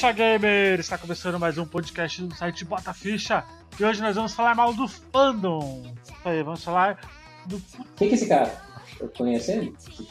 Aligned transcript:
Ficha 0.00 0.12
Gamer! 0.12 0.80
Está 0.80 0.96
começando 0.96 1.38
mais 1.38 1.58
um 1.58 1.66
podcast 1.66 2.22
do 2.22 2.34
site 2.34 2.64
Bota 2.64 2.94
Ficha 2.94 3.44
e 3.78 3.84
hoje 3.84 4.00
nós 4.00 4.16
vamos 4.16 4.32
falar 4.32 4.54
mal 4.54 4.72
do 4.72 4.88
fandom. 4.88 5.82
Isso 6.02 6.14
aí, 6.24 6.42
vamos 6.42 6.64
falar 6.64 6.98
do. 7.44 7.60
Quem 7.96 8.08
que 8.08 8.14
é 8.14 8.16
esse 8.16 8.26
cara? 8.26 8.50
Eu 8.98 9.10
conheço 9.10 9.50
ele? 9.50 9.74
Se 9.78 10.02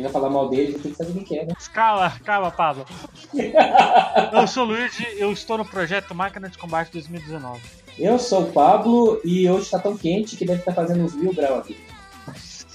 vai 0.00 0.10
falar 0.10 0.30
mal 0.30 0.48
dele, 0.48 0.78
tem 0.78 0.92
que 0.92 0.96
saber 0.96 1.12
quem 1.24 1.40
é, 1.40 1.44
né? 1.44 1.52
Calma, 1.74 2.10
calma, 2.24 2.50
Pablo. 2.50 2.86
eu 4.32 4.46
sou 4.46 4.64
o 4.64 4.68
Luigi 4.68 5.06
eu 5.18 5.30
estou 5.30 5.58
no 5.58 5.64
projeto 5.66 6.14
Máquina 6.14 6.48
de 6.48 6.56
Combate 6.56 6.90
2019. 6.90 7.60
Eu 7.98 8.18
sou 8.18 8.44
o 8.44 8.50
Pablo 8.50 9.20
e 9.22 9.46
hoje 9.46 9.64
está 9.64 9.78
tão 9.78 9.94
quente 9.94 10.38
que 10.38 10.46
deve 10.46 10.60
estar 10.60 10.72
fazendo 10.72 11.04
uns 11.04 11.14
mil 11.14 11.34
graus 11.34 11.58
aqui. 11.58 11.78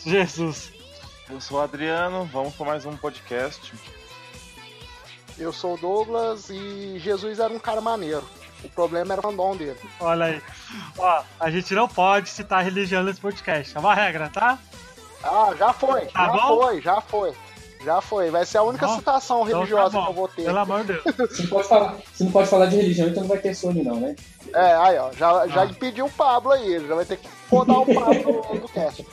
Jesus. 0.06 0.72
Eu 1.32 1.42
sou 1.42 1.58
o 1.58 1.62
Adriano, 1.62 2.30
vamos 2.32 2.54
para 2.54 2.68
mais 2.68 2.86
um 2.86 2.96
podcast. 2.96 3.74
Eu 5.38 5.52
sou 5.52 5.74
o 5.74 5.78
Douglas 5.78 6.50
e 6.50 6.98
Jesus 7.00 7.40
era 7.40 7.52
um 7.54 7.60
cara 7.60 7.82
maneiro. 7.82 8.24
O 8.64 8.70
problema 8.70 9.14
era 9.14 9.20
o 9.20 9.24
fandom 9.24 9.56
dele. 9.56 9.78
Olha 10.00 10.26
aí. 10.26 10.42
Ó, 10.98 11.24
a 11.40 11.52
gente 11.52 11.74
não 11.76 11.88
pode 11.88 12.30
citar 12.30 12.64
religião 12.64 13.04
nesse 13.04 13.20
podcast. 13.20 13.76
É 13.76 13.80
uma 13.80 13.94
regra, 13.94 14.30
tá? 14.30 14.58
Ah, 15.24 15.54
já 15.58 15.74
foi. 15.74 16.06
Tá 16.08 16.26
já 16.28 16.32
bom? 16.32 16.62
foi, 16.62 16.82
já 16.82 17.02
foi. 17.02 17.34
Já 17.84 18.02
foi. 18.02 18.32
Vai 18.32 18.46
ser 18.46 18.58
a 18.60 18.64
única 18.64 18.88
Bom, 18.88 18.98
citação 18.98 19.44
Então 19.46 19.60
religiosa 19.60 19.92
tá 19.92 19.98
bom. 20.00 20.04
que 20.06 20.10
eu 20.10 20.16
vou 20.16 20.28
ter. 20.28 20.44
Pelo 20.46 20.58
amor 20.58 20.82
de 20.84 20.94
Deus. 20.94 21.04
Você 21.30 21.44
não 21.44 21.50
pode 21.50 21.68
falar, 21.68 21.96
você 22.14 22.24
não 22.24 22.32
pode 22.32 22.50
falar 22.50 22.66
de 22.68 22.76
religião, 22.78 23.08
então 23.10 23.22
não 23.22 23.30
vai 23.30 23.38
ter 23.38 23.54
Sony 23.54 23.84
não, 23.84 24.00
né? 24.00 24.16
É, 24.54 24.74
aí, 24.76 24.98
ó. 24.98 25.12
Já, 25.12 25.48
já 25.48 25.62
Ah. 25.62 25.66
impediu 25.66 26.06
o 26.06 26.12
Pablo 26.12 26.52
aí. 26.54 26.74
Ele 26.74 26.88
já 26.88 26.96
vai 26.96 27.06
ter 27.06 27.18
que 27.18 27.28
podar 27.50 27.78
o 27.78 27.86
Pablo 27.86 28.42
do, 28.42 28.58
do 28.62 28.68
cast. 28.70 29.06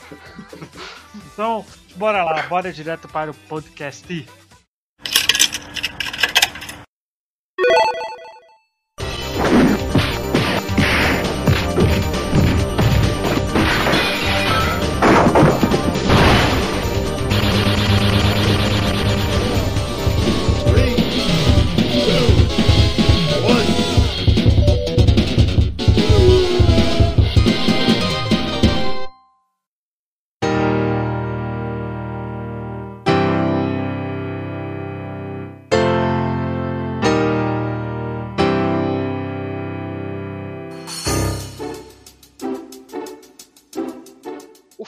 Então, 1.33 1.63
bora 1.95 2.23
lá, 2.23 2.41
bora 2.43 2.73
direto 2.73 3.07
para 3.07 3.29
o 3.29 3.33
podcast. 3.33 4.27
Thank 7.73 7.93
you. 8.07 8.12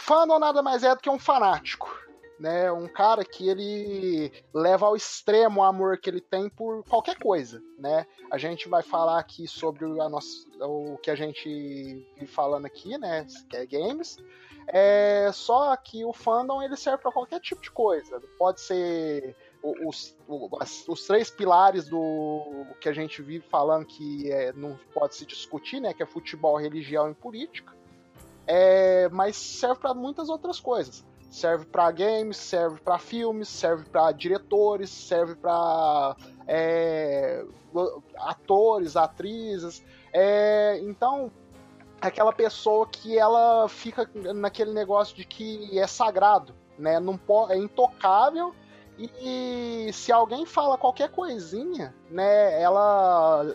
Fandom 0.06 0.38
nada 0.39 0.61
mais 0.61 0.84
é 0.84 0.94
do 0.94 1.02
que 1.02 1.09
um 1.09 1.20
fanático. 1.20 2.03
Né, 2.38 2.70
um 2.70 2.86
cara 2.86 3.23
que 3.23 3.48
ele 3.48 4.30
leva 4.53 4.88
ao 4.88 4.95
extremo 4.97 5.62
o 5.62 5.64
amor 5.64 5.97
que 5.97 6.09
ele 6.09 6.20
tem 6.20 6.50
por 6.50 6.84
qualquer 6.84 7.17
coisa, 7.17 7.64
né? 7.80 8.06
A 8.30 8.38
gente 8.38 8.67
vai 8.67 8.84
falar 8.84 9.20
aqui 9.20 9.47
sobre 9.47 9.86
a 9.86 10.09
nossa, 10.09 10.45
o 10.59 10.97
que 10.97 11.09
a 11.09 11.16
gente 11.16 12.06
falando 12.28 12.66
aqui, 12.66 12.97
né? 12.97 13.25
Que 13.50 13.56
é 13.56 13.66
games. 13.66 14.17
É, 14.67 15.30
só 15.31 15.74
que 15.78 16.03
o 16.03 16.12
fandom 16.12 16.62
ele 16.62 16.75
serve 16.75 17.03
para 17.03 17.12
qualquer 17.13 17.40
tipo 17.40 17.62
de 17.62 17.72
coisa. 17.72 18.19
Pode 18.38 18.59
ser 18.59 19.34
os, 19.63 20.18
o- 20.28 20.50
as- 20.59 20.85
os 20.90 21.07
três 21.07 21.30
pilares 21.30 21.88
do 21.88 22.66
que 22.81 22.90
a 22.90 22.94
gente 22.94 23.22
vive 23.22 23.46
falando 23.47 23.85
que 23.85 24.30
é, 24.30 24.51
não 24.51 24.78
pode 24.94 25.16
se 25.16 25.25
discutir, 25.25 25.80
né? 25.80 25.94
Que 25.94 26.03
é 26.03 26.06
futebol, 26.06 26.57
religião 26.57 27.09
e 27.09 27.13
política. 27.13 27.74
É, 28.47 29.09
mas 29.09 29.35
serve 29.35 29.79
para 29.79 29.94
muitas 29.94 30.29
outras 30.29 30.59
coisas. 30.59 31.06
Serve 31.29 31.66
para 31.66 31.91
games, 31.91 32.38
serve 32.38 32.79
para 32.79 32.97
filmes, 32.97 33.50
serve 33.50 33.85
para 33.89 34.11
diretores, 34.11 34.89
serve 34.89 35.35
para 35.35 36.16
atores, 38.17 38.95
atrizes. 38.95 39.83
É, 40.13 40.79
então, 40.83 41.31
aquela 42.00 42.31
pessoa 42.31 42.88
que 42.88 43.17
ela 43.17 43.67
fica 43.67 44.09
naquele 44.33 44.72
negócio 44.72 45.16
de 45.16 45.25
que 45.25 45.77
é 45.77 45.88
sagrado, 45.88 46.56
né? 46.77 47.00
Não 47.00 47.19
é 47.50 47.57
intocável 47.57 48.53
e 48.97 49.89
se 49.91 50.12
alguém 50.12 50.45
fala 50.45 50.77
qualquer 50.77 51.09
coisinha, 51.09 51.94
né? 52.09 52.62
Ela 52.62 53.45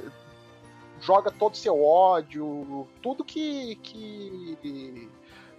joga 1.00 1.30
todo 1.30 1.54
o 1.54 1.56
seu 1.56 1.82
ódio, 1.82 2.86
tudo 3.02 3.24
que, 3.24 3.76
que, 3.76 5.10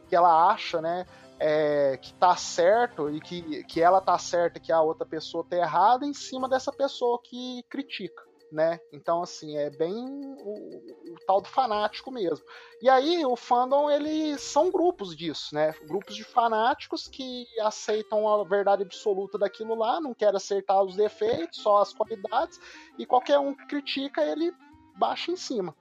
que 0.08 0.16
ela 0.16 0.52
acha, 0.52 0.82
né? 0.82 1.06
é, 1.44 1.98
que 1.98 2.14
tá 2.14 2.36
certo 2.36 3.10
e 3.10 3.20
que, 3.20 3.64
que 3.64 3.82
ela 3.82 4.00
tá 4.00 4.16
certa 4.20 4.60
que 4.60 4.72
a 4.72 4.80
outra 4.80 5.08
pessoa 5.08 5.44
tá 5.44 5.58
errada 5.58 6.06
em 6.06 6.14
cima 6.14 6.48
dessa 6.48 6.72
pessoa 6.72 7.20
que 7.20 7.64
critica, 7.68 8.22
né? 8.52 8.80
Então, 8.94 9.24
assim, 9.24 9.58
é 9.58 9.72
bem 9.72 9.96
o, 9.96 11.14
o 11.14 11.16
tal 11.26 11.42
do 11.42 11.48
fanático 11.48 12.12
mesmo. 12.12 12.46
E 12.80 12.88
aí, 12.88 13.26
o 13.26 13.36
fandom, 13.36 13.90
eles 13.90 14.40
são 14.40 14.70
grupos 14.70 15.16
disso, 15.16 15.56
né? 15.56 15.74
Grupos 15.88 16.16
de 16.16 16.24
fanáticos 16.24 17.08
que 17.08 17.48
aceitam 17.62 18.30
a 18.30 18.44
verdade 18.44 18.84
absoluta 18.84 19.40
daquilo 19.40 19.74
lá, 19.74 20.00
não 20.00 20.14
querem 20.14 20.38
acertar 20.38 20.84
os 20.84 20.96
defeitos, 20.96 21.58
só 21.58 21.82
as 21.82 21.92
qualidades, 21.92 22.60
e 23.00 23.06
qualquer 23.06 23.40
um 23.40 23.56
que 23.56 23.66
critica, 23.66 24.22
ele 24.24 24.54
baixa 24.96 25.32
em 25.32 25.36
cima. 25.36 25.76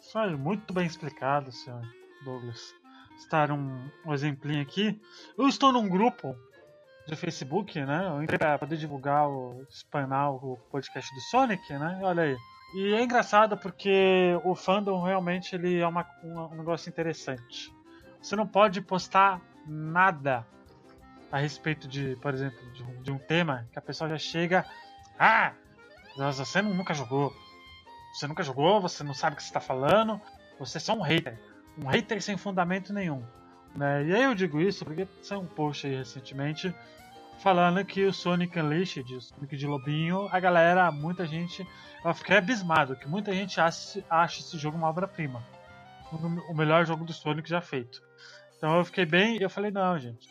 Isso 0.00 0.18
aí, 0.18 0.36
muito 0.36 0.72
bem 0.72 0.86
explicado, 0.86 1.50
senhor 1.52 1.82
Douglas. 2.24 2.72
Citar 3.18 3.50
um, 3.50 3.90
um 4.04 4.12
exemplinho 4.12 4.62
aqui. 4.62 5.00
Eu 5.38 5.48
estou 5.48 5.72
num 5.72 5.88
grupo 5.88 6.36
de 7.06 7.16
Facebook, 7.16 7.80
né? 7.84 8.06
Eu 8.08 8.22
entrei 8.22 8.38
para 8.38 8.58
poder 8.58 8.76
divulgar, 8.76 9.28
o, 9.28 9.64
espanar 9.70 10.32
o 10.32 10.56
podcast 10.70 11.12
do 11.14 11.20
Sonic, 11.22 11.72
né? 11.72 11.98
Olha 12.02 12.24
aí. 12.24 12.36
E 12.74 12.94
é 12.94 13.02
engraçado 13.02 13.56
porque 13.56 14.38
o 14.44 14.54
fandom 14.54 15.02
realmente 15.02 15.54
ele 15.54 15.78
é 15.78 15.86
uma, 15.86 16.04
uma- 16.22 16.48
um 16.48 16.56
negócio 16.56 16.88
interessante. 16.90 17.72
Você 18.20 18.34
não 18.36 18.46
pode 18.46 18.80
postar 18.80 19.40
nada 19.66 20.46
a 21.32 21.38
respeito 21.38 21.88
de, 21.88 22.16
por 22.16 22.34
exemplo, 22.34 22.58
de 22.72 22.82
um, 22.82 23.02
de 23.02 23.12
um 23.12 23.18
tema 23.18 23.66
que 23.72 23.78
a 23.78 23.82
pessoa 23.82 24.10
já 24.10 24.18
chega. 24.18 24.64
Ah, 25.18 25.52
você 26.16 26.60
nu- 26.60 26.74
nunca 26.74 26.92
jogou. 26.92 27.32
Você 28.16 28.26
nunca 28.26 28.42
jogou, 28.42 28.80
você 28.80 29.04
não 29.04 29.12
sabe 29.12 29.34
o 29.34 29.36
que 29.36 29.42
você 29.42 29.50
está 29.50 29.60
falando, 29.60 30.18
você 30.58 30.78
é 30.78 30.80
só 30.80 30.94
um 30.94 31.02
hater. 31.02 31.38
Um 31.76 31.86
hater 31.86 32.22
sem 32.22 32.34
fundamento 32.38 32.90
nenhum. 32.90 33.22
Né? 33.74 34.06
E 34.06 34.14
aí 34.14 34.22
eu 34.22 34.34
digo 34.34 34.58
isso 34.58 34.86
porque 34.86 35.06
saiu 35.20 35.42
um 35.42 35.46
post 35.46 35.86
aí 35.86 35.96
recentemente 35.96 36.74
falando 37.40 37.84
que 37.84 38.06
o 38.06 38.14
Sonic 38.14 38.58
Unleashed, 38.58 39.14
o 39.14 39.20
Sonic 39.20 39.54
de 39.54 39.66
Lobinho, 39.66 40.30
a 40.32 40.40
galera, 40.40 40.90
muita 40.90 41.26
gente, 41.26 41.68
eu 42.02 42.14
fiquei 42.14 42.38
abismado, 42.38 42.96
que 42.96 43.06
muita 43.06 43.34
gente 43.34 43.60
acha, 43.60 44.02
acha 44.08 44.40
esse 44.40 44.56
jogo 44.56 44.78
uma 44.78 44.88
obra-prima. 44.88 45.44
O, 46.48 46.54
melhor 46.54 46.86
jogo 46.86 47.04
do 47.04 47.12
Sonic 47.12 47.46
já 47.46 47.60
feito. 47.60 48.00
Então 48.56 48.78
eu 48.78 48.84
fiquei 48.86 49.04
bem, 49.04 49.36
eu 49.42 49.50
falei, 49.50 49.70
não, 49.70 49.98
gente. 49.98 50.26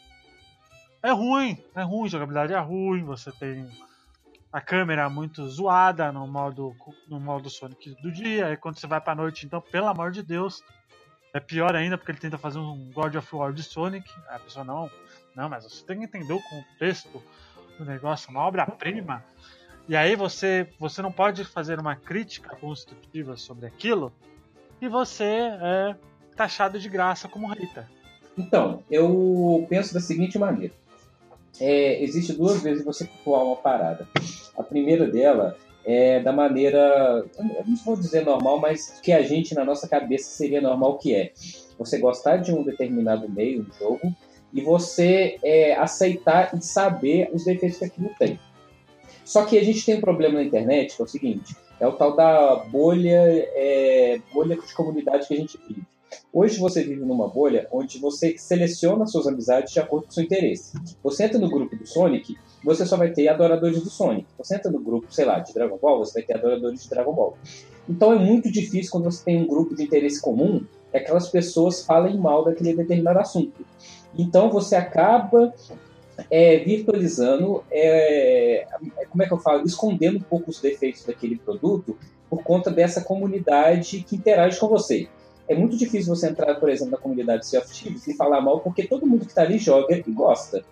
É 1.03 1.11
ruim, 1.11 1.63
é 1.75 1.83
ruim, 1.83 2.09
jogabilidade 2.09 2.51
é 2.51 2.59
ruim, 2.59 3.03
você 3.03 3.31
tem 3.33 3.69
a 4.55 4.61
câmera 4.61 5.09
muito 5.09 5.45
zoada 5.49 6.13
no 6.13 6.25
modo, 6.25 6.73
no 7.09 7.19
modo 7.19 7.49
Sonic 7.49 7.93
do 8.01 8.09
dia, 8.09 8.53
e 8.53 8.55
quando 8.55 8.79
você 8.79 8.87
vai 8.87 9.01
pra 9.01 9.13
noite, 9.13 9.45
então, 9.45 9.59
pelo 9.59 9.87
amor 9.87 10.11
de 10.11 10.23
Deus, 10.23 10.63
é 11.33 11.41
pior 11.41 11.75
ainda 11.75 11.97
porque 11.97 12.13
ele 12.13 12.19
tenta 12.19 12.37
fazer 12.37 12.59
um 12.59 12.89
God 12.93 13.15
of 13.15 13.35
War 13.35 13.51
de 13.51 13.61
Sonic. 13.61 14.09
A 14.29 14.39
pessoa 14.39 14.63
não, 14.63 14.89
não, 15.35 15.49
mas 15.49 15.65
você 15.65 15.85
tem 15.85 15.99
que 15.99 16.05
entender 16.05 16.31
o 16.31 16.39
contexto 16.41 17.21
do 17.77 17.83
negócio, 17.83 18.31
uma 18.31 18.47
obra-prima. 18.47 19.21
E 19.89 19.95
aí 19.95 20.15
você, 20.15 20.69
você 20.79 21.01
não 21.01 21.11
pode 21.11 21.43
fazer 21.43 21.77
uma 21.77 21.97
crítica 21.97 22.55
construtiva 22.55 23.35
sobre 23.35 23.65
aquilo 23.65 24.09
e 24.81 24.87
você 24.87 25.25
é 25.25 25.97
taxado 26.33 26.79
de 26.79 26.87
graça 26.87 27.27
como 27.27 27.47
hater. 27.47 27.89
Então, 28.37 28.81
eu 28.89 29.67
penso 29.67 29.93
da 29.93 29.99
seguinte 29.99 30.39
maneira. 30.39 30.73
É, 31.59 32.01
existe 32.03 32.33
duas 32.33 32.61
vezes 32.61 32.83
você 32.83 33.05
cultuar 33.05 33.43
uma 33.43 33.55
parada. 33.55 34.07
A 34.57 34.63
primeira 34.63 35.07
dela 35.07 35.55
é 35.85 36.19
da 36.19 36.31
maneira, 36.31 37.25
não 37.39 37.75
vou 37.85 37.95
dizer 37.95 38.25
normal, 38.25 38.59
mas 38.59 38.99
que 39.01 39.11
a 39.11 39.21
gente 39.21 39.53
na 39.53 39.63
nossa 39.63 39.87
cabeça 39.87 40.29
seria 40.29 40.59
normal 40.59 40.97
que 40.97 41.13
é. 41.13 41.31
Você 41.77 41.99
gostar 41.99 42.37
de 42.37 42.51
um 42.51 42.63
determinado 42.63 43.29
meio, 43.29 43.61
um 43.61 43.79
jogo, 43.79 44.13
e 44.51 44.61
você 44.61 45.37
é, 45.43 45.75
aceitar 45.75 46.57
e 46.57 46.63
saber 46.63 47.29
os 47.33 47.45
defeitos 47.45 47.77
que 47.77 47.85
aquilo 47.85 48.09
tem. 48.17 48.39
Só 49.23 49.43
que 49.43 49.57
a 49.57 49.63
gente 49.63 49.85
tem 49.85 49.95
um 49.95 50.01
problema 50.01 50.35
na 50.35 50.43
internet, 50.43 50.95
que 50.95 51.01
é 51.01 51.05
o 51.05 51.07
seguinte, 51.07 51.55
é 51.79 51.87
o 51.87 51.93
tal 51.93 52.15
da 52.15 52.55
bolha, 52.55 53.21
é, 53.53 54.19
bolha 54.33 54.55
de 54.55 54.73
comunidade 54.73 55.27
que 55.27 55.33
a 55.33 55.37
gente 55.37 55.59
vive. 55.67 55.83
Hoje 56.31 56.59
você 56.59 56.83
vive 56.83 57.03
numa 57.03 57.27
bolha 57.27 57.67
onde 57.71 57.99
você 57.99 58.37
seleciona 58.37 59.05
suas 59.07 59.27
amizades 59.27 59.73
de 59.73 59.79
acordo 59.79 60.05
com 60.05 60.11
o 60.11 60.13
seu 60.13 60.23
interesse. 60.23 60.77
Você 61.03 61.25
entra 61.25 61.39
no 61.39 61.49
grupo 61.49 61.75
do 61.75 61.85
Sonic 61.85 62.35
você 62.65 62.85
só 62.85 62.97
vai 62.97 63.11
ter 63.11 63.27
adoradores 63.27 63.81
do 63.81 63.89
Sonic. 63.89 64.27
Você 64.39 64.55
entra 64.55 64.71
no 64.71 64.79
grupo, 64.79 65.13
sei 65.13 65.23
lá, 65.23 65.39
de 65.39 65.53
Dragon 65.53 65.77
Ball, 65.79 65.99
você 65.99 66.19
vai 66.19 66.23
ter 66.23 66.35
adoradores 66.35 66.83
de 66.83 66.89
Dragon 66.89 67.13
Ball. 67.13 67.37
Então 67.87 68.11
é 68.11 68.17
muito 68.17 68.51
difícil 68.51 68.91
quando 68.91 69.05
você 69.05 69.23
tem 69.23 69.41
um 69.41 69.47
grupo 69.47 69.75
de 69.75 69.83
interesse 69.83 70.19
comum 70.19 70.65
que 70.91 70.97
aquelas 70.97 71.29
pessoas 71.29 71.85
falem 71.85 72.17
mal 72.17 72.43
daquele 72.43 72.75
determinado 72.75 73.19
assunto. 73.19 73.63
Então 74.17 74.49
você 74.49 74.75
acaba 74.75 75.53
é, 76.31 76.57
virtualizando, 76.59 77.63
é, 77.69 78.65
como 79.09 79.21
é 79.21 79.27
que 79.27 79.33
eu 79.33 79.39
falo, 79.39 79.63
escondendo 79.63 80.17
um 80.17 80.23
pouco 80.23 80.49
os 80.49 80.59
defeitos 80.59 81.03
daquele 81.05 81.37
produto 81.37 81.95
por 82.27 82.41
conta 82.43 82.71
dessa 82.71 83.01
comunidade 83.01 84.03
que 84.07 84.15
interage 84.15 84.59
com 84.59 84.67
você. 84.67 85.07
É 85.47 85.53
muito 85.53 85.77
difícil 85.77 86.15
você 86.15 86.27
entrar, 86.27 86.55
por 86.55 86.69
exemplo, 86.69 86.91
na 86.93 86.97
comunidade 86.97 87.45
Sea 87.45 87.59
of 87.59 87.71
Thieves 87.71 88.07
e 88.07 88.15
falar 88.15 88.41
mal, 88.41 88.61
porque 88.61 88.87
todo 88.87 89.05
mundo 89.05 89.25
que 89.25 89.31
está 89.31 89.43
ali 89.43 89.59
joga 89.59 89.95
e 89.95 90.11
gosta. 90.11 90.63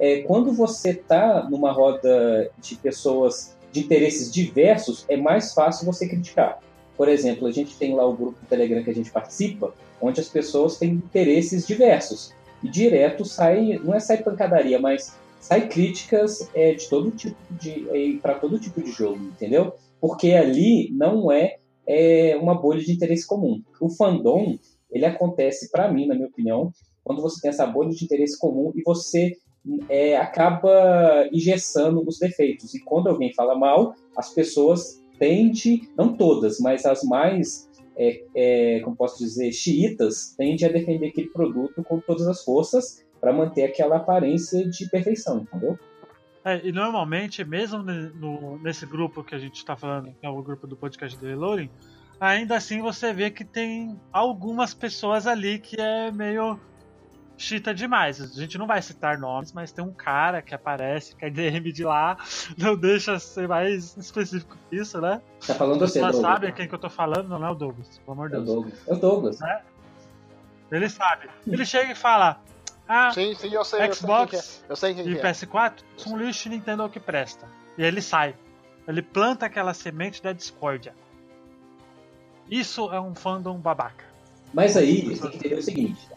É, 0.00 0.22
quando 0.22 0.50
você 0.52 0.92
está 0.92 1.46
numa 1.48 1.70
roda 1.70 2.50
de 2.58 2.74
pessoas 2.76 3.54
de 3.70 3.80
interesses 3.80 4.32
diversos, 4.32 5.04
é 5.08 5.16
mais 5.16 5.52
fácil 5.52 5.84
você 5.84 6.08
criticar. 6.08 6.58
Por 6.96 7.06
exemplo, 7.06 7.46
a 7.46 7.52
gente 7.52 7.76
tem 7.76 7.94
lá 7.94 8.06
o 8.06 8.16
grupo 8.16 8.40
do 8.40 8.46
Telegram 8.46 8.82
que 8.82 8.90
a 8.90 8.94
gente 8.94 9.10
participa, 9.10 9.74
onde 10.00 10.18
as 10.18 10.28
pessoas 10.28 10.78
têm 10.78 10.92
interesses 10.92 11.66
diversos. 11.66 12.34
E 12.62 12.68
direto 12.68 13.26
sai, 13.26 13.78
não 13.84 13.94
é 13.94 14.00
sai 14.00 14.22
pancadaria, 14.22 14.78
mas 14.78 15.14
sai 15.38 15.68
críticas 15.68 16.48
é, 16.54 16.72
de 16.72 16.88
todo 16.88 17.10
tipo 17.10 17.36
de 17.50 17.86
é, 17.90 18.18
para 18.20 18.34
todo 18.34 18.58
tipo 18.58 18.82
de 18.82 18.90
jogo, 18.90 19.22
entendeu? 19.22 19.74
Porque 20.00 20.32
ali 20.32 20.90
não 20.92 21.30
é, 21.30 21.56
é 21.86 22.38
uma 22.40 22.54
bolha 22.54 22.82
de 22.82 22.92
interesse 22.92 23.26
comum. 23.26 23.62
O 23.78 23.90
fandom 23.90 24.58
ele 24.90 25.04
acontece 25.04 25.70
para 25.70 25.92
mim, 25.92 26.06
na 26.06 26.14
minha 26.14 26.26
opinião, 26.26 26.72
quando 27.04 27.20
você 27.20 27.40
tem 27.40 27.50
essa 27.50 27.66
bolha 27.66 27.90
de 27.90 28.04
interesse 28.04 28.38
comum 28.38 28.72
e 28.74 28.82
você 28.82 29.36
é, 29.88 30.16
acaba 30.16 31.28
engessando 31.32 32.02
os 32.06 32.18
defeitos. 32.18 32.74
E 32.74 32.80
quando 32.84 33.08
alguém 33.08 33.32
fala 33.34 33.54
mal, 33.54 33.94
as 34.16 34.32
pessoas 34.32 35.02
tendem, 35.18 35.88
não 35.96 36.16
todas, 36.16 36.58
mas 36.60 36.86
as 36.86 37.02
mais 37.04 37.70
é, 37.96 38.24
é, 38.34 38.80
como 38.80 38.96
posso 38.96 39.18
dizer, 39.18 39.52
xiitas, 39.52 40.34
tende 40.36 40.64
a 40.64 40.72
defender 40.72 41.08
aquele 41.08 41.28
produto 41.28 41.84
com 41.84 42.00
todas 42.00 42.26
as 42.26 42.42
forças 42.42 43.04
para 43.20 43.32
manter 43.32 43.64
aquela 43.64 43.96
aparência 43.96 44.66
de 44.68 44.88
perfeição, 44.88 45.40
entendeu? 45.40 45.78
É, 46.42 46.66
e 46.66 46.72
normalmente, 46.72 47.44
mesmo 47.44 47.82
no, 47.82 48.58
nesse 48.62 48.86
grupo 48.86 49.22
que 49.22 49.34
a 49.34 49.38
gente 49.38 49.56
está 49.56 49.76
falando, 49.76 50.14
que 50.18 50.24
é 50.24 50.30
o 50.30 50.42
grupo 50.42 50.66
do 50.66 50.74
podcast 50.74 51.18
do 51.18 51.26
Reloading, 51.26 51.68
ainda 52.18 52.56
assim 52.56 52.80
você 52.80 53.12
vê 53.12 53.30
que 53.30 53.44
tem 53.44 54.00
algumas 54.10 54.72
pessoas 54.72 55.26
ali 55.26 55.58
que 55.58 55.78
é 55.78 56.10
meio 56.10 56.58
chita 57.40 57.74
demais. 57.74 58.20
A 58.20 58.26
gente 58.26 58.58
não 58.58 58.66
vai 58.66 58.80
citar 58.82 59.18
nomes, 59.18 59.52
mas 59.52 59.72
tem 59.72 59.82
um 59.82 59.92
cara 59.92 60.42
que 60.42 60.54
aparece, 60.54 61.16
que 61.16 61.24
é 61.24 61.30
DM 61.30 61.72
de 61.72 61.82
lá, 61.82 62.18
não 62.56 62.76
deixa 62.76 63.18
ser 63.18 63.48
mais 63.48 63.96
específico 63.96 64.56
que 64.68 64.76
isso, 64.76 65.00
né? 65.00 65.20
Tá 65.46 65.54
falando 65.54 65.80
você, 65.80 66.00
Douglas. 66.00 66.20
sabe 66.20 66.52
quem 66.52 66.68
que 66.68 66.74
eu 66.74 66.78
tô 66.78 66.90
falando, 66.90 67.28
não 67.28 67.44
é 67.44 67.50
o 67.50 67.54
Douglas, 67.54 67.98
pelo 67.98 68.12
amor 68.12 68.28
de 68.28 68.36
Deus. 68.36 68.48
É 68.48 68.50
o 68.50 68.54
Douglas. 68.54 68.88
É 68.88 68.92
o 68.92 68.96
Douglas. 68.96 69.40
Né? 69.40 69.62
Ele 70.70 70.88
sabe. 70.88 71.28
Ele 71.46 71.64
chega 71.64 71.90
e 71.90 71.94
fala: 71.94 72.40
Ah, 72.86 73.10
sim, 73.12 73.34
sim, 73.34 73.52
eu 73.52 73.64
sei, 73.64 73.92
Xbox 73.92 74.62
eu 74.68 74.76
sei 74.76 74.94
quem 74.94 75.02
é. 75.02 75.06
eu 75.06 75.16
sei 75.16 75.22
quem 75.24 75.44
e 75.46 75.48
PS4 75.48 75.72
é. 75.72 75.82
são 75.96 76.16
lixo 76.16 76.46
e 76.46 76.50
Nintendo 76.50 76.82
é 76.82 76.86
o 76.86 76.90
que 76.90 77.00
presta. 77.00 77.48
E 77.76 77.82
ele 77.82 78.02
sai. 78.02 78.34
Ele 78.86 79.02
planta 79.02 79.46
aquela 79.46 79.72
semente 79.72 80.22
da 80.22 80.32
discórdia. 80.32 80.94
Isso 82.50 82.92
é 82.92 83.00
um 83.00 83.14
fandom 83.14 83.56
babaca. 83.58 84.04
Mas 84.52 84.76
aí, 84.76 85.02
você 85.02 85.22
tem 85.22 85.30
que 85.30 85.36
entender 85.36 85.54
o 85.54 85.62
seguinte: 85.62 86.08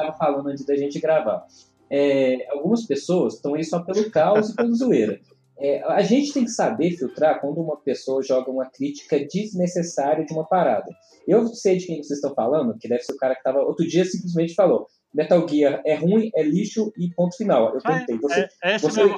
estava 0.00 0.16
falando 0.16 0.48
antes 0.48 0.64
da 0.64 0.76
gente 0.76 1.00
gravar. 1.00 1.46
É, 1.90 2.46
algumas 2.50 2.86
pessoas 2.86 3.34
estão 3.34 3.54
aí 3.54 3.64
só 3.64 3.80
pelo 3.80 4.10
caos 4.10 4.50
e 4.50 4.56
pelo 4.56 4.74
zoeira. 4.74 5.20
É, 5.58 5.82
a 5.82 6.00
gente 6.00 6.32
tem 6.32 6.44
que 6.44 6.50
saber 6.50 6.92
filtrar 6.92 7.40
quando 7.40 7.60
uma 7.60 7.76
pessoa 7.76 8.22
joga 8.22 8.50
uma 8.50 8.64
crítica 8.64 9.18
desnecessária 9.18 10.24
de 10.24 10.32
uma 10.32 10.46
parada. 10.46 10.88
Eu 11.28 11.46
sei 11.48 11.76
de 11.76 11.86
quem 11.86 12.02
vocês 12.02 12.18
estão 12.18 12.34
falando, 12.34 12.78
que 12.78 12.88
deve 12.88 13.02
ser 13.02 13.12
o 13.12 13.18
cara 13.18 13.34
que 13.34 13.40
estava 13.40 13.60
outro 13.60 13.86
dia 13.86 14.04
simplesmente 14.04 14.54
falou: 14.54 14.86
Metal 15.12 15.46
Gear 15.46 15.82
é 15.84 15.94
ruim, 15.94 16.30
é 16.34 16.42
lixo 16.42 16.90
e 16.96 17.10
ponto 17.10 17.36
final. 17.36 17.74
Eu 17.74 17.82
perguntei, 17.82 18.16
você, 18.18 18.48
é, 18.62 18.74
é 18.74 18.78
você, 18.78 19.14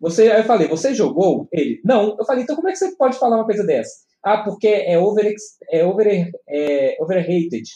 você, 0.00 0.32
aí 0.32 0.40
eu 0.40 0.44
falei, 0.44 0.66
você 0.66 0.92
jogou? 0.94 1.46
Ele, 1.52 1.80
não. 1.84 2.16
Eu 2.18 2.24
falei, 2.24 2.42
então 2.42 2.56
como 2.56 2.68
é 2.68 2.72
que 2.72 2.78
você 2.78 2.96
pode 2.96 3.16
falar 3.16 3.36
uma 3.36 3.44
coisa 3.44 3.64
dessa? 3.64 4.04
Ah, 4.22 4.42
porque 4.42 4.66
é 4.66 4.98
over, 4.98 5.32
é 5.70 5.84
over, 5.84 6.30
é 6.48 6.96
overrated. 7.00 7.68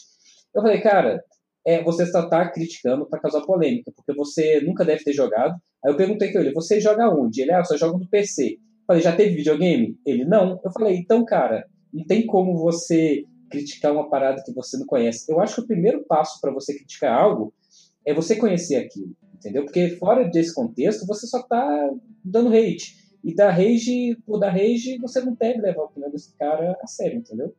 Eu 0.53 0.61
falei, 0.61 0.81
cara, 0.81 1.23
é, 1.69 1.83
você 1.83 2.03
só 2.07 2.23
está 2.23 2.49
criticando 2.49 3.05
para 3.05 3.19
causar 3.19 3.41
polêmica, 3.41 3.91
porque 3.95 4.11
você 4.11 4.59
nunca 4.61 4.83
deve 4.83 5.03
ter 5.03 5.13
jogado. 5.13 5.53
Aí 5.85 5.91
eu 5.91 5.95
perguntei 5.95 6.31
para 6.31 6.41
ele, 6.41 6.51
você 6.51 6.81
joga 6.81 7.07
onde? 7.13 7.43
Ele, 7.43 7.51
ah, 7.51 7.63
só 7.63 7.77
joga 7.77 7.95
no 7.95 8.07
PC. 8.07 8.53
Eu 8.53 8.59
falei, 8.87 9.03
já 9.03 9.15
teve 9.15 9.35
videogame? 9.35 9.95
Ele, 10.03 10.25
não. 10.25 10.59
Eu 10.65 10.71
falei, 10.71 10.97
então, 10.97 11.23
cara, 11.23 11.63
não 11.93 12.03
tem 12.07 12.25
como 12.25 12.57
você 12.57 13.23
criticar 13.51 13.93
uma 13.93 14.09
parada 14.09 14.41
que 14.43 14.51
você 14.51 14.79
não 14.79 14.87
conhece. 14.87 15.31
Eu 15.31 15.39
acho 15.39 15.57
que 15.57 15.61
o 15.61 15.67
primeiro 15.67 16.03
passo 16.07 16.41
para 16.41 16.51
você 16.51 16.75
criticar 16.75 17.13
algo 17.13 17.53
é 18.03 18.15
você 18.15 18.35
conhecer 18.35 18.77
aquilo, 18.77 19.15
entendeu? 19.35 19.63
Porque 19.63 19.89
fora 19.91 20.27
desse 20.27 20.55
contexto, 20.55 21.05
você 21.05 21.27
só 21.27 21.41
está 21.41 21.91
dando 22.25 22.49
hate. 22.49 22.95
E 23.23 23.35
da 23.35 23.51
rage, 23.51 24.17
por 24.25 24.39
dar 24.39 24.49
rage, 24.49 24.97
você 24.99 25.21
não 25.21 25.35
deve 25.35 25.61
levar 25.61 25.83
a 25.83 25.85
opinião 25.85 26.09
desse 26.09 26.35
cara 26.35 26.75
a 26.81 26.87
sério, 26.87 27.19
entendeu? 27.19 27.53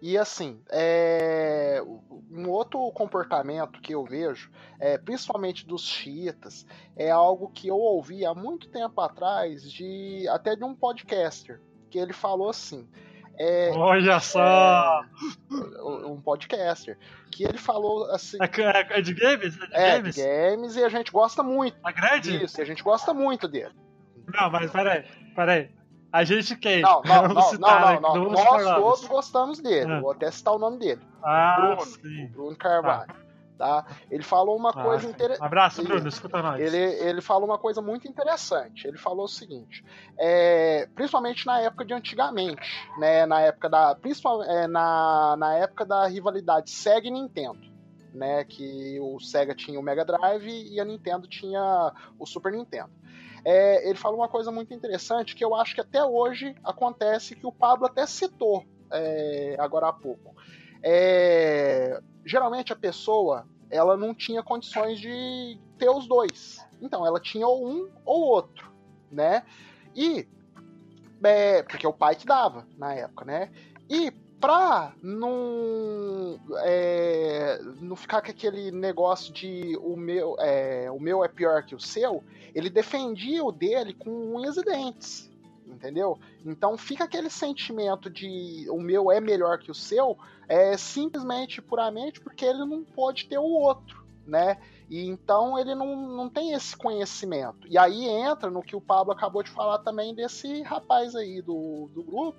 E 0.00 0.16
assim, 0.16 0.62
é... 0.70 1.82
um 2.30 2.48
outro 2.48 2.90
comportamento 2.92 3.80
que 3.80 3.94
eu 3.94 4.04
vejo, 4.04 4.50
é, 4.78 4.96
principalmente 4.96 5.66
dos 5.66 5.82
xiitas, 5.82 6.64
é 6.96 7.10
algo 7.10 7.50
que 7.50 7.68
eu 7.68 7.76
ouvi 7.76 8.24
há 8.24 8.32
muito 8.32 8.68
tempo 8.68 9.00
atrás, 9.00 9.70
de 9.70 10.26
até 10.28 10.54
de 10.54 10.64
um 10.64 10.74
podcaster, 10.74 11.60
que 11.90 11.98
ele 11.98 12.12
falou 12.12 12.48
assim. 12.48 12.88
É, 13.40 13.70
Olha 13.72 14.18
só! 14.18 15.02
É, 15.50 15.82
um 15.82 16.20
podcaster. 16.20 16.98
Que 17.30 17.44
ele 17.44 17.58
falou 17.58 18.10
assim. 18.10 18.36
É, 18.40 18.44
é, 18.44 18.98
é 18.98 19.00
de 19.00 19.14
games? 19.14 19.56
É, 19.60 19.66
de, 19.66 19.74
é 19.74 19.96
games? 19.98 20.16
games 20.16 20.76
e 20.76 20.84
a 20.84 20.88
gente 20.88 21.12
gosta 21.12 21.42
muito. 21.42 21.76
A 21.84 21.92
grande? 21.92 22.44
Isso, 22.44 22.60
a 22.60 22.64
gente 22.64 22.82
gosta 22.82 23.14
muito 23.14 23.46
dele. 23.46 23.74
Não, 24.32 24.50
mas 24.50 24.70
peraí, 24.70 25.04
peraí. 25.34 25.70
A 26.18 26.24
gente 26.24 26.56
quem? 26.56 26.82
Não, 26.82 27.00
não, 27.02 27.28
não, 27.28 27.42
citar, 27.42 28.00
não, 28.00 28.14
não, 28.14 28.24
não. 28.24 28.30
Nós 28.32 28.64
todos 28.64 29.04
gostamos 29.06 29.60
dele. 29.60 29.92
Ah. 29.92 30.00
Vou 30.00 30.10
até 30.10 30.28
citar 30.32 30.52
o 30.52 30.58
nome 30.58 30.76
dele. 30.76 31.00
Ah, 31.22 31.56
Bruno, 31.60 31.80
sim. 31.86 32.26
Bruno 32.26 32.56
Carvalho. 32.56 33.06
Ah. 33.08 33.28
Tá? 33.56 33.86
Ele 34.10 34.24
falou 34.24 34.56
uma 34.56 34.70
ah, 34.70 34.82
coisa 34.82 35.08
interessante. 35.08 35.42
Um 35.42 35.44
abraço, 35.44 35.82
Bruno, 35.82 36.00
ele, 36.00 36.08
escuta 36.08 36.42
nós. 36.42 36.60
Ele, 36.60 36.76
ele 36.76 37.20
falou 37.20 37.44
uma 37.44 37.58
coisa 37.58 37.80
muito 37.80 38.08
interessante. 38.08 38.88
Ele 38.88 38.98
falou 38.98 39.26
o 39.26 39.28
seguinte: 39.28 39.84
é, 40.18 40.88
principalmente 40.92 41.46
na 41.46 41.60
época 41.60 41.84
de 41.84 41.94
antigamente, 41.94 42.84
né? 42.98 43.24
Na 43.24 43.40
época 43.40 43.68
da. 43.68 43.94
Principalmente 43.94 44.50
é, 44.50 44.66
na, 44.66 45.36
na 45.38 45.54
época 45.54 45.86
da 45.86 46.04
rivalidade 46.08 46.70
Sega 46.70 47.06
e 47.06 47.12
Nintendo. 47.12 47.78
Né, 48.12 48.42
que 48.42 48.98
o 49.00 49.20
Sega 49.20 49.54
tinha 49.54 49.78
o 49.78 49.82
Mega 49.82 50.02
Drive 50.02 50.48
e 50.48 50.80
a 50.80 50.84
Nintendo 50.84 51.28
tinha 51.28 51.92
o 52.18 52.24
Super 52.24 52.52
Nintendo 52.52 52.90
é, 53.44 53.88
ele 53.88 53.98
falou 53.98 54.18
uma 54.18 54.28
coisa 54.28 54.50
muito 54.50 54.72
interessante 54.74 55.34
que 55.34 55.44
eu 55.44 55.54
acho 55.54 55.74
que 55.74 55.80
até 55.80 56.04
hoje 56.04 56.54
acontece, 56.64 57.36
que 57.36 57.46
o 57.46 57.52
Pablo 57.52 57.86
até 57.86 58.06
citou 58.06 58.64
é, 58.90 59.56
agora 59.58 59.88
há 59.88 59.92
pouco. 59.92 60.34
É, 60.82 62.00
geralmente 62.24 62.72
a 62.72 62.76
pessoa 62.76 63.46
ela 63.70 63.96
não 63.96 64.14
tinha 64.14 64.42
condições 64.42 64.98
de 64.98 65.58
ter 65.78 65.90
os 65.90 66.06
dois. 66.06 66.64
Então 66.80 67.06
ela 67.06 67.20
tinha 67.20 67.46
ou 67.46 67.66
um 67.68 67.90
ou 68.04 68.22
outro, 68.22 68.72
né? 69.10 69.44
E 69.94 70.26
é, 71.22 71.62
porque 71.62 71.84
é 71.84 71.88
o 71.88 71.92
pai 71.92 72.14
que 72.14 72.26
dava 72.26 72.66
na 72.76 72.94
época, 72.94 73.24
né? 73.24 73.50
E 73.90 74.12
pra 74.40 74.92
não, 75.02 76.38
é, 76.58 77.60
não 77.80 77.96
ficar 77.96 78.22
com 78.22 78.30
aquele 78.30 78.70
negócio 78.70 79.32
de 79.32 79.76
o 79.78 79.96
meu, 79.96 80.36
é, 80.38 80.90
o 80.90 81.00
meu 81.00 81.24
é 81.24 81.28
pior 81.28 81.62
que 81.64 81.74
o 81.74 81.80
seu, 81.80 82.22
ele 82.54 82.70
defendia 82.70 83.44
o 83.44 83.52
dele 83.52 83.94
com 83.94 84.36
unhas 84.36 84.56
e 84.56 84.62
dentes. 84.62 85.28
Entendeu? 85.66 86.18
Então 86.44 86.78
fica 86.78 87.04
aquele 87.04 87.28
sentimento 87.28 88.08
de 88.08 88.66
o 88.70 88.80
meu 88.80 89.12
é 89.12 89.20
melhor 89.20 89.58
que 89.58 89.70
o 89.70 89.74
seu, 89.74 90.16
é 90.48 90.76
simplesmente 90.76 91.60
puramente 91.60 92.20
porque 92.20 92.44
ele 92.44 92.64
não 92.64 92.82
pode 92.82 93.26
ter 93.26 93.38
o 93.38 93.44
outro, 93.44 94.02
né? 94.26 94.58
E 94.88 95.06
então 95.06 95.58
ele 95.58 95.74
não, 95.74 95.94
não 95.94 96.28
tem 96.28 96.52
esse 96.52 96.74
conhecimento. 96.74 97.68
E 97.68 97.76
aí 97.76 98.06
entra 98.06 98.50
no 98.50 98.62
que 98.62 98.74
o 98.74 98.80
Pablo 98.80 99.12
acabou 99.12 99.42
de 99.42 99.50
falar 99.50 99.78
também 99.78 100.14
desse 100.14 100.62
rapaz 100.62 101.14
aí 101.14 101.42
do, 101.42 101.90
do 101.92 102.02
grupo, 102.02 102.38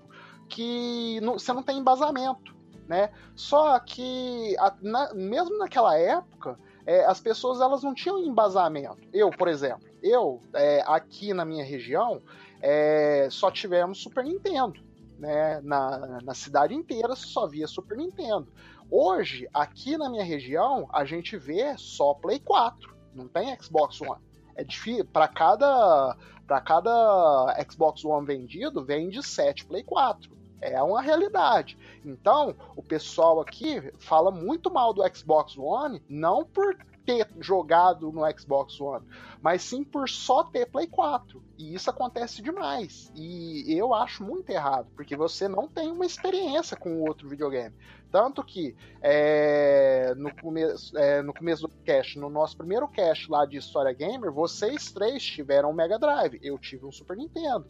que 0.50 1.20
não, 1.22 1.34
você 1.34 1.54
não 1.54 1.64
tem 1.64 1.78
embasamento, 1.78 2.56
né? 2.88 3.12
Só 3.36 3.80
que 3.80 4.56
a, 4.58 4.76
na, 4.82 5.14
mesmo 5.14 5.58
naquela 5.58 5.98
época, 5.98 6.60
é, 6.86 7.06
as 7.06 7.22
pessoas 7.22 7.62
elas 7.62 7.84
não 7.84 7.94
tinham 7.94 8.20
embasamento. 8.20 9.08
Eu, 9.14 9.30
por 9.30 9.48
exemplo, 9.48 9.88
eu 10.02 10.42
é, 10.54 10.84
aqui 10.86 11.34
na 11.34 11.46
minha 11.46 11.64
região 11.64 12.22
é, 12.62 13.28
só 13.30 13.52
tivemos 13.52 14.02
Super 14.02 14.26
Nintendo. 14.26 14.90
Né, 15.18 15.60
na, 15.66 16.22
na 16.24 16.34
cidade 16.34 16.74
inteira 16.74 17.14
só 17.14 17.46
via 17.46 17.68
Super 17.68 17.98
Nintendo. 17.98 18.48
Hoje, 18.90 19.50
aqui 19.54 19.98
na 19.98 20.10
minha 20.10 20.24
região, 20.24 20.88
a 20.94 21.04
gente 21.04 21.38
vê 21.38 21.78
só 21.78 22.14
Play 22.14 22.40
4, 22.40 22.96
não 23.14 23.28
tem 23.28 23.54
Xbox 23.62 24.00
One. 24.00 24.22
É 24.56 24.64
difícil. 24.64 25.06
Para 25.06 25.28
cada, 25.28 26.18
para 26.48 26.60
cada 26.62 27.56
Xbox 27.70 28.04
One 28.04 28.26
vendido, 28.26 28.84
vende 28.84 29.22
7 29.22 29.66
Play 29.66 29.84
4. 29.84 30.39
É 30.62 30.82
uma 30.82 31.02
realidade. 31.02 31.78
Então, 32.06 32.56
o 32.76 32.84
pessoal 32.84 33.40
aqui 33.40 33.92
fala 33.98 34.32
muito 34.32 34.72
mal 34.72 34.94
do 34.94 35.04
Xbox 35.16 35.58
One, 35.58 36.02
não 36.10 36.46
por 36.46 36.76
ter 37.10 37.28
jogado 37.40 38.12
no 38.12 38.22
Xbox 38.38 38.80
One, 38.80 39.04
mas 39.42 39.64
sim 39.64 39.84
por 39.84 40.08
só 40.08 40.44
ter 40.44 40.68
Play 40.68 40.86
4. 40.86 41.42
E 41.58 41.74
isso 41.74 41.90
acontece 41.90 42.40
demais. 42.40 43.12
E 43.16 43.74
eu 43.76 43.96
acho 43.96 44.24
muito 44.24 44.50
errado, 44.52 44.88
porque 44.96 45.16
você 45.16 45.48
não 45.48 45.68
tem 45.68 45.92
uma 45.92 46.06
experiência 46.06 46.78
com 46.78 46.98
o 46.98 47.08
outro 47.08 47.28
videogame. 47.28 47.76
Tanto 48.12 48.44
que 48.44 48.76
é, 49.02 50.14
no, 50.18 50.36
começo, 50.36 50.96
é, 50.98 51.24
no 51.24 51.34
começo 51.34 51.64
do 51.64 51.70
cast, 51.84 52.20
no 52.20 52.30
nosso 52.30 52.56
primeiro 52.56 52.88
cast 52.88 53.30
lá 53.30 53.44
de 53.44 53.58
História 53.58 53.92
Gamer, 53.92 54.32
vocês 54.32 54.92
três 54.92 55.24
tiveram 55.24 55.72
um 55.72 55.74
Mega 55.74 55.98
Drive, 55.98 56.40
eu 56.44 56.60
tive 56.60 56.86
um 56.86 56.92
Super 56.92 57.18
Nintendo. 57.18 57.66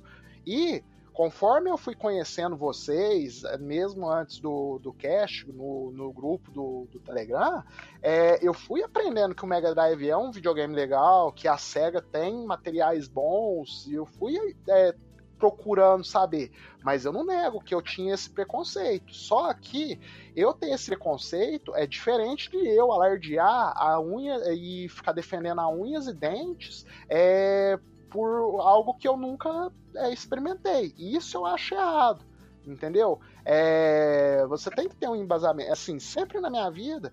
E 0.45 0.83
conforme 1.19 1.69
eu 1.69 1.77
fui 1.77 1.93
conhecendo 1.93 2.55
vocês, 2.55 3.43
eh, 3.43 3.57
mesmo 3.57 4.09
antes 4.09 4.39
do, 4.39 4.79
do 4.79 4.93
cast, 4.93 5.45
no, 5.51 5.91
no 5.91 6.13
grupo 6.13 6.49
do, 6.49 6.87
do 6.89 6.97
Telegram, 7.01 7.61
é, 8.01 8.39
eu 8.41 8.53
fui 8.53 8.81
aprendendo 8.81 9.35
que 9.35 9.43
o 9.43 9.47
Mega 9.47 9.75
Drive 9.75 10.07
é 10.07 10.15
um 10.15 10.31
videogame 10.31 10.73
legal, 10.73 11.33
que 11.33 11.45
a 11.45 11.57
SEGA 11.57 12.01
tem 12.01 12.45
materiais 12.45 13.09
bons, 13.09 13.85
e 13.87 13.95
eu 13.95 14.05
fui 14.05 14.55
é, 14.69 14.95
procurando 15.37 16.05
saber. 16.05 16.53
Mas 16.85 17.03
eu 17.03 17.11
não 17.11 17.25
nego 17.25 17.59
que 17.59 17.75
eu 17.75 17.81
tinha 17.81 18.13
esse 18.13 18.29
preconceito. 18.29 19.13
Só 19.13 19.53
que 19.53 19.99
eu 20.33 20.53
ter 20.53 20.69
esse 20.69 20.85
preconceito 20.85 21.75
é 21.75 21.85
diferente 21.85 22.49
de 22.49 22.65
eu 22.65 22.93
alardear 22.93 23.73
a 23.75 23.99
unha 23.99 24.53
e 24.53 24.87
ficar 24.87 25.11
defendendo 25.11 25.59
a 25.59 25.67
unhas 25.67 26.07
e 26.07 26.13
dentes 26.13 26.85
é, 27.09 27.77
por 28.09 28.59
algo 28.61 28.93
que 28.95 29.07
eu 29.07 29.17
nunca 29.17 29.71
é, 29.95 30.11
experimentei. 30.11 30.93
E 30.97 31.15
isso 31.15 31.37
eu 31.37 31.45
acho 31.45 31.73
errado. 31.73 32.25
Entendeu? 32.65 33.19
É, 33.45 34.45
você 34.47 34.69
tem 34.69 34.87
que 34.87 34.95
ter 34.95 35.07
um 35.07 35.15
embasamento. 35.15 35.71
Assim, 35.71 35.99
sempre 35.99 36.39
na 36.39 36.49
minha 36.49 36.69
vida, 36.69 37.11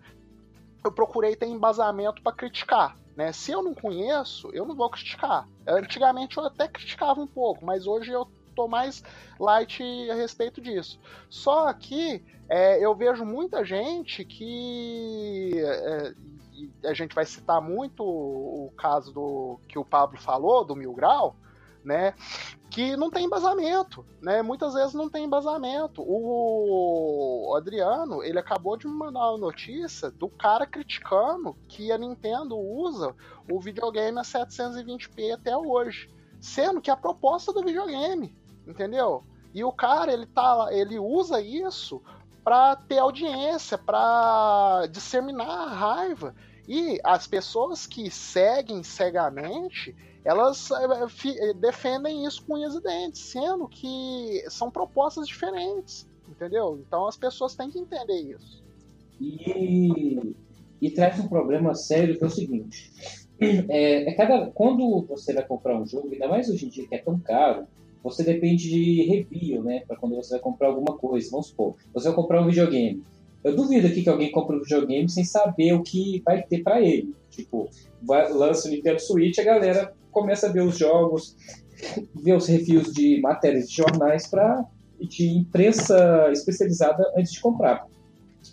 eu 0.84 0.92
procurei 0.92 1.34
ter 1.34 1.46
embasamento 1.46 2.22
para 2.22 2.32
criticar. 2.32 2.96
Né? 3.16 3.32
Se 3.32 3.52
eu 3.52 3.62
não 3.62 3.74
conheço, 3.74 4.50
eu 4.52 4.66
não 4.66 4.76
vou 4.76 4.90
criticar. 4.90 5.48
Antigamente 5.66 6.36
eu 6.36 6.44
até 6.44 6.68
criticava 6.68 7.20
um 7.20 7.26
pouco, 7.26 7.64
mas 7.64 7.86
hoje 7.86 8.12
eu 8.12 8.28
tô 8.54 8.68
mais 8.68 9.02
light 9.38 9.82
a 10.10 10.14
respeito 10.14 10.60
disso. 10.60 11.00
Só 11.28 11.72
que 11.72 12.22
é, 12.48 12.84
eu 12.84 12.94
vejo 12.94 13.24
muita 13.24 13.64
gente 13.64 14.24
que. 14.24 15.52
É, 15.56 16.14
a 16.84 16.94
gente 16.94 17.14
vai 17.14 17.24
citar 17.24 17.60
muito 17.60 18.02
o 18.02 18.72
caso 18.76 19.12
do 19.12 19.60
que 19.68 19.78
o 19.78 19.84
Pablo 19.84 20.20
falou, 20.20 20.64
do 20.64 20.76
Mil 20.76 20.92
Grau, 20.92 21.36
né? 21.84 22.14
Que 22.68 22.96
não 22.96 23.10
tem 23.10 23.26
embasamento, 23.26 24.04
né? 24.20 24.42
Muitas 24.42 24.74
vezes 24.74 24.92
não 24.92 25.08
tem 25.08 25.24
embasamento. 25.24 26.02
O 26.04 27.54
Adriano, 27.56 28.22
ele 28.22 28.38
acabou 28.38 28.76
de 28.76 28.86
me 28.86 28.94
mandar 28.94 29.30
uma 29.30 29.38
notícia 29.38 30.10
do 30.10 30.28
cara 30.28 30.66
criticando 30.66 31.56
que 31.68 31.92
a 31.92 31.98
Nintendo 31.98 32.58
usa 32.58 33.14
o 33.50 33.60
videogame 33.60 34.18
a 34.18 34.22
720p 34.22 35.32
até 35.32 35.56
hoje, 35.56 36.10
sendo 36.40 36.80
que 36.80 36.90
a 36.90 36.96
proposta 36.96 37.52
do 37.52 37.62
videogame, 37.62 38.36
entendeu? 38.66 39.22
E 39.54 39.62
o 39.64 39.72
cara, 39.72 40.12
ele 40.12 40.26
tá, 40.26 40.68
ele 40.70 40.98
usa 40.98 41.40
isso 41.40 42.02
para 42.46 42.76
ter 42.76 42.98
audiência, 42.98 43.76
para 43.76 44.86
disseminar 44.90 45.48
a 45.48 45.74
raiva. 45.74 46.34
E 46.68 46.98
as 47.04 47.26
pessoas 47.26 47.86
que 47.86 48.10
seguem 48.10 48.82
cegamente, 48.82 49.94
elas 50.24 50.68
é, 50.70 51.54
defendem 51.54 52.26
isso 52.26 52.44
com 52.44 52.54
unhas 52.54 52.74
e 52.74 52.82
dentes, 52.82 53.20
sendo 53.20 53.68
que 53.68 54.42
são 54.48 54.70
propostas 54.70 55.28
diferentes, 55.28 56.08
entendeu? 56.28 56.82
Então 56.86 57.06
as 57.06 57.16
pessoas 57.16 57.54
têm 57.54 57.70
que 57.70 57.78
entender 57.78 58.34
isso. 58.34 58.64
E, 59.20 60.34
e 60.80 60.90
traz 60.90 61.20
um 61.20 61.28
problema 61.28 61.74
sério 61.74 62.18
que 62.18 62.24
é 62.24 62.26
o 62.26 62.30
seguinte: 62.30 62.92
é, 63.40 64.10
é 64.10 64.14
cada, 64.14 64.50
quando 64.50 65.06
você 65.06 65.32
vai 65.32 65.46
comprar 65.46 65.80
um 65.80 65.86
jogo, 65.86 66.08
ainda 66.12 66.28
mais 66.28 66.50
hoje 66.50 66.66
em 66.66 66.68
dia 66.68 66.88
que 66.88 66.94
é 66.94 66.98
tão 66.98 67.18
caro, 67.20 67.66
você 68.02 68.22
depende 68.22 68.68
de 68.68 69.02
review, 69.02 69.62
né? 69.62 69.84
Para 69.86 69.96
quando 69.96 70.16
você 70.16 70.34
vai 70.34 70.40
comprar 70.40 70.68
alguma 70.68 70.96
coisa. 70.96 71.30
Vamos 71.30 71.48
supor, 71.48 71.76
você 71.92 72.08
vai 72.08 72.16
comprar 72.16 72.42
um 72.42 72.46
videogame. 72.46 73.02
Eu 73.46 73.54
duvido 73.54 73.86
aqui 73.86 74.02
que 74.02 74.08
alguém 74.08 74.32
compre 74.32 74.56
um 74.56 74.60
videogame 74.60 75.08
sem 75.08 75.22
saber 75.22 75.72
o 75.72 75.80
que 75.80 76.20
vai 76.24 76.42
ter 76.42 76.64
para 76.64 76.80
ele. 76.82 77.14
Tipo, 77.30 77.70
vai, 78.02 78.28
lança 78.32 78.66
o 78.66 78.70
Nintendo 78.72 79.00
Switch, 79.00 79.38
a 79.38 79.44
galera 79.44 79.94
começa 80.10 80.48
a 80.48 80.52
ver 80.52 80.62
os 80.62 80.76
jogos, 80.76 81.36
ver 82.12 82.32
os 82.32 82.48
reviews 82.48 82.92
de 82.92 83.20
matérias 83.20 83.68
de 83.68 83.76
jornais 83.76 84.26
para 84.26 84.64
de 85.00 85.28
imprensa 85.28 86.28
especializada 86.32 87.04
antes 87.16 87.30
de 87.30 87.40
comprar. 87.40 87.86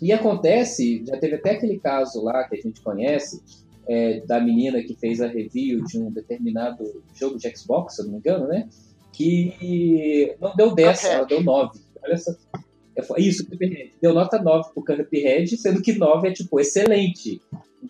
E 0.00 0.12
acontece, 0.12 1.02
já 1.04 1.18
teve 1.18 1.34
até 1.34 1.52
aquele 1.52 1.80
caso 1.80 2.22
lá 2.22 2.44
que 2.44 2.54
a 2.54 2.60
gente 2.60 2.80
conhece, 2.80 3.42
é, 3.88 4.20
da 4.20 4.38
menina 4.38 4.80
que 4.80 4.94
fez 4.94 5.20
a 5.20 5.26
review 5.26 5.82
de 5.84 5.98
um 5.98 6.08
determinado 6.12 7.02
jogo 7.18 7.36
de 7.36 7.56
Xbox, 7.56 7.96
se 7.96 8.02
eu 8.02 8.06
não 8.06 8.12
me 8.12 8.18
engano, 8.18 8.46
né? 8.46 8.68
Que 9.12 10.36
não 10.40 10.54
deu 10.54 10.72
10, 10.72 11.04
ela 11.04 11.24
deu 11.24 11.42
9. 11.42 11.80
Olha 12.00 12.12
essa. 12.12 12.38
Isso, 13.18 13.46
deu 14.00 14.14
nota 14.14 14.40
9 14.40 14.72
pro 14.72 14.84
Cuphead, 14.84 15.56
sendo 15.56 15.82
que 15.82 15.92
9 15.92 16.28
é, 16.28 16.32
tipo, 16.32 16.60
excelente. 16.60 17.40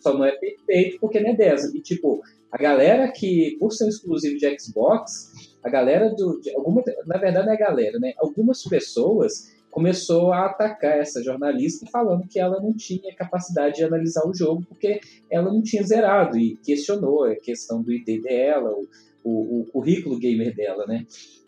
Só 0.00 0.14
não 0.14 0.24
é 0.24 0.32
perfeito 0.32 0.98
porque 1.00 1.20
não 1.20 1.30
é 1.30 1.34
10. 1.34 1.74
E, 1.74 1.80
tipo, 1.80 2.22
a 2.50 2.56
galera 2.56 3.10
que, 3.10 3.56
por 3.58 3.72
ser 3.72 3.84
um 3.84 3.88
exclusivo 3.88 4.36
de 4.36 4.58
Xbox, 4.58 5.56
a 5.62 5.68
galera 5.68 6.10
do. 6.10 6.40
Alguma, 6.54 6.82
na 7.06 7.18
verdade, 7.18 7.46
não 7.46 7.52
é 7.52 7.56
a 7.56 7.58
galera, 7.58 7.98
né? 7.98 8.12
Algumas 8.18 8.62
pessoas 8.62 9.54
começou 9.70 10.32
a 10.32 10.46
atacar 10.46 10.98
essa 10.98 11.20
jornalista 11.20 11.84
falando 11.90 12.28
que 12.28 12.38
ela 12.38 12.60
não 12.60 12.72
tinha 12.72 13.12
capacidade 13.16 13.76
de 13.76 13.84
analisar 13.84 14.24
o 14.24 14.32
jogo 14.32 14.64
porque 14.68 15.00
ela 15.28 15.52
não 15.52 15.60
tinha 15.62 15.82
zerado 15.82 16.38
e 16.38 16.56
questionou 16.58 17.24
a 17.24 17.34
questão 17.34 17.82
do 17.82 17.92
ID 17.92 18.22
dela, 18.22 18.70
o, 18.70 18.86
o, 19.24 19.60
o 19.62 19.64
currículo 19.72 20.16
gamer 20.16 20.54
dela, 20.54 20.86
né? 20.86 21.04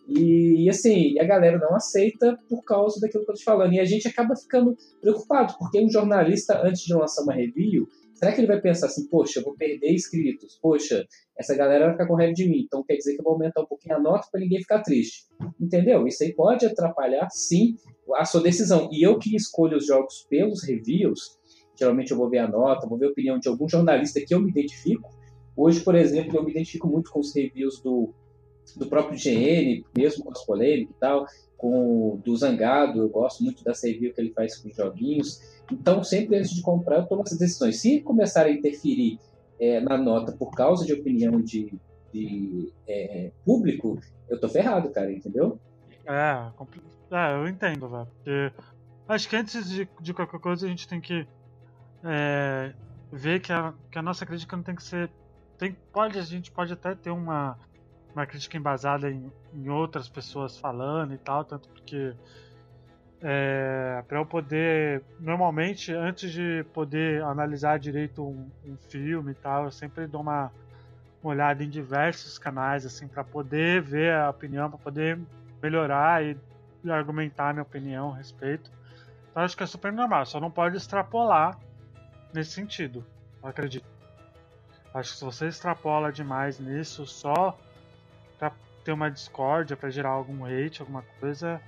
E, 0.08 0.68
assim, 0.70 1.18
a 1.18 1.24
galera 1.24 1.58
não 1.58 1.74
aceita 1.74 2.38
por 2.48 2.62
causa 2.62 3.00
daquilo 3.00 3.24
que 3.24 3.30
eu 3.30 3.34
tô 3.34 3.38
te 3.40 3.44
falando. 3.44 3.72
E 3.72 3.80
a 3.80 3.84
gente 3.84 4.06
acaba 4.06 4.36
ficando 4.36 4.76
preocupado, 5.00 5.54
porque 5.58 5.80
um 5.80 5.90
jornalista, 5.90 6.60
antes 6.62 6.82
de 6.82 6.94
lançar 6.94 7.22
uma 7.22 7.34
review, 7.34 7.88
Será 8.16 8.32
que 8.32 8.40
ele 8.40 8.46
vai 8.46 8.58
pensar 8.58 8.86
assim, 8.86 9.06
poxa, 9.08 9.40
eu 9.40 9.44
vou 9.44 9.54
perder 9.54 9.92
inscritos, 9.92 10.58
poxa, 10.62 11.06
essa 11.38 11.54
galera 11.54 11.84
vai 11.84 11.92
ficar 11.92 12.16
raiva 12.16 12.32
de 12.32 12.48
mim, 12.48 12.62
então 12.64 12.82
quer 12.82 12.96
dizer 12.96 13.12
que 13.12 13.20
eu 13.20 13.24
vou 13.24 13.34
aumentar 13.34 13.60
um 13.60 13.66
pouquinho 13.66 13.94
a 13.94 14.00
nota 14.00 14.26
para 14.32 14.40
ninguém 14.40 14.58
ficar 14.58 14.80
triste. 14.80 15.26
Entendeu? 15.60 16.06
Isso 16.06 16.24
aí 16.24 16.32
pode 16.34 16.64
atrapalhar, 16.64 17.28
sim, 17.30 17.76
a 18.14 18.24
sua 18.24 18.42
decisão. 18.42 18.88
E 18.90 19.06
eu 19.06 19.18
que 19.18 19.36
escolho 19.36 19.76
os 19.76 19.86
jogos 19.86 20.26
pelos 20.30 20.64
reviews, 20.64 21.38
geralmente 21.78 22.10
eu 22.10 22.16
vou 22.16 22.30
ver 22.30 22.38
a 22.38 22.48
nota, 22.48 22.88
vou 22.88 22.96
ver 22.96 23.08
a 23.08 23.10
opinião 23.10 23.38
de 23.38 23.50
algum 23.50 23.68
jornalista 23.68 24.18
que 24.26 24.34
eu 24.34 24.40
me 24.40 24.50
identifico. 24.50 25.10
Hoje, 25.54 25.80
por 25.80 25.94
exemplo, 25.94 26.38
eu 26.38 26.42
me 26.42 26.50
identifico 26.50 26.88
muito 26.88 27.10
com 27.10 27.20
os 27.20 27.34
reviews 27.34 27.82
do, 27.82 28.14
do 28.74 28.86
próprio 28.86 29.18
GN, 29.18 29.84
mesmo 29.96 30.24
com 30.24 30.32
as 30.32 30.44
polêmicas 30.44 30.94
e 30.96 30.98
tal, 30.98 31.26
com 31.56 32.20
do 32.24 32.36
Zangado, 32.36 33.00
eu 33.00 33.08
gosto 33.08 33.42
muito 33.42 33.64
da 33.64 33.72
review 33.72 34.12
que 34.12 34.20
ele 34.20 34.32
faz 34.32 34.56
com 34.58 34.68
os 34.68 34.76
joguinhos. 34.76 35.40
Então, 35.70 36.02
sempre 36.02 36.36
antes 36.36 36.50
de 36.50 36.62
comprar, 36.62 36.98
eu 36.98 37.06
tomo 37.06 37.22
essas 37.22 37.38
decisões. 37.38 37.80
Se 37.80 38.00
começar 38.00 38.46
a 38.46 38.50
interferir 38.50 39.18
é, 39.58 39.80
na 39.80 39.96
nota 39.96 40.32
por 40.32 40.50
causa 40.52 40.84
de 40.84 40.92
opinião 40.92 41.40
de, 41.40 41.72
de 42.12 42.72
é, 42.86 43.30
público, 43.44 43.98
eu 44.28 44.38
tô 44.38 44.48
ferrado, 44.48 44.90
cara, 44.90 45.10
entendeu? 45.10 45.58
É, 46.04 46.50
é 47.10 47.34
eu 47.34 47.48
entendo, 47.48 47.88
velho. 47.88 48.06
Porque 48.06 48.52
acho 49.08 49.28
que 49.28 49.36
antes 49.36 49.68
de, 49.68 49.88
de, 50.00 50.14
qualquer 50.14 50.40
coisa 50.40 50.66
a 50.66 50.68
gente 50.68 50.86
tem 50.86 51.00
que 51.00 51.26
é, 52.04 52.72
ver 53.10 53.40
que 53.40 53.52
a, 53.52 53.72
que 53.90 53.98
a 53.98 54.02
nossa 54.02 54.26
crítica 54.26 54.56
não 54.56 54.62
tem 54.62 54.74
que 54.74 54.82
ser. 54.82 55.10
Tem, 55.58 55.74
pode, 55.92 56.18
a 56.18 56.22
gente 56.22 56.50
pode 56.50 56.72
até 56.72 56.94
ter 56.94 57.10
uma, 57.10 57.58
uma 58.16 58.26
crítica 58.26 58.56
embasada 58.56 59.10
em, 59.10 59.30
em 59.52 59.68
outras 59.68 60.08
pessoas 60.08 60.56
falando 60.56 61.12
e 61.12 61.18
tal, 61.18 61.44
tanto 61.44 61.68
porque 61.68 62.14
é, 63.20 64.02
para 64.08 64.18
eu 64.18 64.24
poder. 64.24 65.02
Normalmente, 65.20 65.92
antes 65.92 66.32
de 66.32 66.64
poder 66.72 67.22
analisar 67.22 67.78
direito 67.78 68.24
um, 68.24 68.50
um 68.64 68.76
filme 68.76 69.32
e 69.32 69.34
tal, 69.34 69.64
eu 69.64 69.70
sempre 69.70 70.06
dou 70.06 70.22
uma, 70.22 70.50
uma 71.22 71.32
olhada 71.32 71.62
em 71.62 71.68
diversos 71.68 72.38
canais, 72.38 72.86
assim, 72.86 73.06
para 73.06 73.22
poder 73.22 73.82
ver 73.82 74.14
a 74.14 74.30
opinião, 74.30 74.70
para 74.70 74.78
poder 74.78 75.18
melhorar 75.62 76.24
e, 76.24 76.38
e 76.82 76.90
argumentar 76.90 77.52
minha 77.52 77.62
opinião 77.62 78.14
a 78.14 78.16
respeito. 78.16 78.70
Então, 79.30 79.42
acho 79.42 79.54
que 79.54 79.62
é 79.62 79.66
super 79.66 79.92
normal, 79.92 80.24
só 80.24 80.40
não 80.40 80.50
pode 80.50 80.78
extrapolar 80.78 81.58
nesse 82.32 82.52
sentido, 82.52 83.04
eu 83.42 83.48
acredito. 83.48 83.86
Acho 84.94 85.12
que 85.12 85.18
se 85.18 85.24
você 85.24 85.48
extrapola 85.48 86.10
demais 86.10 86.58
nisso 86.58 87.06
só 87.06 87.58
ter 88.86 88.92
uma 88.92 89.10
discórdia, 89.10 89.76
para 89.76 89.90
gerar 89.90 90.10
algum 90.10 90.44
hate, 90.44 90.80
alguma 90.80 91.02
coisa, 91.18 91.60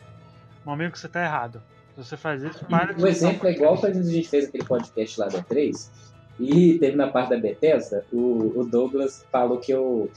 meu 0.65 0.73
amigo, 0.73 0.97
você 0.97 1.09
tá 1.09 1.25
errado. 1.25 1.61
Se 1.97 2.05
você 2.05 2.17
faz 2.17 2.45
isso, 2.45 2.65
para 2.65 2.95
O 2.97 3.07
exemplo 3.09 3.49
é 3.49 3.53
igual 3.53 3.77
quando 3.77 3.99
a 3.99 4.03
gente 4.03 4.29
fez 4.29 4.47
aquele 4.47 4.65
podcast 4.65 5.19
lá 5.19 5.27
da 5.27 5.43
3, 5.43 5.91
E 6.39 6.79
teve 6.79 6.97
na 6.97 7.09
parte 7.09 7.31
da 7.31 7.37
Bethesda, 7.37 8.07
o, 8.13 8.61
o 8.61 8.65
Douglas 8.65 9.27
falou 9.33 9.59
que 9.59 9.73
eu. 9.73 10.09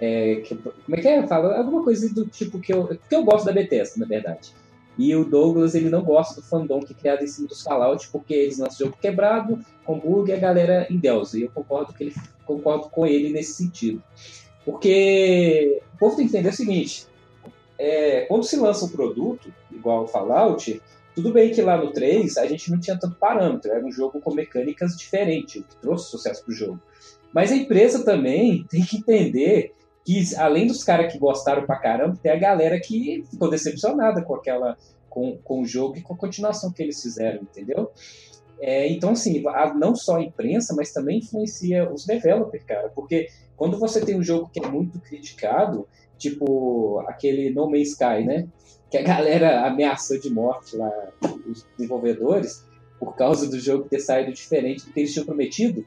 É, 0.00 0.36
que, 0.36 0.54
como 0.56 0.96
é 0.96 1.00
que 1.00 1.08
é? 1.08 1.26
Falou 1.26 1.52
alguma 1.52 1.84
coisa 1.84 2.12
do 2.14 2.24
tipo 2.26 2.58
que 2.58 2.72
eu. 2.72 2.86
Que 2.86 3.14
eu 3.14 3.22
gosto 3.22 3.44
da 3.44 3.52
Bethesda, 3.52 4.00
na 4.00 4.06
verdade. 4.06 4.54
E 4.96 5.14
o 5.14 5.26
Douglas, 5.26 5.74
ele 5.74 5.90
não 5.90 6.02
gosta 6.02 6.40
do 6.40 6.46
fandom 6.46 6.80
que 6.80 6.94
é 6.94 6.96
criado 6.96 7.22
em 7.22 7.26
cima 7.26 7.48
dos 7.48 7.62
Fallout, 7.62 8.08
porque 8.08 8.32
eles 8.32 8.58
lançam 8.58 8.86
jogo 8.86 8.96
quebrado, 8.98 9.58
com 9.84 9.98
bug 9.98 10.30
e 10.30 10.32
a 10.32 10.38
galera 10.38 10.86
em 10.88 10.96
Deus. 10.96 11.34
E 11.34 11.42
eu 11.42 11.50
concordo, 11.50 11.92
que 11.92 12.04
ele, 12.04 12.14
concordo 12.46 12.88
com 12.88 13.06
ele 13.06 13.28
nesse 13.28 13.52
sentido. 13.52 14.02
Porque 14.66 15.80
o 15.94 15.98
povo 15.98 16.16
tem 16.16 16.26
que 16.26 16.32
entender 16.32 16.48
o 16.48 16.56
seguinte: 16.56 17.06
é, 17.78 18.22
quando 18.22 18.44
se 18.44 18.56
lança 18.56 18.84
um 18.84 18.88
produto, 18.88 19.54
igual 19.70 20.02
o 20.02 20.08
Fallout, 20.08 20.82
tudo 21.14 21.32
bem 21.32 21.52
que 21.52 21.62
lá 21.62 21.78
no 21.78 21.92
3 21.92 22.36
a 22.36 22.46
gente 22.46 22.70
não 22.70 22.80
tinha 22.80 22.98
tanto 22.98 23.14
parâmetro, 23.14 23.70
era 23.70 23.86
um 23.86 23.92
jogo 23.92 24.20
com 24.20 24.34
mecânicas 24.34 24.96
diferentes, 24.96 25.62
o 25.62 25.64
que 25.64 25.76
trouxe 25.76 26.10
sucesso 26.10 26.44
pro 26.44 26.52
jogo. 26.52 26.80
Mas 27.32 27.52
a 27.52 27.56
empresa 27.56 28.04
também 28.04 28.66
tem 28.68 28.82
que 28.82 28.98
entender 28.98 29.72
que, 30.04 30.34
além 30.36 30.66
dos 30.66 30.82
caras 30.82 31.12
que 31.12 31.18
gostaram 31.18 31.64
pra 31.64 31.76
caramba, 31.76 32.18
tem 32.20 32.32
a 32.32 32.36
galera 32.36 32.78
que 32.80 33.24
ficou 33.30 33.48
decepcionada 33.48 34.20
com 34.20 34.34
aquela. 34.34 34.76
Com, 35.08 35.38
com 35.38 35.62
o 35.62 35.64
jogo 35.64 35.96
e 35.96 36.02
com 36.02 36.12
a 36.12 36.16
continuação 36.16 36.70
que 36.70 36.82
eles 36.82 37.00
fizeram, 37.00 37.40
entendeu? 37.40 37.90
É, 38.60 38.86
então, 38.86 39.12
assim, 39.12 39.42
não 39.78 39.94
só 39.94 40.16
a 40.16 40.22
imprensa, 40.22 40.74
mas 40.76 40.92
também 40.92 41.20
influencia 41.20 41.90
os 41.90 42.04
developers, 42.04 42.62
cara, 42.64 42.90
porque 42.94 43.30
quando 43.56 43.78
você 43.78 44.04
tem 44.04 44.18
um 44.18 44.22
jogo 44.22 44.50
que 44.52 44.62
é 44.62 44.68
muito 44.68 45.00
criticado, 45.00 45.88
tipo 46.18 47.02
aquele 47.06 47.50
No 47.50 47.70
Man's 47.70 47.90
Sky, 47.90 48.24
né? 48.24 48.46
Que 48.90 48.98
a 48.98 49.02
galera 49.02 49.66
ameaçou 49.66 50.18
de 50.18 50.30
morte 50.30 50.76
lá, 50.76 50.90
os 51.48 51.66
desenvolvedores, 51.76 52.64
por 52.98 53.16
causa 53.16 53.48
do 53.48 53.58
jogo 53.58 53.88
ter 53.88 53.98
saído 53.98 54.32
diferente 54.32 54.86
do 54.86 54.92
que 54.92 55.00
eles 55.00 55.12
tinham 55.12 55.26
prometido, 55.26 55.84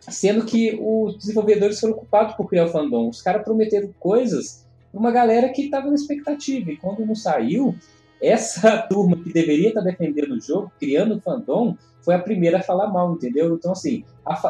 sendo 0.00 0.44
que 0.44 0.78
os 0.80 1.16
desenvolvedores 1.16 1.78
foram 1.78 1.94
culpados 1.94 2.34
por 2.34 2.48
criar 2.48 2.64
o 2.64 2.68
fandom. 2.68 3.08
Os 3.08 3.22
caras 3.22 3.44
prometeram 3.44 3.92
coisas 3.98 4.66
para 4.90 4.98
uma 4.98 5.10
galera 5.10 5.50
que 5.50 5.62
estava 5.62 5.88
na 5.88 5.94
expectativa, 5.94 6.70
e 6.70 6.76
quando 6.76 7.04
não 7.04 7.14
saiu, 7.14 7.74
essa 8.20 8.78
turma 8.88 9.16
que 9.16 9.32
deveria 9.32 9.68
estar 9.68 9.82
tá 9.82 9.86
defendendo 9.86 10.32
o 10.32 10.40
jogo, 10.40 10.72
criando 10.78 11.16
o 11.16 11.20
fandom, 11.20 11.76
foi 12.00 12.14
a 12.14 12.18
primeira 12.18 12.58
a 12.58 12.62
falar 12.62 12.88
mal, 12.88 13.12
entendeu? 13.12 13.54
Então, 13.54 13.72
assim, 13.72 14.04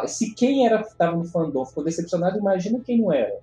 se 0.06 0.34
quem 0.34 0.66
era 0.66 0.80
estava 0.80 1.16
no 1.16 1.24
fandom 1.24 1.64
ficou 1.64 1.84
decepcionado, 1.84 2.38
imagina 2.38 2.80
quem 2.80 3.00
não 3.00 3.12
era. 3.12 3.38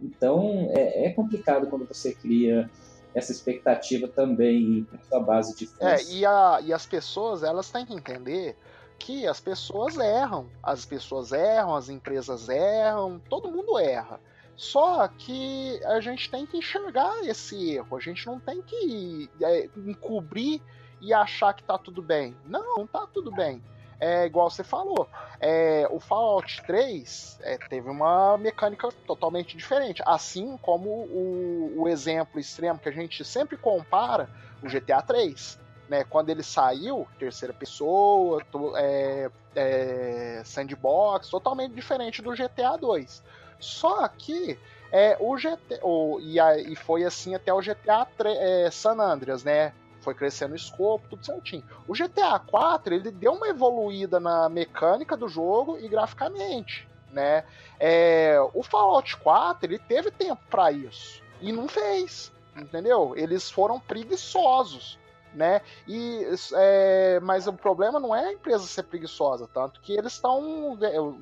Então 0.00 0.68
é, 0.70 1.06
é 1.06 1.10
complicado 1.10 1.68
quando 1.68 1.86
você 1.86 2.12
cria 2.12 2.68
essa 3.14 3.30
expectativa 3.30 4.08
também 4.08 4.84
para 4.84 4.98
sua 5.04 5.20
base 5.20 5.56
de 5.56 5.66
fãs. 5.66 6.10
É, 6.10 6.12
e, 6.12 6.26
a, 6.26 6.60
e 6.62 6.72
as 6.72 6.86
pessoas, 6.86 7.42
elas 7.42 7.70
têm 7.70 7.84
que 7.84 7.94
entender 7.94 8.56
que 8.98 9.26
as 9.26 9.40
pessoas 9.40 9.98
erram. 9.98 10.46
As 10.62 10.84
pessoas 10.84 11.32
erram, 11.32 11.74
as 11.74 11.88
empresas 11.88 12.48
erram, 12.48 13.20
todo 13.28 13.50
mundo 13.50 13.78
erra. 13.78 14.18
Só 14.56 15.08
que 15.08 15.80
a 15.84 16.00
gente 16.00 16.30
tem 16.30 16.46
que 16.46 16.56
enxergar 16.56 17.24
esse 17.24 17.72
erro. 17.72 17.96
A 17.96 18.00
gente 18.00 18.26
não 18.26 18.38
tem 18.38 18.62
que 18.62 19.30
é, 19.40 19.68
encobrir 19.76 20.60
e 21.00 21.12
achar 21.12 21.52
que 21.52 21.64
tá 21.64 21.76
tudo 21.78 22.02
bem. 22.02 22.36
Não, 22.46 22.76
não 22.76 22.86
tá 22.86 23.06
tudo 23.06 23.30
bem 23.30 23.62
é 24.02 24.26
igual 24.26 24.50
você 24.50 24.64
falou. 24.64 25.08
É, 25.40 25.86
o 25.88 26.00
Fallout 26.00 26.60
3 26.66 27.38
é, 27.42 27.56
teve 27.56 27.88
uma 27.88 28.36
mecânica 28.36 28.88
totalmente 29.06 29.56
diferente. 29.56 30.02
Assim 30.04 30.56
como 30.56 30.90
o, 30.90 31.74
o, 31.76 31.88
exemplo 31.88 32.40
extremo 32.40 32.80
que 32.80 32.88
a 32.88 32.92
gente 32.92 33.24
sempre 33.24 33.56
compara, 33.56 34.28
o 34.60 34.66
GTA 34.66 35.00
3. 35.02 35.60
Né, 35.88 36.02
quando 36.02 36.30
ele 36.30 36.42
saiu, 36.42 37.06
terceira 37.16 37.54
pessoa, 37.54 38.42
to, 38.50 38.72
é, 38.76 39.30
é 39.54 40.42
sandbox, 40.44 41.28
totalmente 41.28 41.72
diferente 41.72 42.20
do 42.20 42.32
GTA 42.32 42.76
2. 42.76 43.22
Só 43.62 44.06
que 44.08 44.58
é, 44.90 45.16
o 45.18 45.34
GTA, 45.36 45.80
o, 45.82 46.18
e, 46.20 46.38
a, 46.38 46.58
e 46.58 46.76
foi 46.76 47.04
assim 47.04 47.34
até 47.34 47.52
o 47.52 47.60
GTA 47.60 48.06
3, 48.16 48.38
é, 48.38 48.70
San 48.70 49.00
Andreas, 49.00 49.42
né? 49.44 49.72
foi 50.02 50.14
crescendo 50.14 50.52
o 50.52 50.56
escopo, 50.56 51.08
tudo 51.08 51.24
certinho. 51.24 51.64
O 51.86 51.94
GTA 51.94 52.38
4 52.38 52.94
ele 52.94 53.10
deu 53.10 53.32
uma 53.32 53.48
evoluída 53.48 54.18
na 54.18 54.48
mecânica 54.48 55.16
do 55.16 55.28
jogo 55.28 55.78
e 55.78 55.88
graficamente, 55.88 56.88
né? 57.10 57.44
É, 57.78 58.36
o 58.52 58.62
Fallout 58.62 59.16
4 59.18 59.70
ele 59.70 59.78
teve 59.78 60.10
tempo 60.10 60.42
para 60.50 60.72
isso 60.72 61.22
e 61.40 61.52
não 61.52 61.68
fez, 61.68 62.32
entendeu? 62.56 63.14
Eles 63.16 63.50
foram 63.50 63.80
preguiçosos, 63.80 64.98
né? 65.34 65.60
E 65.86 66.26
é, 66.54 67.20
mas 67.20 67.46
o 67.46 67.52
problema 67.52 67.98
não 67.98 68.14
é 68.14 68.26
a 68.26 68.32
empresa 68.32 68.64
ser 68.66 68.84
preguiçosa, 68.84 69.48
tanto 69.52 69.80
que 69.80 69.92
eles 69.92 70.14
estão, 70.14 70.78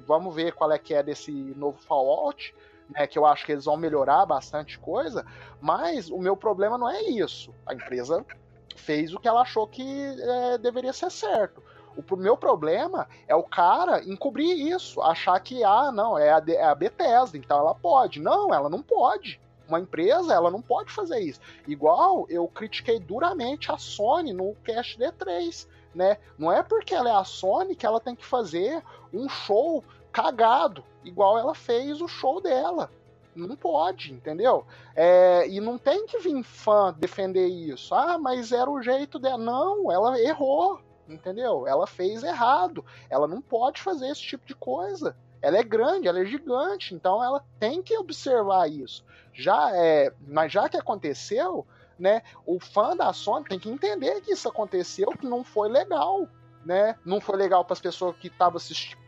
vamos 0.07 0.35
ver 0.35 0.53
qual 0.53 0.70
é 0.73 0.79
que 0.79 0.94
é 0.94 1.03
desse 1.03 1.33
novo 1.33 1.79
Fallout. 1.79 2.55
Né, 2.88 3.07
que 3.07 3.16
eu 3.16 3.25
acho 3.25 3.46
que 3.46 3.53
eles 3.53 3.66
vão 3.66 3.77
melhorar 3.77 4.27
bastante 4.27 4.77
coisa, 4.77 5.25
mas 5.61 6.11
o 6.11 6.18
meu 6.18 6.37
problema 6.37 6.77
não 6.77 6.90
é 6.90 7.01
isso. 7.03 7.55
A 7.64 7.73
empresa 7.73 8.27
fez 8.75 9.14
o 9.14 9.20
que 9.20 9.29
ela 9.29 9.42
achou 9.42 9.64
que 9.64 9.81
é, 10.20 10.59
deveria 10.59 10.92
ser 10.92 11.09
certo. 11.09 11.62
O 11.96 12.16
meu 12.16 12.37
problema 12.37 13.09
é 13.27 13.35
o 13.35 13.42
cara 13.42 14.03
encobrir 14.05 14.73
isso, 14.73 15.01
achar 15.03 15.38
que, 15.40 15.62
ah, 15.64 15.90
não, 15.92 16.18
é 16.18 16.31
a, 16.31 16.42
é 16.49 16.64
a 16.64 16.75
Bethesda, 16.75 17.37
então 17.37 17.59
ela 17.59 17.75
pode. 17.75 18.20
Não, 18.20 18.55
ela 18.55 18.68
não 18.68 18.83
pode. 18.83 19.40
Uma 19.70 19.78
empresa, 19.78 20.35
ela 20.35 20.50
não 20.50 20.61
pode 20.61 20.90
fazer 20.90 21.20
isso. 21.20 21.40
Igual 21.64 22.26
eu 22.28 22.48
critiquei 22.48 22.98
duramente 22.98 23.70
a 23.70 23.78
Sony 23.78 24.33
no 24.33 24.56
Cast 24.64 24.98
D3, 24.98 25.68
né? 25.94 26.18
Não 26.37 26.50
é 26.50 26.61
porque 26.61 26.92
ela 26.92 27.09
é 27.09 27.14
a 27.14 27.22
Sony 27.22 27.76
que 27.76 27.87
ela 27.87 28.00
tem 28.00 28.16
que 28.16 28.26
fazer 28.26 28.83
um 29.14 29.28
show 29.28 29.85
cagado, 30.11 30.85
igual 31.04 31.38
ela 31.38 31.54
fez 31.54 32.00
o 32.00 32.09
show 32.09 32.40
dela. 32.40 32.90
Não 33.33 33.54
pode, 33.54 34.12
entendeu? 34.12 34.66
É, 34.96 35.46
e 35.48 35.61
não 35.61 35.78
tem 35.78 36.04
que 36.04 36.18
vir 36.18 36.42
fã 36.42 36.92
defender 36.92 37.46
isso. 37.46 37.94
Ah, 37.94 38.18
mas 38.18 38.50
era 38.50 38.68
o 38.68 38.83
jeito 38.83 39.20
dela. 39.20 39.38
Não, 39.38 39.90
ela 39.90 40.20
errou, 40.20 40.80
entendeu? 41.09 41.64
Ela 41.64 41.87
fez 41.87 42.24
errado. 42.24 42.85
Ela 43.09 43.28
não 43.28 43.40
pode 43.40 43.80
fazer 43.80 44.09
esse 44.09 44.22
tipo 44.22 44.44
de 44.44 44.54
coisa. 44.56 45.16
Ela 45.42 45.59
é 45.59 45.62
grande, 45.62 46.09
ela 46.09 46.20
é 46.20 46.24
gigante, 46.24 46.94
então 46.94 47.22
ela 47.22 47.44
tem 47.59 47.83
que 47.83 47.96
observar 47.96 48.70
isso. 48.70 49.05
Já 49.33 49.74
é, 49.74 50.12
mas 50.26 50.53
já 50.53 50.68
que 50.68 50.76
aconteceu, 50.76 51.66
né? 51.98 52.22
O 52.44 52.59
fã 52.59 52.96
da 52.96 53.12
Sony 53.12 53.44
tem 53.44 53.59
que 53.59 53.70
entender 53.70 54.20
que 54.20 54.33
isso 54.33 54.48
aconteceu, 54.48 55.09
que 55.11 55.26
não 55.26 55.44
foi 55.44 55.68
legal, 55.68 56.29
né? 56.64 56.96
Não 57.05 57.20
foi 57.20 57.37
legal 57.37 57.64
para 57.64 57.74
as 57.74 57.81
pessoas 57.81 58.16
que 58.16 58.29
estavam 58.29 58.57
assistindo 58.57 59.00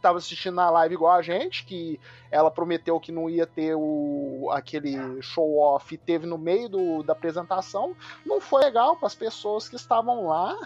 estava 0.00 0.18
assistindo 0.18 0.54
na 0.54 0.70
live 0.70 0.94
igual 0.94 1.12
a 1.12 1.22
gente, 1.22 1.64
que 1.64 2.00
ela 2.30 2.50
prometeu 2.50 2.98
que 2.98 3.12
não 3.12 3.28
ia 3.28 3.46
ter 3.46 3.74
o, 3.76 4.48
aquele 4.50 5.20
show-off 5.22 5.94
e 5.94 5.98
teve 5.98 6.26
no 6.26 6.38
meio 6.38 6.68
do, 6.68 7.02
da 7.02 7.12
apresentação, 7.12 7.94
não 8.24 8.40
foi 8.40 8.64
legal 8.64 8.96
para 8.96 9.06
as 9.06 9.14
pessoas 9.14 9.68
que 9.68 9.76
estavam 9.76 10.26
lá, 10.26 10.56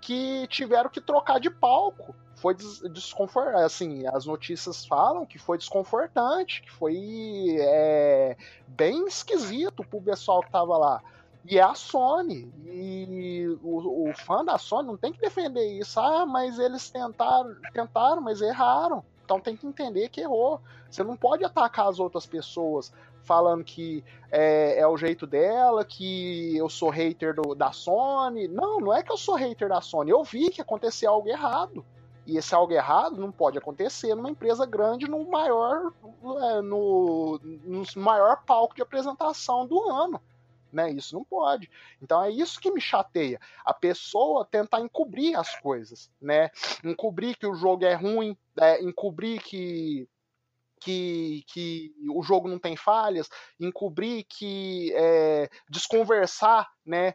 que 0.00 0.46
tiveram 0.48 0.88
que 0.88 1.00
trocar 1.00 1.38
de 1.40 1.50
palco. 1.50 2.14
Foi 2.44 2.52
des 2.52 2.80
desconfortante, 2.90 3.64
assim, 3.64 4.06
as 4.06 4.26
notícias 4.26 4.84
falam 4.84 5.24
que 5.24 5.38
foi 5.38 5.56
desconfortante, 5.56 6.60
que 6.60 6.70
foi 6.70 7.56
é, 7.58 8.36
bem 8.68 9.06
esquisito 9.06 9.82
pro 9.82 9.98
pessoal 10.02 10.42
que 10.42 10.50
tava 10.50 10.76
lá. 10.76 11.02
E 11.46 11.58
é 11.58 11.62
a 11.62 11.74
Sony. 11.74 12.52
E 12.66 13.46
o, 13.62 14.10
o, 14.10 14.12
fã 14.12 14.44
da 14.44 14.58
Sony 14.58 14.88
não 14.88 14.96
tem 14.98 15.10
que 15.10 15.22
defender 15.22 15.78
isso. 15.78 15.98
Ah, 15.98 16.26
mas 16.26 16.58
eles 16.58 16.90
tentaram, 16.90 17.56
tentaram, 17.72 18.20
mas 18.20 18.42
erraram. 18.42 19.02
Então 19.24 19.40
tem 19.40 19.56
que 19.56 19.66
entender 19.66 20.10
que 20.10 20.20
errou. 20.20 20.60
Você 20.90 21.02
não 21.02 21.16
pode 21.16 21.46
atacar 21.46 21.88
as 21.88 21.98
outras 21.98 22.26
pessoas 22.26 22.92
falando 23.22 23.64
que 23.64 24.04
é, 24.30 24.80
é 24.80 24.86
o 24.86 24.98
jeito 24.98 25.26
dela, 25.26 25.82
que 25.82 26.54
eu 26.58 26.68
sou 26.68 26.90
hater 26.90 27.34
do, 27.34 27.54
da 27.54 27.72
Sony. 27.72 28.48
Não, 28.48 28.80
não 28.80 28.92
é 28.92 29.02
que 29.02 29.10
eu 29.10 29.16
sou 29.16 29.34
hater 29.34 29.70
da 29.70 29.80
Sony. 29.80 30.10
Eu 30.10 30.22
vi 30.22 30.50
que 30.50 30.60
aconteceu 30.60 31.10
algo 31.10 31.26
errado. 31.26 31.82
E 32.26 32.38
esse 32.38 32.54
algo 32.54 32.72
errado 32.72 33.16
não 33.16 33.30
pode 33.30 33.58
acontecer 33.58 34.14
numa 34.14 34.30
empresa 34.30 34.64
grande 34.64 35.08
no 35.08 35.28
maior, 35.28 35.92
é, 36.42 36.60
no, 36.62 37.38
no 37.42 37.84
maior 37.96 38.42
palco 38.44 38.74
de 38.74 38.82
apresentação 38.82 39.66
do 39.66 39.90
ano 39.90 40.20
né? 40.74 40.90
Isso 40.90 41.14
não 41.14 41.24
pode. 41.24 41.70
Então 42.02 42.22
é 42.22 42.30
isso 42.30 42.60
que 42.60 42.70
me 42.70 42.80
chateia. 42.80 43.40
A 43.64 43.72
pessoa 43.72 44.44
tentar 44.44 44.80
encobrir 44.80 45.38
as 45.38 45.54
coisas, 45.60 46.10
né? 46.20 46.50
Encobrir 46.82 47.38
que 47.38 47.46
o 47.46 47.54
jogo 47.54 47.84
é 47.84 47.94
ruim, 47.94 48.36
é, 48.60 48.82
encobrir 48.82 49.40
que 49.40 50.08
que, 50.80 51.42
que, 51.46 51.94
o 52.14 52.22
jogo 52.22 52.46
não 52.46 52.58
tem 52.58 52.76
falhas, 52.76 53.30
encobrir 53.58 54.22
que 54.28 54.92
é, 54.94 55.48
desconversar, 55.66 56.70
né? 56.84 57.14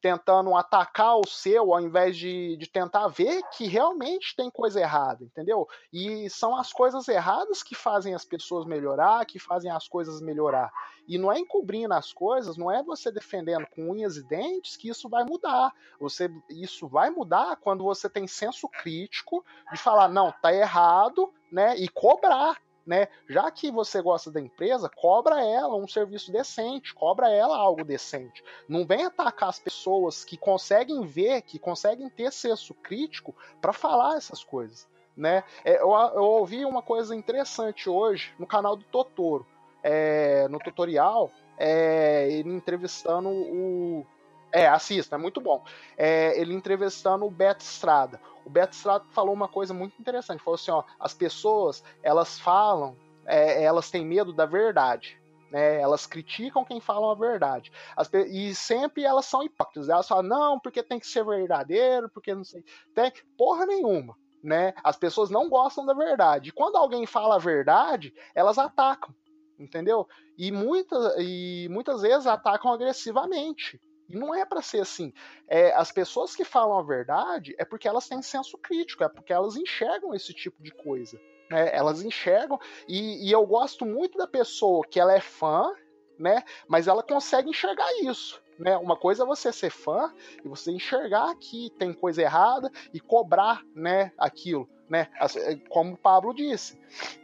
Tentando 0.00 0.54
atacar 0.54 1.16
o 1.16 1.26
seu, 1.26 1.72
ao 1.72 1.80
invés 1.80 2.16
de, 2.16 2.56
de 2.56 2.66
tentar 2.66 3.06
ver 3.08 3.42
que 3.56 3.66
realmente 3.66 4.34
tem 4.34 4.50
coisa 4.50 4.80
errada, 4.80 5.24
entendeu? 5.24 5.68
E 5.92 6.28
são 6.30 6.56
as 6.56 6.72
coisas 6.72 7.06
erradas 7.08 7.62
que 7.62 7.74
fazem 7.74 8.14
as 8.14 8.24
pessoas 8.24 8.64
melhorar, 8.64 9.24
que 9.26 9.38
fazem 9.38 9.70
as 9.70 9.86
coisas 9.86 10.20
melhorar. 10.20 10.72
E 11.06 11.18
não 11.18 11.30
é 11.30 11.38
encobrindo 11.38 11.92
as 11.92 12.12
coisas, 12.12 12.56
não 12.56 12.70
é 12.70 12.82
você 12.82 13.10
defendendo 13.10 13.66
com 13.66 13.90
unhas 13.90 14.16
e 14.16 14.26
dentes 14.26 14.76
que 14.76 14.88
isso 14.88 15.08
vai 15.08 15.24
mudar. 15.24 15.72
Você, 15.98 16.30
isso 16.48 16.88
vai 16.88 17.10
mudar 17.10 17.56
quando 17.56 17.84
você 17.84 18.08
tem 18.08 18.26
senso 18.26 18.68
crítico 18.68 19.44
de 19.72 19.78
falar, 19.78 20.08
não, 20.08 20.32
tá 20.40 20.54
errado, 20.54 21.32
né? 21.50 21.76
E 21.76 21.88
cobrar 21.88 22.56
né? 22.90 23.06
Já 23.28 23.48
que 23.52 23.70
você 23.70 24.02
gosta 24.02 24.32
da 24.32 24.40
empresa, 24.40 24.90
cobra 24.90 25.44
ela 25.44 25.76
um 25.76 25.86
serviço 25.86 26.32
decente, 26.32 26.92
cobra 26.92 27.30
ela 27.30 27.56
algo 27.56 27.84
decente. 27.84 28.42
Não 28.68 28.84
vem 28.84 29.04
atacar 29.04 29.48
as 29.48 29.60
pessoas 29.60 30.24
que 30.24 30.36
conseguem 30.36 31.06
ver, 31.06 31.42
que 31.42 31.56
conseguem 31.56 32.10
ter 32.10 32.32
senso 32.32 32.74
crítico 32.74 33.32
para 33.60 33.72
falar 33.72 34.16
essas 34.16 34.42
coisas, 34.42 34.88
né? 35.16 35.44
É, 35.64 35.80
eu, 35.80 35.92
eu, 35.92 36.24
ouvi 36.24 36.64
uma 36.64 36.82
coisa 36.82 37.14
interessante 37.14 37.88
hoje 37.88 38.34
no 38.40 38.46
canal 38.46 38.74
do 38.74 38.82
Totoro, 38.82 39.46
é, 39.84 40.48
no 40.48 40.58
tutorial, 40.58 41.30
é, 41.56 42.28
ele 42.28 42.52
entrevistando 42.52 43.28
o 43.28 44.04
é, 44.52 44.66
assista, 44.66 45.14
é 45.14 45.18
muito 45.18 45.40
bom. 45.40 45.62
É, 45.96 46.36
ele 46.40 46.52
entrevistando 46.54 47.24
o 47.24 47.30
Beto 47.30 47.62
Estrada. 47.62 48.20
O 48.50 48.52
Beto 48.52 48.74
Estrada 48.74 49.04
falou 49.10 49.32
uma 49.32 49.46
coisa 49.46 49.72
muito 49.72 49.94
interessante. 50.00 50.42
Falou 50.42 50.56
assim: 50.56 50.72
ó, 50.72 50.82
as 50.98 51.14
pessoas 51.14 51.84
elas 52.02 52.36
falam, 52.36 52.96
é, 53.24 53.62
elas 53.62 53.92
têm 53.92 54.04
medo 54.04 54.32
da 54.32 54.44
verdade. 54.44 55.16
Né, 55.52 55.80
elas 55.80 56.06
criticam 56.06 56.64
quem 56.64 56.80
fala 56.80 57.12
a 57.12 57.14
verdade. 57.14 57.72
As, 57.96 58.08
e 58.12 58.52
sempre 58.54 59.04
elas 59.04 59.26
são 59.26 59.44
hipócritas. 59.44 59.88
Elas 59.88 60.08
falam, 60.08 60.24
não, 60.24 60.60
porque 60.60 60.82
tem 60.82 60.98
que 60.98 61.06
ser 61.06 61.24
verdadeiro, 61.24 62.08
porque 62.08 62.34
não 62.34 62.42
sei. 62.42 62.64
Tem 62.92 63.12
porra 63.38 63.66
nenhuma. 63.66 64.16
Né? 64.42 64.74
As 64.82 64.96
pessoas 64.96 65.30
não 65.30 65.48
gostam 65.48 65.86
da 65.86 65.94
verdade. 65.94 66.48
E 66.48 66.52
quando 66.52 66.76
alguém 66.76 67.06
fala 67.06 67.36
a 67.36 67.38
verdade, 67.38 68.12
elas 68.34 68.58
atacam. 68.58 69.14
Entendeu? 69.58 70.08
E, 70.38 70.50
muita, 70.50 70.96
e 71.18 71.68
muitas 71.70 72.02
vezes 72.02 72.26
atacam 72.26 72.72
agressivamente. 72.72 73.80
E 74.10 74.16
não 74.16 74.34
é 74.34 74.44
para 74.44 74.60
ser 74.60 74.80
assim. 74.80 75.12
É, 75.46 75.72
as 75.74 75.92
pessoas 75.92 76.34
que 76.34 76.44
falam 76.44 76.78
a 76.78 76.82
verdade 76.82 77.54
é 77.58 77.64
porque 77.64 77.86
elas 77.86 78.08
têm 78.08 78.20
senso 78.20 78.58
crítico, 78.58 79.04
é 79.04 79.08
porque 79.08 79.32
elas 79.32 79.56
enxergam 79.56 80.12
esse 80.12 80.34
tipo 80.34 80.60
de 80.60 80.72
coisa. 80.72 81.18
Né? 81.48 81.70
Elas 81.72 82.02
enxergam, 82.02 82.58
e, 82.88 83.28
e 83.28 83.32
eu 83.32 83.46
gosto 83.46 83.86
muito 83.86 84.18
da 84.18 84.26
pessoa 84.26 84.84
que 84.84 84.98
ela 84.98 85.14
é 85.14 85.20
fã, 85.20 85.72
né? 86.18 86.42
Mas 86.68 86.88
ela 86.88 87.02
consegue 87.02 87.48
enxergar 87.48 87.88
isso. 88.02 88.42
Né? 88.58 88.76
Uma 88.76 88.96
coisa 88.96 89.22
é 89.22 89.26
você 89.26 89.52
ser 89.52 89.70
fã 89.70 90.12
e 90.44 90.48
você 90.48 90.70
enxergar 90.70 91.34
que 91.36 91.70
tem 91.78 91.94
coisa 91.94 92.20
errada 92.20 92.70
e 92.92 93.00
cobrar 93.00 93.62
né, 93.74 94.12
aquilo. 94.18 94.68
Né? 94.88 95.08
As, 95.18 95.34
é, 95.36 95.56
como 95.70 95.94
o 95.94 95.96
Pablo 95.96 96.34
disse, 96.34 96.78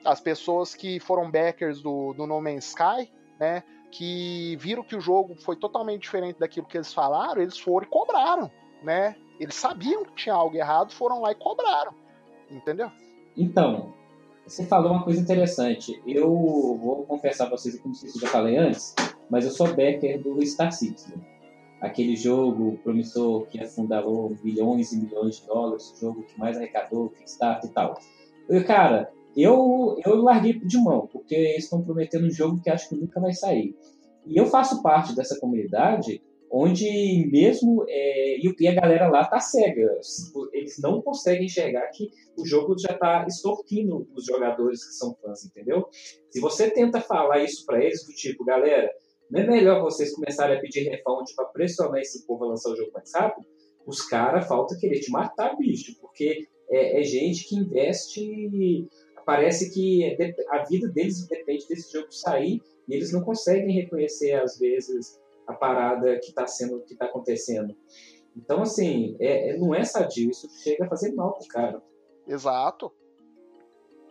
as 0.05 0.21
pessoas 0.21 0.75
que 0.75 0.99
foram 0.99 1.31
backers 1.31 1.83
do, 1.83 2.15
do 2.15 2.27
No 2.27 2.41
Man's 2.41 2.69
Sky, 2.69 3.13
né? 3.39 3.63
Que 3.97 4.57
viram 4.57 4.83
que 4.83 4.95
o 4.95 5.01
jogo 5.01 5.35
foi 5.37 5.57
totalmente 5.57 6.03
diferente 6.03 6.39
daquilo 6.39 6.67
que 6.67 6.77
eles 6.77 6.93
falaram, 6.93 7.41
eles 7.41 7.59
foram 7.59 7.87
e 7.87 7.91
cobraram, 7.91 8.51
né? 8.83 9.17
Eles 9.41 9.55
sabiam 9.55 10.05
que 10.05 10.15
tinha 10.15 10.35
algo 10.35 10.55
errado, 10.55 10.93
foram 10.93 11.23
lá 11.23 11.33
e 11.33 11.35
cobraram, 11.35 11.95
entendeu? 12.51 12.91
Então, 13.35 13.95
você 14.47 14.67
falou 14.67 14.93
uma 14.93 15.03
coisa 15.03 15.19
interessante. 15.19 15.99
Eu 16.07 16.29
vou 16.29 17.07
confessar 17.07 17.47
pra 17.47 17.57
vocês, 17.57 17.81
como 17.81 17.95
eu 17.95 18.21
já 18.21 18.29
falei 18.29 18.59
antes, 18.59 18.95
mas 19.31 19.47
eu 19.47 19.51
sou 19.51 19.69
backer 19.69 20.23
do 20.23 20.45
Star 20.45 20.73
Citizen. 20.73 21.17
Aquele 21.81 22.17
jogo 22.17 22.79
promissor 22.83 23.47
que 23.47 23.59
afundou 23.59 24.37
milhões 24.43 24.93
e 24.93 24.99
milhões 24.99 25.41
de 25.41 25.47
dólares, 25.47 25.91
o 25.93 26.01
jogo 26.01 26.23
que 26.23 26.39
mais 26.39 26.59
arrecadou, 26.59 27.09
Kickstarter 27.11 27.71
e 27.71 27.73
tal. 27.73 27.99
E, 28.51 28.61
cara, 28.63 29.11
eu, 29.43 29.97
eu 30.05 30.17
larguei 30.17 30.59
de 30.59 30.79
mão, 30.79 31.09
porque 31.13 31.35
eles 31.35 31.65
estão 31.65 31.83
prometendo 31.83 32.27
um 32.27 32.31
jogo 32.31 32.61
que 32.63 32.71
acho 32.71 32.89
que 32.89 32.97
nunca 32.97 33.21
vai 33.21 33.33
sair. 33.33 33.77
E 34.27 34.37
eu 34.37 34.47
faço 34.47 34.83
parte 34.83 35.15
dessa 35.15 35.39
comunidade 35.39 36.23
onde 36.51 37.29
mesmo 37.31 37.85
é, 37.89 38.39
e 38.39 38.69
a 38.69 38.75
galera 38.75 39.09
lá 39.09 39.25
tá 39.25 39.41
cega. 39.41 39.99
Eles 40.53 40.79
não 40.81 41.03
conseguem 41.03 41.47
enxergar 41.47 41.87
que 41.89 42.11
o 42.37 42.47
jogo 42.47 42.77
já 42.79 42.97
tá 42.97 43.27
extorquindo 43.29 44.09
os 44.15 44.25
jogadores 44.25 44.85
que 44.85 44.95
são 44.95 45.15
fãs, 45.17 45.45
entendeu? 45.45 45.87
Se 46.31 46.41
você 46.41 46.71
tenta 46.71 47.01
falar 47.01 47.43
isso 47.43 47.65
para 47.67 47.83
eles, 47.83 48.07
do 48.07 48.13
tipo, 48.13 48.45
galera, 48.45 48.91
não 49.31 49.41
é 49.41 49.47
melhor 49.47 49.83
vocês 49.83 50.15
começarem 50.15 50.57
a 50.57 50.61
pedir 50.61 50.89
refund 50.89 51.27
para 51.35 51.47
pressionar 51.47 52.01
esse 52.01 52.27
povo 52.27 52.45
a 52.45 52.49
lançar 52.49 52.71
o 52.71 52.77
jogo 52.77 52.93
mais 52.93 53.11
rápido? 53.15 53.47
Os 53.87 54.03
caras 54.03 54.47
falta 54.47 54.77
querer 54.79 55.01
te 55.01 55.11
matar, 55.11 55.57
bicho, 55.57 55.97
porque 56.01 56.47
é, 56.71 57.01
é 57.01 57.03
gente 57.03 57.49
que 57.49 57.57
investe 57.57 58.49
parece 59.27 59.75
que 59.75 60.17
a 60.49 60.63
vida 60.65 60.89
deles 60.89 61.27
depende 61.27 61.67
desse 61.69 61.93
jogo 61.93 62.13
sair 62.13 62.63
e 62.89 62.95
eles 62.95 63.13
não 63.13 63.23
conseguem 63.23 63.75
reconhecer 63.75 64.33
às 64.35 64.57
vezes 64.59 65.21
a 65.47 65.53
parada 65.53 66.19
que 66.21 66.29
está 66.29 66.47
sendo 66.47 66.81
que 66.83 66.93
está 66.93 67.07
acontecendo. 67.07 67.77
Então 68.37 68.63
assim 68.63 69.17
é, 69.21 69.51
é, 69.51 69.59
não 69.59 69.75
é 69.75 69.85
sadio 69.85 70.31
isso 70.31 70.49
chega 70.63 70.87
a 70.87 70.89
fazer 70.89 71.13
mal 71.13 71.35
pro 71.35 71.49
cara. 71.49 71.83
Exato. 72.27 72.93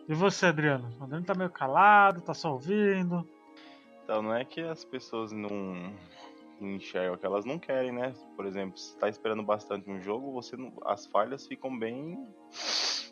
E 0.06 0.14
você 0.14 0.46
Adriano? 0.46 0.94
O 1.00 1.04
Adriano 1.04 1.24
tá 1.24 1.34
meio 1.34 1.50
calado 1.50 2.20
tá 2.20 2.34
só 2.34 2.52
ouvindo. 2.52 3.26
Então 4.04 4.22
não 4.22 4.34
é 4.34 4.44
que 4.44 4.60
as 4.60 4.84
pessoas 4.84 5.32
não 5.32 5.50
não 6.60 6.70
enxergam 6.70 7.18
que 7.18 7.26
elas 7.26 7.44
não 7.44 7.58
querem, 7.58 7.92
né? 7.92 8.14
Por 8.34 8.46
exemplo, 8.46 8.78
se 8.78 8.94
está 8.94 9.08
esperando 9.08 9.42
bastante 9.42 9.90
um 9.90 10.00
jogo, 10.00 10.32
você 10.32 10.56
não, 10.56 10.72
as 10.84 11.06
falhas 11.06 11.46
ficam 11.46 11.78
bem 11.78 12.26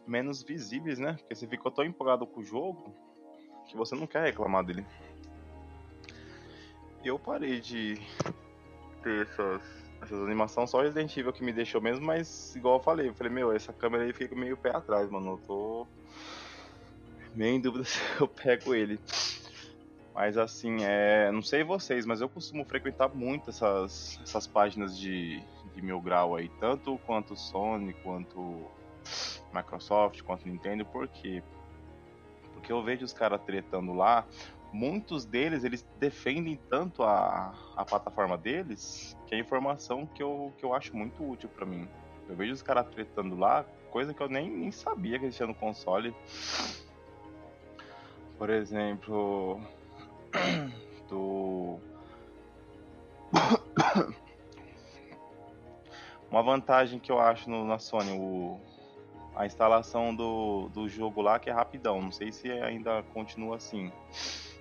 menos 0.07 0.43
visíveis, 0.43 0.99
né? 0.99 1.15
Porque 1.15 1.35
você 1.35 1.47
ficou 1.47 1.71
tão 1.71 1.85
empolgado 1.85 2.27
com 2.27 2.41
o 2.41 2.45
jogo 2.45 2.95
que 3.67 3.77
você 3.77 3.95
não 3.95 4.07
quer 4.07 4.25
reclamar 4.25 4.65
dele. 4.65 4.85
Eu 7.05 7.19
parei 7.19 7.61
de 7.61 8.01
ter 9.03 9.23
essas, 9.23 9.63
essas 10.03 10.23
animações, 10.23 10.71
só 10.71 10.81
Resident 10.81 11.15
Evil 11.17 11.33
que 11.33 11.45
me 11.45 11.53
deixou 11.53 11.81
mesmo, 11.81 12.05
mas 12.05 12.55
igual 12.57 12.77
eu 12.77 12.83
falei, 12.83 13.09
eu 13.09 13.15
falei, 13.15 13.33
meu, 13.33 13.53
essa 13.53 13.73
câmera 13.73 14.05
aí 14.05 14.13
fica 14.13 14.35
meio 14.35 14.57
pé 14.57 14.71
atrás, 14.71 15.11
mano. 15.11 15.33
Eu 15.33 15.39
tô 15.47 15.87
meio 17.35 17.57
em 17.57 17.61
dúvida 17.61 17.85
se 17.85 18.01
eu 18.19 18.29
pego 18.29 18.75
ele. 18.75 18.99
Mas 20.15 20.39
assim, 20.39 20.85
é, 20.85 21.31
não 21.33 21.43
sei 21.43 21.65
vocês, 21.65 22.07
mas 22.07 22.21
eu 22.21 22.29
costumo 22.29 22.65
frequentar 22.65 23.09
muito 23.09 23.51
essas, 23.51 24.19
essas 24.23 24.47
páginas 24.47 24.97
de, 24.97 25.43
de 25.75 25.83
mil 25.83 26.01
grau 26.01 26.37
aí, 26.37 26.49
tanto 26.61 26.99
quanto 27.05 27.37
Sony, 27.37 27.93
quanto 27.95 28.65
Microsoft 29.55 30.23
quanto 30.23 30.49
Nintendo, 30.49 30.85
por 30.85 31.09
quê? 31.09 31.43
Porque 32.53 32.73
eu 32.73 32.83
vejo 32.83 33.05
os 33.05 33.13
caras 33.13 33.41
tretando 33.43 33.93
lá, 33.93 34.27
muitos 34.73 35.25
deles 35.25 35.63
eles 35.63 35.87
defendem 35.99 36.59
tanto 36.69 37.05
a, 37.05 37.55
a 37.77 37.85
plataforma 37.85 38.37
deles 38.37 39.17
que 39.27 39.35
é 39.35 39.39
informação 39.39 40.05
que 40.05 40.23
eu, 40.23 40.53
que 40.59 40.65
eu 40.65 40.75
acho 40.75 40.97
muito 40.97 41.23
útil 41.23 41.49
para 41.49 41.65
mim. 41.65 41.89
Eu 42.29 42.35
vejo 42.35 42.53
os 42.53 42.63
caras 42.63 42.87
tretando 42.89 43.37
lá, 43.37 43.65
coisa 43.91 44.13
que 44.13 44.21
eu 44.21 44.29
nem, 44.29 44.51
nem 44.51 44.73
sabia 44.73 45.19
que 45.19 45.27
existia 45.27 45.47
no 45.47 45.55
console. 45.55 46.15
Por 48.37 48.51
exemplo, 48.51 49.61
do. 51.09 51.79
Uma 56.31 56.43
vantagem 56.43 56.99
que 56.99 57.13
eu 57.13 57.21
acho 57.21 57.49
no, 57.49 57.65
na 57.65 57.79
Sony, 57.79 58.11
o, 58.19 58.59
a 59.35 59.47
instalação 59.47 60.15
do, 60.15 60.69
do 60.69 60.89
jogo 60.89 61.21
lá 61.21 61.39
que 61.39 61.51
é 61.51 61.53
rapidão. 61.53 62.01
Não 62.01 62.13
sei 62.13 62.31
se 62.31 62.51
ainda 62.51 63.03
continua 63.13 63.57
assim. 63.57 63.93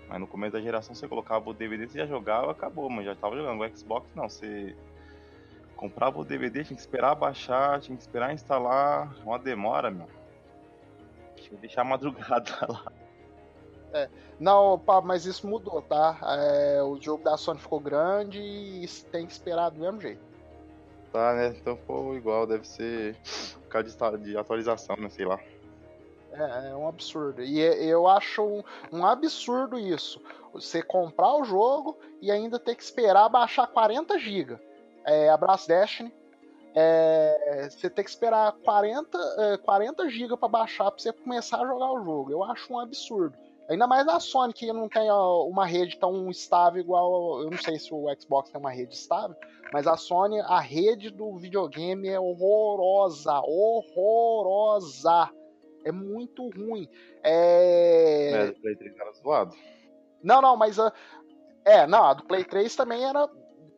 Mas 0.07 0.19
no 0.19 0.27
começo 0.27 0.53
da 0.53 0.61
geração 0.61 0.93
você 0.93 1.07
colocava 1.07 1.49
o 1.49 1.53
DVD, 1.53 1.87
você 1.87 1.99
já 1.99 2.05
jogava, 2.05 2.51
acabou, 2.51 2.89
mas 2.89 3.05
já 3.05 3.13
estava 3.13 3.35
jogando. 3.35 3.61
O 3.61 3.77
Xbox 3.77 4.07
não, 4.15 4.27
você 4.29 4.75
comprava 5.75 6.19
o 6.19 6.25
DVD, 6.25 6.63
tinha 6.63 6.75
que 6.75 6.81
esperar 6.81 7.15
baixar, 7.15 7.79
tinha 7.81 7.95
que 7.95 8.03
esperar 8.03 8.33
instalar. 8.33 9.13
Uma 9.23 9.39
demora, 9.39 9.91
meu. 9.91 10.07
Tinha 11.35 11.49
que 11.49 11.57
deixar 11.57 11.81
a 11.81 11.85
madrugada 11.85 12.51
lá. 12.67 12.91
É. 13.93 14.09
Não, 14.39 14.79
pá, 14.79 15.01
mas 15.01 15.25
isso 15.25 15.47
mudou, 15.47 15.81
tá? 15.83 16.17
É, 16.39 16.81
o 16.81 16.99
jogo 16.99 17.23
da 17.23 17.37
Sony 17.37 17.59
ficou 17.59 17.79
grande 17.79 18.39
e 18.41 18.87
tem 19.11 19.25
que 19.27 19.31
esperar 19.31 19.69
do 19.69 19.79
mesmo 19.79 20.01
jeito. 20.01 20.32
Tá, 21.13 21.35
né? 21.35 21.55
Então 21.61 21.77
ficou 21.77 22.17
igual, 22.17 22.47
deve 22.47 22.67
ser 22.67 23.15
por 23.61 23.69
causa 23.69 24.17
de 24.17 24.35
atualização, 24.35 24.95
né? 24.97 25.09
Sei 25.09 25.23
lá. 25.23 25.39
É, 26.31 26.71
é 26.71 26.75
um 26.75 26.87
absurdo. 26.87 27.43
E 27.43 27.61
é, 27.61 27.85
eu 27.85 28.07
acho 28.07 28.43
um, 28.43 28.63
um, 28.91 29.05
absurdo 29.05 29.77
isso. 29.77 30.19
Você 30.51 30.81
comprar 30.81 31.35
o 31.35 31.43
jogo 31.43 31.99
e 32.19 32.31
ainda 32.31 32.57
ter 32.57 32.73
que 32.73 32.81
esperar 32.81 33.29
baixar 33.29 33.67
40 33.67 34.17
GB. 34.17 34.59
É, 35.05 35.29
abraço 35.29 35.67
Destiny. 35.67 36.11
É, 36.73 37.69
você 37.69 37.91
tem 37.91 38.03
que 38.03 38.09
esperar 38.09 38.51
40, 38.63 39.59
40 39.63 40.09
GB 40.09 40.35
para 40.35 40.47
baixar 40.47 40.89
para 40.89 40.99
você 40.99 41.13
começar 41.13 41.61
a 41.61 41.67
jogar 41.67 41.91
o 41.91 42.03
jogo. 42.03 42.31
Eu 42.31 42.43
acho 42.43 42.73
um 42.73 42.79
absurdo. 42.79 43.37
Ainda 43.69 43.87
mais 43.87 44.05
na 44.05 44.19
Sony, 44.19 44.53
que 44.53 44.71
não 44.73 44.89
tem 44.89 45.09
uma 45.09 45.65
rede 45.65 45.97
tão 45.97 46.29
estável 46.29 46.81
igual. 46.81 47.41
Eu 47.41 47.49
não 47.49 47.57
sei 47.57 47.79
se 47.79 47.93
o 47.93 48.05
Xbox 48.19 48.49
tem 48.51 48.59
uma 48.59 48.71
rede 48.71 48.93
estável, 48.93 49.35
mas 49.71 49.87
a 49.87 49.95
Sony, 49.95 50.39
a 50.41 50.59
rede 50.59 51.09
do 51.09 51.37
videogame 51.37 52.07
é 52.09 52.19
horrorosa. 52.19 53.39
Horrorosa. 53.41 55.29
É 55.85 55.91
muito 55.91 56.49
ruim. 56.49 56.87
É. 57.23 58.31
É, 58.33 58.47
do 58.51 58.59
Play 58.61 58.75
3 58.75 58.95
era 58.99 59.11
zoado. 59.13 59.55
Não, 60.21 60.41
não, 60.41 60.55
mas. 60.57 60.79
a- 60.79 60.93
É, 61.65 61.87
não, 61.87 62.03
a 62.03 62.13
do 62.13 62.23
Play 62.25 62.43
3 62.43 62.75
também 62.75 63.03
era 63.05 63.29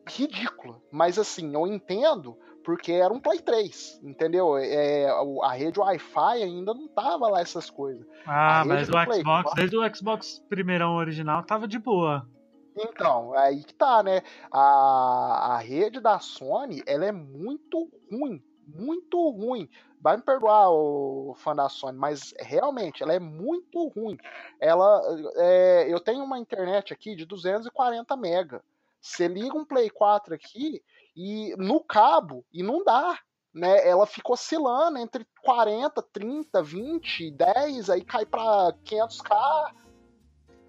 ridícula. 0.08 0.80
Mas 0.90 1.18
assim, 1.18 1.54
eu 1.54 1.66
entendo 1.66 2.36
porque 2.66 2.90
era 2.90 3.14
um 3.14 3.20
Play 3.20 3.38
3, 3.38 4.00
entendeu? 4.02 4.58
É, 4.58 5.06
a 5.44 5.52
rede 5.52 5.78
Wi-Fi 5.78 6.42
ainda 6.42 6.74
não 6.74 6.88
tava 6.88 7.28
lá 7.28 7.40
essas 7.40 7.70
coisas. 7.70 8.04
Ah, 8.26 8.64
mas 8.66 8.88
o 8.88 8.90
Play 8.90 9.20
Xbox, 9.20 9.52
desde 9.54 9.76
o 9.76 9.94
Xbox 9.94 10.44
primeirão 10.48 10.96
original, 10.96 11.44
tava 11.44 11.68
de 11.68 11.78
boa. 11.78 12.28
Então, 12.76 13.32
aí 13.34 13.62
que 13.62 13.72
tá, 13.72 14.02
né? 14.02 14.20
A, 14.50 15.54
a 15.54 15.58
rede 15.58 16.00
da 16.00 16.18
Sony, 16.18 16.82
ela 16.88 17.04
é 17.06 17.12
muito 17.12 17.88
ruim. 18.10 18.42
Muito 18.66 19.30
ruim. 19.30 19.68
Vai 20.00 20.16
me 20.16 20.24
perdoar, 20.24 20.68
o 20.72 21.36
fã 21.38 21.54
da 21.54 21.68
Sony, 21.68 21.96
mas 21.96 22.34
realmente, 22.36 23.00
ela 23.00 23.12
é 23.12 23.20
muito 23.20 23.86
ruim. 23.86 24.18
Ela, 24.58 25.02
é, 25.36 25.86
eu 25.88 26.00
tenho 26.00 26.24
uma 26.24 26.40
internet 26.40 26.92
aqui 26.92 27.14
de 27.14 27.24
240 27.24 28.16
mega. 28.16 28.60
Você 29.00 29.28
liga 29.28 29.56
um 29.56 29.64
Play 29.64 29.88
4 29.88 30.34
aqui 30.34 30.82
e 31.16 31.54
no 31.56 31.82
cabo 31.82 32.44
e 32.52 32.62
não 32.62 32.84
dá. 32.84 33.18
Né, 33.54 33.88
ela 33.88 34.04
fica 34.04 34.34
oscilando 34.34 34.98
entre 34.98 35.26
40, 35.42 36.02
30, 36.12 36.62
20, 36.62 37.30
10, 37.30 37.88
aí 37.88 38.04
cai 38.04 38.26
pra 38.26 38.74
500k. 38.84 39.72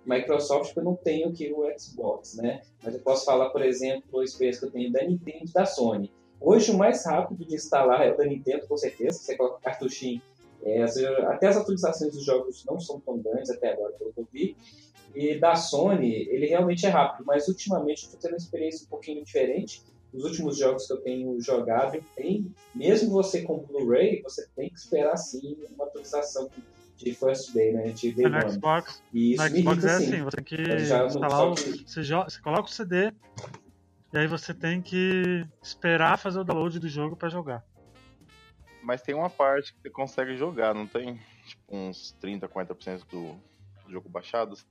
Microsoft 0.06 0.74
eu 0.78 0.84
não 0.84 0.96
tenho 0.96 1.34
que 1.34 1.52
o 1.52 1.68
Xbox, 1.78 2.36
né? 2.38 2.62
Mas 2.82 2.96
eu 2.96 3.02
posso 3.02 3.26
falar, 3.26 3.50
por 3.50 3.62
exemplo, 3.62 4.22
a 4.22 4.24
experiência 4.24 4.62
que 4.62 4.68
eu 4.68 4.72
tenho 4.72 4.90
da 4.90 5.04
Nintendo 5.04 5.44
e 5.50 5.52
da 5.52 5.66
Sony. 5.66 6.10
Hoje 6.40 6.72
o 6.72 6.78
mais 6.78 7.06
rápido 7.06 7.46
de 7.46 7.56
instalar 7.56 8.08
é 8.08 8.14
o 8.14 8.18
da 8.18 8.24
Nintendo, 8.24 8.66
com 8.68 8.78
certeza. 8.78 9.20
Você 9.20 9.36
coloca 9.36 9.60
cartuchinho. 9.60 10.22
É, 10.64 10.84
até 11.28 11.48
as 11.48 11.58
atualizações 11.58 12.14
dos 12.14 12.24
jogos 12.24 12.64
não 12.66 12.80
são 12.80 13.02
tão 13.02 13.18
grandes 13.20 13.50
até 13.50 13.74
agora, 13.74 13.94
pelo 13.94 14.14
que 14.14 14.20
eu 14.22 14.28
vi. 14.32 14.56
E 15.14 15.38
da 15.40 15.56
Sony, 15.56 16.14
ele 16.30 16.46
realmente 16.46 16.86
é 16.86 16.90
rápido, 16.90 17.26
mas 17.26 17.48
ultimamente 17.48 18.04
estou 18.04 18.20
tendo 18.20 18.32
uma 18.32 18.38
experiência 18.38 18.86
um 18.86 18.90
pouquinho 18.90 19.24
diferente. 19.24 19.84
Os 20.14 20.24
últimos 20.24 20.58
jogos 20.58 20.88
que 20.88 20.94
eu 20.94 21.02
tenho 21.02 21.40
jogado, 21.42 22.02
tem, 22.16 22.52
mesmo 22.74 23.12
você 23.12 23.42
com 23.44 23.60
Blu-ray, 23.66 24.22
você 24.22 24.48
tem 24.56 24.70
que 24.70 24.76
esperar 24.76 25.18
sim 25.18 25.58
uma 25.76 25.86
atualização 25.86 26.50
de 26.96 27.14
First 27.14 27.54
Day, 27.54 27.74
né? 27.74 27.92
De 27.92 28.14
Day 28.14 28.30
no 28.30 28.38
One. 28.38 28.52
Xbox, 28.52 29.04
E 29.14 29.34
isso 29.34 29.44
no 29.44 29.50
Xbox 29.50 29.58
irrita, 29.58 29.88
é 29.88 30.00
sim. 30.00 30.06
assim, 30.14 30.24
você 30.24 30.38
tem 30.38 30.44
que 30.46 30.58
no- 30.58 31.06
instalar 31.06 31.52
o. 31.52 31.56
que- 31.56 31.84
Você, 31.88 32.42
coloca 32.42 32.64
o 32.64 32.72
CD 32.72 33.12
e 34.14 34.18
aí 34.18 34.28
você 34.28 34.54
tem 34.54 34.82
que 34.82 35.46
esperar 35.62 36.18
fazer 36.18 36.40
o 36.40 36.44
download 36.44 36.80
do 36.80 36.88
jogo 36.90 37.16
pra 37.16 37.30
jogar. 37.30 37.64
Mas 38.82 39.02
tem 39.02 39.14
uma 39.14 39.30
parte 39.30 39.74
que 39.74 39.82
você 39.82 39.90
consegue 39.90 40.38
jogar, 40.38 40.74
não 40.74 40.88
tem? 40.88 41.16
Tipo, 41.46 41.64
uns 41.76 42.14
30, 42.22 42.48
40% 42.48 43.06
do 43.12 43.36
jogo 43.92 44.08
baixado. 44.10 44.56
você 44.56 44.64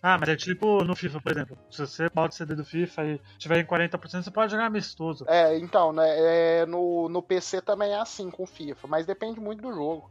Ah, 0.00 0.16
mas 0.16 0.28
é 0.28 0.36
tipo 0.36 0.84
no 0.84 0.94
FIFA, 0.94 1.20
por 1.20 1.32
exemplo. 1.32 1.58
Se 1.70 1.80
você 1.80 2.08
bota 2.08 2.32
o 2.32 2.36
CD 2.36 2.54
do 2.54 2.64
FIFA 2.64 3.04
e 3.04 3.20
tiver 3.38 3.58
em 3.58 3.66
40%, 3.66 4.22
você 4.24 4.30
pode 4.30 4.52
jogar 4.52 4.66
amistoso. 4.66 5.24
É, 5.28 5.56
então, 5.58 5.92
né? 5.92 6.60
é, 6.60 6.66
no, 6.66 7.08
no 7.08 7.20
PC 7.22 7.60
também 7.60 7.90
é 7.92 7.98
assim 7.98 8.30
com 8.30 8.46
FIFA, 8.46 8.86
mas 8.86 9.06
depende 9.06 9.40
muito 9.40 9.60
do 9.60 9.72
jogo. 9.72 10.08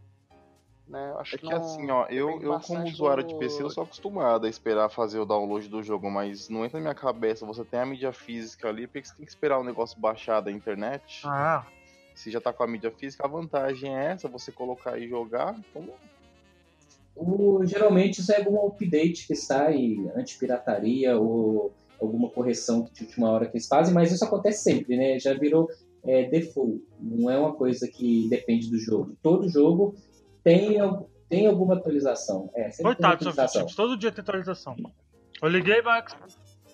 Né? 0.88 1.12
Eu 1.12 1.20
Acho 1.20 1.36
É 1.36 1.38
que 1.38 1.46
não- 1.46 1.58
assim, 1.58 1.90
ó, 1.90 2.06
eu, 2.10 2.42
eu 2.42 2.60
como 2.60 2.84
usuário 2.86 3.24
do- 3.24 3.28
de 3.30 3.36
PC, 3.36 3.62
eu 3.64 3.70
sou 3.70 3.84
acostumado 3.84 4.46
a 4.46 4.50
esperar 4.50 4.90
fazer 4.90 5.20
o 5.20 5.26
download 5.26 5.68
do 5.70 5.82
jogo, 5.84 6.10
mas 6.10 6.50
não 6.50 6.64
entra 6.66 6.80
na 6.80 6.84
minha 6.84 6.96
cabeça, 6.96 7.46
você 7.46 7.64
tem 7.66 7.80
a 7.80 7.86
mídia 7.86 8.12
física 8.14 8.68
ali, 8.70 8.88
por 8.88 8.94
que 8.94 9.02
que 9.02 9.08
você 9.10 9.16
tem 9.16 9.26
que 9.26 9.32
esperar 9.32 9.60
o 9.60 9.64
negócio 9.64 10.00
baixar 10.00 10.40
da 10.42 10.52
internet? 10.52 11.22
Ah, 11.26 11.66
Se 12.16 12.32
já 12.32 12.40
tá 12.42 12.52
com 12.54 12.64
a 12.64 12.68
mídia 12.68 12.92
física, 12.92 13.26
a 13.26 13.30
vantagem 13.30 13.96
é 13.98 14.12
essa, 14.12 14.28
você 14.30 14.52
colocar 14.52 14.98
e 14.98 15.08
jogar, 15.10 15.56
então 15.60 15.88
O, 17.18 17.66
geralmente 17.66 18.22
isso 18.22 18.32
é 18.32 18.38
algum 18.38 18.68
update 18.68 19.26
que 19.28 19.36
sai, 19.36 19.96
anti-pirataria 20.16 21.18
ou 21.18 21.74
alguma 22.00 22.30
correção 22.30 22.88
de 22.94 23.04
última 23.04 23.32
hora 23.32 23.48
que 23.48 23.58
eles 23.58 23.68
fazem, 23.68 23.94
mas 23.94 24.12
isso 24.12 24.24
acontece 24.24 24.64
sempre, 24.64 24.96
né? 24.96 25.18
Já 25.20 25.34
virou 25.34 25.68
é, 26.06 26.30
default. 26.30 26.82
Não 27.00 27.30
é 27.30 27.38
uma 27.40 27.54
coisa 27.54 27.88
que 27.88 28.28
depende 28.30 28.70
do 28.70 28.78
jogo. 28.78 29.18
Todo 29.24 29.50
jogo 29.50 29.96
tem, 30.44 30.78
tem 31.28 31.48
alguma 31.48 31.76
atualização. 31.76 32.50
É, 32.56 32.70
coitado 32.82 33.18
tem 33.18 33.28
atualização. 33.30 33.62
Soft 33.64 33.76
Todo 33.76 33.98
dia 33.98 34.12
tem 34.12 34.22
atualização. 34.22 34.76
Eu 35.42 35.50
liguei 35.50 35.82
pro 35.82 35.92
X- 35.92 36.16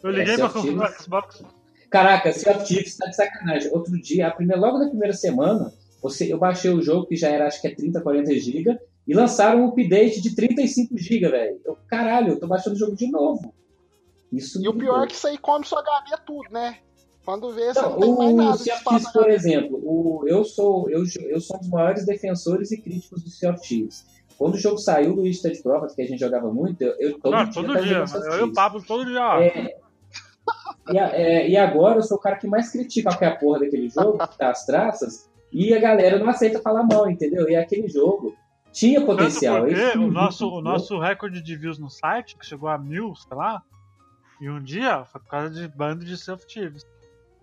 Eu 0.04 0.12
liguei 0.12 0.34
É, 0.34 0.38
Soft 0.38 0.56
meu 0.56 0.64
Thieves. 0.80 0.98
Xbox. 1.04 1.44
Caraca, 1.90 2.32
Sea 2.34 2.58
of 2.58 2.66
Thieves 2.66 2.98
tá 2.98 3.08
de 3.08 3.16
sacanagem. 3.16 3.72
Outro 3.72 4.00
dia, 4.02 4.28
a 4.28 4.32
primeira, 4.32 4.60
logo 4.62 4.78
na 4.80 4.90
primeira 4.90 5.14
semana, 5.14 5.72
você, 6.02 6.32
eu 6.34 6.38
baixei 6.38 6.72
o 6.72 6.82
jogo 6.82 7.06
que 7.08 7.16
já 7.16 7.30
era 7.30 7.48
acho 7.48 7.62
que 7.62 7.68
é 7.68 7.74
30, 7.74 8.02
40 8.02 8.34
GB 8.34 8.78
e 9.08 9.14
lançaram 9.14 9.62
um 9.62 9.68
update 9.70 10.22
de 10.22 10.36
35 10.36 10.98
GB, 10.98 11.30
velho. 11.30 11.60
Eu, 11.66 11.78
Caralho, 11.88 12.34
eu 12.34 12.40
tô 12.40 12.48
baixando 12.48 12.76
o 12.76 12.80
jogo 12.80 12.96
de 12.96 13.10
novo. 13.12 13.54
Isso 14.32 14.62
E 14.64 14.68
o 14.68 14.74
pior 14.74 15.04
é 15.04 15.08
que 15.08 15.14
isso 15.14 15.28
aí 15.28 15.38
come 15.38 15.66
sua 15.66 15.80
HD 15.82 16.16
tudo, 16.26 16.50
né? 16.52 16.78
Quando 17.26 17.52
vê, 17.54 17.74
você 17.74 17.82
não, 17.82 18.00
tem 18.00 18.16
mais 18.18 18.34
o 18.34 18.36
nada 18.36 18.58
Sea 18.58 18.76
Thieves, 18.78 19.02
espaço. 19.04 19.14
por 19.14 19.30
exemplo, 19.30 19.78
o, 19.84 20.24
eu, 20.28 20.44
sou, 20.44 20.90
eu, 20.90 21.04
eu 21.30 21.40
sou 21.40 21.56
um 21.56 21.60
dos 21.60 21.70
maiores 21.70 22.06
defensores 22.06 22.72
e 22.72 22.82
críticos 22.82 23.24
do 23.24 23.30
Sea 23.30 23.52
of 23.52 23.62
Thieves. 23.62 24.06
Quando 24.38 24.56
o 24.56 24.58
jogo 24.58 24.78
saiu, 24.78 25.12
o 25.12 25.16
Luiz 25.18 25.38
está 25.38 25.48
de 25.50 25.62
prova, 25.62 25.88
que 25.88 26.02
a 26.02 26.06
gente 26.06 26.20
jogava 26.20 26.52
muito, 26.52 26.82
eu, 26.82 26.96
eu 27.00 27.20
todo 27.20 27.32
Não, 27.32 27.44
dia 27.46 27.54
todo 27.54 27.82
dia. 27.82 28.08
Sea 28.08 28.20
Eu 28.20 28.40
e 28.40 28.50
o. 28.50 28.54
Pablo 28.54 28.84
todo 28.86 29.06
dia. 29.06 29.22
É, 29.42 29.78
e, 30.92 31.00
a- 31.00 31.16
é, 31.16 31.50
e 31.50 31.56
agora 31.56 32.00
eu 32.00 32.04
sou 32.04 32.18
o 32.18 32.20
cara 32.20 32.36
que 32.36 32.48
mais 32.48 32.70
critica 32.72 33.10
qualquer 33.12 33.40
porra 33.40 33.60
daquele 33.60 33.88
jogo, 33.90 34.18
que 34.28 34.38
tá 34.38 34.50
as 34.50 34.66
traças, 34.66 35.30
e 35.52 35.74
a 35.74 35.80
galera 35.80 36.20
não 36.20 36.28
aceita 36.28 36.60
falar 36.62 36.84
mal, 36.84 37.10
entendeu? 37.10 37.48
E 37.48 37.56
aquele 37.56 37.88
jogo 37.88 38.36
tinha 38.74 39.06
potencial. 39.06 39.58
é 39.68 39.92
porque 39.92 39.98
o 39.98 40.12
nosso, 40.12 40.50
o 40.50 40.62
nosso 40.62 41.00
recorde 41.00 41.42
de 41.42 41.56
views 41.56 41.78
no 41.80 41.90
site, 41.90 42.36
que 42.36 42.46
chegou 42.46 42.68
a 42.68 42.78
mil, 42.78 43.16
sei 43.16 43.38
lá, 43.38 43.62
e 44.42 44.50
um 44.50 44.62
dia 44.62 45.06
foi 45.06 45.22
por 45.22 45.30
causa 45.30 45.50
de 45.52 45.68
bando 45.70 46.04
de 46.04 46.18
Thieves. 46.48 46.86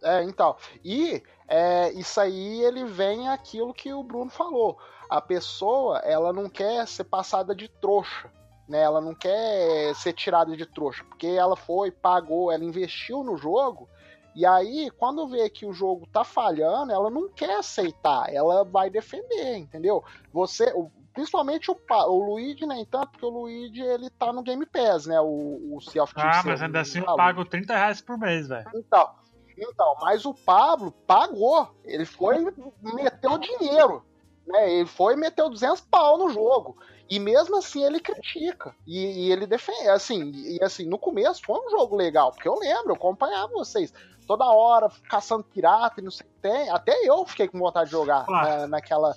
É, 0.02 0.22
então. 0.22 0.56
E 0.84 1.22
é, 1.48 1.92
isso 1.92 2.20
aí 2.20 2.62
ele 2.62 2.84
vem 2.84 3.28
aquilo 3.28 3.72
que 3.72 3.92
o 3.92 4.02
Bruno 4.02 4.30
falou. 4.30 4.78
A 5.08 5.20
pessoa, 5.20 5.98
ela 5.98 6.32
não 6.32 6.48
quer 6.48 6.86
ser 6.86 7.04
passada 7.04 7.54
de 7.54 7.68
trouxa. 7.68 8.30
Né? 8.68 8.80
Ela 8.82 9.00
não 9.00 9.14
quer 9.14 9.94
ser 9.94 10.12
tirada 10.12 10.56
de 10.56 10.66
trouxa. 10.66 11.04
Porque 11.04 11.26
ela 11.26 11.56
foi, 11.56 11.90
pagou, 11.90 12.52
ela 12.52 12.64
investiu 12.64 13.22
no 13.24 13.36
jogo. 13.36 13.88
E 14.34 14.46
aí, 14.46 14.90
quando 14.96 15.26
vê 15.26 15.50
que 15.50 15.66
o 15.66 15.72
jogo 15.72 16.06
tá 16.06 16.22
falhando, 16.22 16.92
ela 16.92 17.10
não 17.10 17.28
quer 17.28 17.58
aceitar. 17.58 18.32
Ela 18.32 18.64
vai 18.64 18.88
defender, 18.88 19.56
entendeu? 19.56 20.04
Você. 20.32 20.72
o- 20.74 20.90
Principalmente 21.12 21.70
o, 21.70 21.76
o 21.90 22.24
Luigi, 22.32 22.66
nem 22.66 22.84
tanto, 22.84 23.08
porque 23.10 23.26
o 23.26 23.30
Luigi 23.30 23.82
ele 23.82 24.08
tá 24.10 24.32
no 24.32 24.42
Game 24.42 24.64
Pass, 24.66 25.06
né? 25.06 25.20
O, 25.20 25.76
o 25.76 25.80
Sea 25.80 26.02
of 26.02 26.14
Thieves. 26.14 26.36
Ah, 26.38 26.42
mas 26.44 26.62
ainda 26.62 26.80
assim 26.80 27.00
eu 27.00 27.16
pago 27.16 27.44
30 27.44 27.74
reais 27.74 28.00
por 28.00 28.16
mês, 28.16 28.48
velho. 28.48 28.68
Então, 28.74 29.10
então, 29.58 29.96
mas 30.00 30.24
o 30.24 30.32
Pablo 30.32 30.92
pagou. 31.06 31.68
Ele 31.84 32.04
foi 32.04 32.38
e 32.38 32.94
meteu 32.94 33.38
dinheiro. 33.38 34.04
Né? 34.46 34.72
Ele 34.72 34.86
foi 34.86 35.14
e 35.14 35.16
meteu 35.16 35.50
200 35.50 35.80
pau 35.82 36.16
no 36.18 36.30
jogo. 36.30 36.76
E 37.08 37.18
mesmo 37.18 37.58
assim 37.58 37.84
ele 37.84 37.98
critica. 38.00 38.74
E, 38.86 39.26
e 39.26 39.32
ele 39.32 39.46
defende. 39.46 39.88
Assim, 39.88 40.30
e 40.32 40.62
assim, 40.62 40.86
no 40.86 40.98
começo 40.98 41.42
foi 41.44 41.58
um 41.58 41.70
jogo 41.70 41.96
legal. 41.96 42.32
Porque 42.32 42.48
eu 42.48 42.54
lembro, 42.58 42.92
eu 42.92 42.96
acompanhava 42.96 43.52
vocês. 43.52 43.92
Toda 44.26 44.44
hora 44.44 44.88
caçando 45.08 45.42
pirata 45.42 46.00
e 46.00 46.04
não 46.04 46.10
sei 46.10 46.24
o 46.24 46.30
que 46.30 46.36
tem. 46.40 46.70
Até 46.70 46.92
eu 47.04 47.26
fiquei 47.26 47.48
com 47.48 47.58
vontade 47.58 47.86
de 47.86 47.92
jogar 47.92 48.24
Claro. 48.24 48.48
né, 48.48 48.66
naquela, 48.68 49.14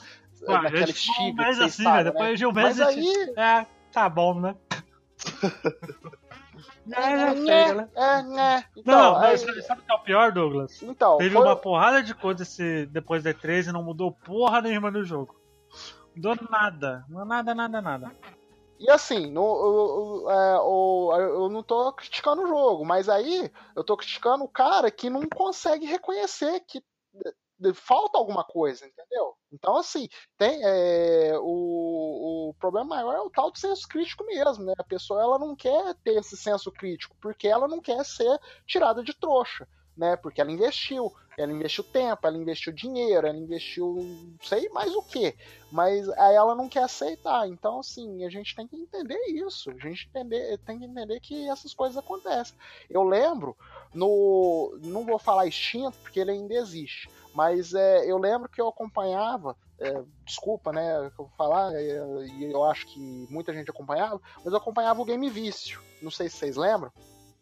Naquela 0.47 0.83
estiga 0.89 1.13
que 1.17 1.33
mês 1.33 1.57
vocês 1.57 1.59
assim, 1.73 1.81
estavam, 1.83 2.03
velho. 2.03 2.11
Depois 2.11 2.39
né? 2.41 2.47
Mas 2.53 2.81
aí. 2.81 3.33
É, 3.37 3.65
tá 3.91 4.09
bom, 4.09 4.39
né? 4.39 4.55
é, 6.91 7.73
né? 7.73 7.89
é, 7.95 8.21
né? 8.23 8.65
Então, 8.75 8.93
Não, 9.13 9.15
aí- 9.15 9.21
mas 9.31 9.41
sabe, 9.41 9.61
sabe 9.61 9.81
o 9.81 9.85
que 9.85 9.91
é 9.91 9.95
o 9.95 9.99
pior, 9.99 10.31
Douglas? 10.31 10.81
então 10.83 11.17
Teve 11.17 11.35
foi- 11.35 11.41
uma 11.45 11.55
porrada 11.55 12.03
de 12.03 12.13
coisa 12.13 12.43
esse, 12.43 12.85
depois 12.87 13.23
da 13.23 13.33
E3 13.33 13.67
e 13.67 13.71
não 13.71 13.83
mudou 13.83 14.11
porra 14.11 14.61
nenhuma 14.61 14.91
no 14.91 15.03
jogo. 15.03 15.35
Mudou 16.15 16.35
nada. 16.49 17.05
Nada, 17.09 17.55
nada, 17.55 17.81
nada. 17.81 18.11
E 18.79 18.89
assim, 18.89 19.31
no, 19.31 19.41
o- 19.43 20.29
é, 20.29 20.59
o- 20.59 21.15
eu 21.17 21.49
não 21.49 21.63
tô 21.63 21.91
criticando 21.93 22.43
o 22.43 22.47
jogo, 22.47 22.83
mas 22.85 23.07
aí 23.07 23.49
eu 23.75 23.83
tô 23.83 23.95
criticando 23.95 24.43
o 24.43 24.49
cara 24.49 24.91
que 24.91 25.09
não 25.09 25.21
consegue 25.29 25.85
reconhecer 25.85 26.59
que 26.67 26.83
falta 27.73 28.17
alguma 28.17 28.43
coisa, 28.43 28.85
entendeu? 28.87 29.35
Então, 29.51 29.77
assim, 29.77 30.09
tem 30.37 30.59
é, 30.63 31.33
o, 31.39 32.49
o 32.49 32.53
problema 32.59 32.95
maior 32.95 33.13
é 33.13 33.21
o 33.21 33.29
tal 33.29 33.51
do 33.51 33.57
senso 33.59 33.87
crítico 33.87 34.25
mesmo, 34.25 34.63
né? 34.65 34.73
A 34.77 34.83
pessoa 34.83 35.21
ela 35.21 35.37
não 35.37 35.55
quer 35.55 35.93
ter 36.03 36.15
esse 36.17 36.35
senso 36.35 36.71
crítico, 36.71 37.15
porque 37.21 37.47
ela 37.47 37.67
não 37.67 37.79
quer 37.79 38.03
ser 38.03 38.39
tirada 38.65 39.03
de 39.03 39.13
trouxa. 39.13 39.67
né? 39.95 40.15
Porque 40.15 40.41
ela 40.41 40.51
investiu, 40.51 41.13
ela 41.37 41.51
investiu 41.51 41.83
tempo, 41.83 42.25
ela 42.25 42.37
investiu 42.37 42.73
dinheiro, 42.73 43.27
ela 43.27 43.37
investiu 43.37 43.95
sei 44.41 44.67
mais 44.69 44.93
o 44.95 45.03
que, 45.03 45.35
mas 45.71 46.09
aí 46.09 46.35
ela 46.35 46.55
não 46.55 46.67
quer 46.67 46.83
aceitar. 46.83 47.47
Então, 47.47 47.79
assim, 47.79 48.25
a 48.25 48.29
gente 48.29 48.55
tem 48.55 48.67
que 48.67 48.75
entender 48.75 49.19
isso, 49.29 49.69
a 49.69 49.77
gente 49.77 50.07
entender, 50.07 50.57
tem 50.59 50.79
que 50.79 50.85
entender 50.85 51.19
que 51.19 51.47
essas 51.49 51.73
coisas 51.73 51.97
acontecem. 51.97 52.55
Eu 52.89 53.03
lembro 53.03 53.55
no, 53.93 54.77
não 54.81 55.05
vou 55.05 55.19
falar 55.19 55.45
extinto 55.47 55.97
porque 55.99 56.19
ele 56.19 56.31
ainda 56.31 56.53
existe, 56.55 57.07
mas 57.33 57.73
é, 57.73 58.09
eu 58.09 58.17
lembro 58.17 58.49
que 58.49 58.61
eu 58.61 58.67
acompanhava 58.67 59.55
é, 59.79 60.03
desculpa, 60.25 60.71
né, 60.71 61.11
que 61.13 61.21
eu 61.21 61.25
vou 61.25 61.35
falar, 61.37 61.73
é, 61.75 62.25
e 62.27 62.51
eu 62.51 62.63
acho 62.63 62.87
que 62.87 63.27
muita 63.29 63.53
gente 63.53 63.69
acompanhava, 63.69 64.19
mas 64.37 64.53
eu 64.53 64.57
acompanhava 64.57 65.01
o 65.01 65.05
Game 65.05 65.29
Vício, 65.29 65.81
não 66.01 66.09
sei 66.09 66.29
se 66.29 66.37
vocês 66.37 66.55
lembram, 66.55 66.91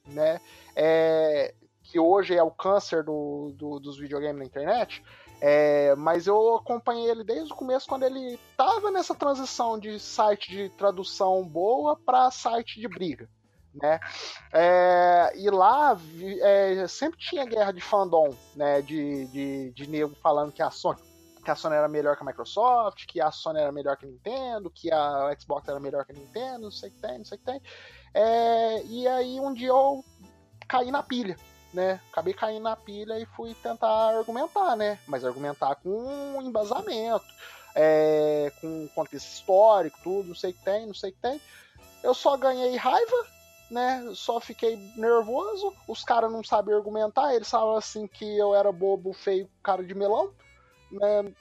né, 0.07 0.41
é, 0.75 1.53
que 1.83 1.99
hoje 1.99 2.35
é 2.35 2.41
o 2.41 2.51
câncer 2.51 3.03
do, 3.03 3.53
do 3.55 3.79
dos 3.79 3.99
videogames 3.99 4.39
na 4.39 4.45
internet, 4.45 5.03
é, 5.39 5.95
mas 5.95 6.27
eu 6.27 6.55
acompanhei 6.55 7.09
ele 7.09 7.23
desde 7.23 7.51
o 7.51 7.55
começo, 7.55 7.87
quando 7.87 8.03
ele 8.03 8.39
estava 8.51 8.91
nessa 8.91 9.13
transição 9.13 9.77
de 9.77 9.99
site 9.99 10.49
de 10.51 10.69
tradução 10.69 11.47
boa 11.47 11.95
para 11.95 12.31
site 12.31 12.79
de 12.79 12.87
briga. 12.87 13.29
Né? 13.73 13.99
É, 14.51 15.31
e 15.35 15.49
lá 15.49 15.97
é, 16.41 16.87
sempre 16.87 17.17
tinha 17.17 17.45
guerra 17.45 17.71
de 17.71 17.79
fandom, 17.79 18.35
né? 18.55 18.81
De, 18.81 19.25
de, 19.27 19.71
de 19.71 19.87
nego 19.87 20.13
falando 20.21 20.51
que 20.51 20.61
a 20.61 20.69
Sony 20.69 20.99
que 21.41 21.51
a 21.51 21.55
Sony 21.55 21.75
era 21.75 21.87
melhor 21.87 22.15
que 22.15 22.23
a 22.23 22.25
Microsoft, 22.25 23.05
que 23.07 23.19
a 23.19 23.31
Sony 23.31 23.59
era 23.59 23.71
melhor 23.71 23.97
que 23.97 24.05
a 24.05 24.09
Nintendo, 24.09 24.69
que 24.69 24.91
a 24.91 25.35
Xbox 25.39 25.67
era 25.67 25.79
melhor 25.79 26.05
que 26.05 26.11
a 26.11 26.15
Nintendo, 26.15 26.65
não 26.65 26.71
sei 26.71 26.89
o 26.89 26.93
que 26.93 27.01
tem, 27.01 27.17
não 27.17 27.25
sei 27.25 27.35
o 27.37 27.39
que 27.39 27.45
tem. 27.45 27.61
É, 28.13 28.83
e 28.83 29.07
aí 29.07 29.39
um 29.39 29.53
dia 29.53 29.69
eu 29.69 30.03
caí 30.67 30.91
na 30.91 31.01
pilha, 31.01 31.35
né? 31.73 31.99
Acabei 32.11 32.33
caindo 32.33 32.63
na 32.63 32.75
pilha 32.75 33.19
e 33.19 33.25
fui 33.25 33.53
tentar 33.55 34.17
argumentar, 34.17 34.75
né? 34.75 34.99
Mas 35.07 35.25
argumentar 35.25 35.75
com 35.75 36.41
embasamento, 36.41 37.25
é, 37.75 38.51
com 38.61 38.87
contexto 38.89 39.27
histórico, 39.27 39.99
tudo, 40.03 40.29
não 40.29 40.35
sei 40.35 40.51
o 40.51 40.53
que 40.53 40.63
tem, 40.63 40.85
não 40.85 40.93
sei 40.93 41.09
o 41.09 41.13
que 41.13 41.21
tem. 41.21 41.41
Eu 42.03 42.13
só 42.13 42.37
ganhei 42.37 42.75
raiva, 42.75 43.27
né? 43.71 44.11
Só 44.13 44.39
fiquei 44.39 44.77
nervoso. 44.95 45.73
Os 45.87 46.03
caras 46.03 46.31
não 46.31 46.43
sabem 46.43 46.75
argumentar, 46.75 47.33
eles 47.33 47.49
falavam 47.49 47.77
assim 47.77 48.05
que 48.05 48.37
eu 48.37 48.53
era 48.53 48.71
bobo, 48.71 49.13
feio, 49.13 49.49
cara 49.63 49.83
de 49.83 49.95
melão 49.95 50.31
né, 50.91 51.33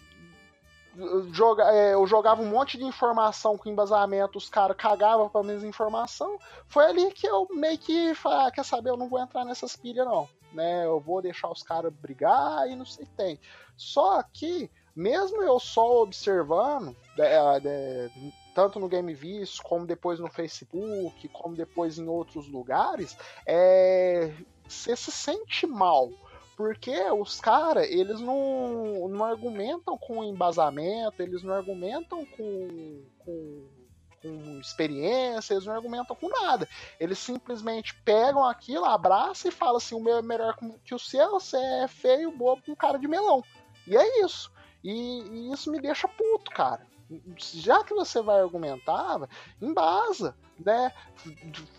joga, 1.33 1.65
é, 1.73 1.95
eu 1.95 2.07
jogava 2.07 2.43
um 2.43 2.49
monte 2.49 2.79
de 2.79 2.85
informação 2.85 3.57
com 3.57 3.69
embasamento, 3.69 4.39
os 4.39 4.49
caras 4.49 4.77
cagavam 4.77 5.29
pra 5.29 5.43
mesma 5.43 5.69
informação. 5.69 6.39
Foi 6.67 6.85
ali 6.85 7.11
que 7.13 7.27
eu 7.27 7.47
meio 7.51 7.79
que 7.79 8.15
falei, 8.15 8.47
ah, 8.47 8.51
quer 8.51 8.65
saber, 8.65 8.91
eu 8.91 8.97
não 8.97 9.09
vou 9.09 9.21
entrar 9.21 9.45
nessas 9.45 9.77
pilhas 9.77 10.07
não. 10.07 10.29
Né, 10.53 10.85
eu 10.85 10.99
vou 10.99 11.23
deixar 11.23 11.49
os 11.49 11.63
caras 11.63 11.93
brigar 11.93 12.69
e 12.69 12.75
não 12.75 12.85
sei 12.85 13.05
o 13.05 13.07
que 13.07 13.15
tem. 13.15 13.41
Só 13.77 14.21
que, 14.23 14.69
mesmo 14.97 15.41
eu 15.43 15.61
só 15.61 16.03
observando, 16.03 16.97
é, 17.17 17.37
é, 17.65 18.11
tanto 18.55 18.79
no 18.79 18.89
Game 18.89 19.13
Vis, 19.15 19.59
como 19.59 19.87
depois 19.87 20.19
no 20.19 20.29
Facebook, 20.29 21.29
como 21.29 21.55
depois 21.55 21.99
em 21.99 22.09
outros 22.09 22.49
lugares, 22.49 23.17
é, 23.47 24.33
você 24.67 24.97
se 24.97 25.11
sente 25.11 25.67
mal 25.67 26.11
porque 26.61 26.95
os 27.13 27.41
caras, 27.41 27.89
eles 27.91 28.21
não, 28.21 29.09
não 29.09 29.25
argumentam 29.25 29.97
com 29.97 30.23
embasamento, 30.23 31.23
eles 31.23 31.43
não 31.43 31.55
argumentam 31.55 32.27
com, 32.27 33.03
com, 33.19 33.67
com 34.21 34.61
experiência, 34.61 35.55
eles 35.55 35.65
não 35.65 35.73
argumentam 35.73 36.15
com 36.15 36.29
nada. 36.29 36.69
Eles 37.01 37.19
simplesmente 37.19 37.95
pegam 38.05 38.45
aquilo, 38.45 38.85
abraçam 38.85 39.51
e 39.51 39.55
falam 39.55 39.79
assim: 39.79 39.95
o 39.95 40.01
meu 40.01 40.19
é 40.19 40.23
melhor 40.23 40.55
que 40.85 40.95
o 40.95 40.99
seu, 40.99 41.31
você 41.31 41.57
é 41.57 41.89
feio, 41.89 42.31
bobo, 42.31 42.61
com 42.61 42.77
cara 42.77 42.99
de 42.99 43.09
melão. 43.09 43.43
E 43.87 43.97
é 43.97 44.23
isso. 44.23 44.53
E, 44.85 44.93
e 44.93 45.53
isso 45.55 45.73
me 45.73 45.81
deixa 45.81 46.07
puto, 46.09 46.51
cara 46.51 46.90
já 47.37 47.83
que 47.83 47.95
você 47.95 48.23
vai 48.23 48.41
argumentar, 48.41 49.29
embasa, 49.61 50.35
né? 50.59 50.93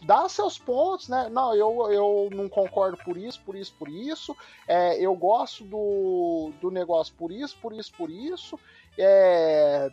Dá 0.04 0.28
seus 0.28 0.58
pontos, 0.58 1.08
né? 1.08 1.30
Não, 1.30 1.56
eu, 1.56 1.92
eu 1.92 2.30
não 2.32 2.50
concordo 2.50 2.98
por 2.98 3.18
isso, 3.18 3.42
por 3.46 3.56
isso, 3.56 3.74
por 3.78 3.88
isso. 3.88 4.36
É, 4.68 5.00
eu 5.00 5.16
gosto 5.16 5.64
do, 5.64 6.52
do 6.60 6.70
negócio 6.70 7.14
por 7.16 7.32
isso, 7.32 7.58
por 7.62 7.74
isso, 7.74 7.94
por 7.94 8.10
isso. 8.10 8.60
É, 8.98 9.90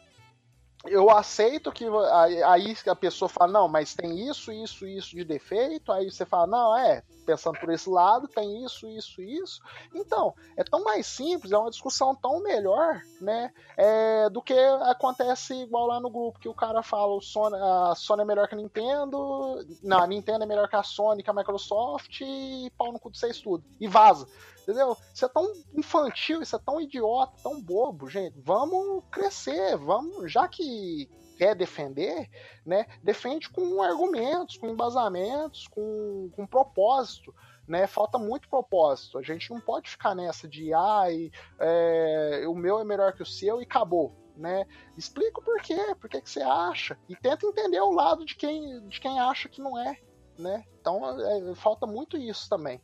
eu 0.87 1.11
aceito 1.11 1.73
que 1.73 1.85
aí 2.47 2.77
a 2.87 2.95
pessoa 2.95 3.29
fala, 3.29 3.53
não, 3.53 3.69
mas 3.69 3.95
tem 3.95 4.29
isso, 4.29 4.53
isso, 4.53 4.87
isso 4.87 5.17
de 5.17 5.25
defeito, 5.25 5.91
aí 5.91 6.11
você 6.11 6.25
fala, 6.25 6.47
não, 6.47 6.79
é, 6.79 7.03
pensando 7.27 7.59
por 7.59 7.71
esse 7.71 7.91
lado, 7.91 8.29
tem 8.29 8.65
isso, 8.65 8.89
isso, 8.89 9.21
isso. 9.21 9.61
Então, 9.93 10.35
é 10.57 10.63
tão 10.63 10.85
mais 10.85 11.07
simples, 11.07 11.51
é 11.53 11.59
uma 11.59 11.71
discussão 11.71 12.15
tão 12.15 12.41
melhor, 12.43 13.01
né, 13.21 13.53
é, 13.77 14.31
do 14.31 14.41
que 14.41 14.55
acontece 14.55 15.55
igual 15.55 15.87
lá 15.87 16.01
no 16.01 16.11
grupo, 16.11 16.39
que 16.39 16.49
o 16.49 16.55
cara 16.55 16.83
fala, 16.83 17.13
o 17.13 17.21
Sony, 17.21 17.57
a 17.57 17.95
Sony 17.97 18.23
é 18.23 18.27
melhor 18.27 18.47
que 18.47 18.55
a 18.55 18.59
Nintendo, 18.59 19.67
não, 19.83 20.03
a 20.03 20.07
Nintendo 20.07 20.45
é 20.45 20.47
melhor 20.47 20.69
que 20.69 20.77
a 20.77 20.83
Sony, 20.85 21.23
que 21.25 21.31
a 21.31 21.35
Microsoft, 21.35 22.21
e 22.21 22.71
pau 22.79 22.93
no 22.93 23.01
cu 23.01 23.11
de 23.11 23.19
vocês 23.19 23.41
tudo, 23.41 23.65
e 23.81 23.89
vaza. 23.89 24.29
Entendeu? 24.69 24.99
Isso 25.15 25.25
é 25.25 25.29
tão 25.31 25.51
infantil, 25.75 26.43
isso 26.43 26.55
é 26.55 26.59
tão 26.59 26.79
idiota, 26.79 27.33
tão 27.43 27.59
bobo, 27.59 28.07
gente. 28.07 28.39
Vamos 28.39 29.03
crescer, 29.11 29.79
vamos, 29.79 30.31
já 30.31 30.47
que 30.47 31.09
quer 31.39 31.55
defender, 31.55 32.29
né, 32.67 32.85
defende 33.03 33.49
com 33.49 33.81
argumentos, 33.81 34.59
com 34.59 34.69
embasamentos, 34.69 35.67
com, 35.69 36.29
com 36.37 36.47
propósito. 36.47 37.35
Né, 37.67 37.87
falta 37.87 38.19
muito 38.19 38.47
propósito. 38.47 39.17
A 39.17 39.23
gente 39.23 39.49
não 39.51 39.59
pode 39.59 39.89
ficar 39.89 40.15
nessa 40.15 40.47
de 40.47 40.75
ai, 40.75 41.31
é, 41.59 42.45
o 42.47 42.55
meu 42.55 42.79
é 42.79 42.85
melhor 42.85 43.15
que 43.15 43.23
o 43.23 43.27
seu 43.27 43.63
e 43.63 43.65
acabou. 43.65 44.15
Né? 44.37 44.67
Explica 44.99 45.41
o 45.41 45.43
porquê, 45.43 45.95
por 45.99 46.11
que 46.11 46.21
você 46.23 46.43
acha. 46.43 46.99
E 47.09 47.17
tenta 47.17 47.47
entender 47.47 47.81
o 47.81 47.93
lado 47.93 48.25
de 48.25 48.37
quem, 48.37 48.87
de 48.87 49.01
quem 49.01 49.19
acha 49.19 49.49
que 49.49 49.63
não 49.63 49.79
é. 49.79 49.99
Né? 50.39 50.65
Então 50.79 51.03
é, 51.21 51.55
falta 51.55 51.87
muito 51.87 52.19
isso 52.19 52.49
também. 52.51 52.81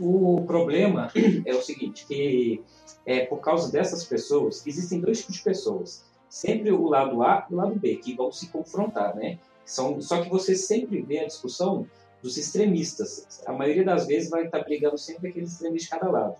O 0.00 0.42
problema 0.46 1.10
é 1.44 1.54
o 1.54 1.62
seguinte, 1.62 2.06
que 2.06 2.62
é, 3.04 3.24
por 3.26 3.38
causa 3.38 3.70
dessas 3.70 4.04
pessoas, 4.04 4.66
existem 4.66 5.00
dois 5.00 5.20
tipos 5.20 5.36
de 5.36 5.42
pessoas. 5.42 6.04
Sempre 6.28 6.72
o 6.72 6.88
lado 6.88 7.22
A 7.22 7.46
e 7.50 7.54
o 7.54 7.56
lado 7.56 7.74
B, 7.76 7.96
que 7.96 8.14
vão 8.14 8.30
se 8.32 8.48
confrontar, 8.48 9.14
né? 9.14 9.38
São, 9.64 10.00
só 10.00 10.22
que 10.22 10.28
você 10.28 10.54
sempre 10.54 11.02
vê 11.02 11.20
a 11.20 11.26
discussão 11.26 11.86
dos 12.22 12.36
extremistas. 12.36 13.42
A 13.46 13.52
maioria 13.52 13.84
das 13.84 14.06
vezes 14.06 14.30
vai 14.30 14.44
estar 14.44 14.62
brigando 14.64 14.98
sempre 14.98 15.28
aqueles 15.30 15.52
extremistas 15.52 15.84
de 15.84 16.00
cada 16.00 16.10
lado. 16.10 16.36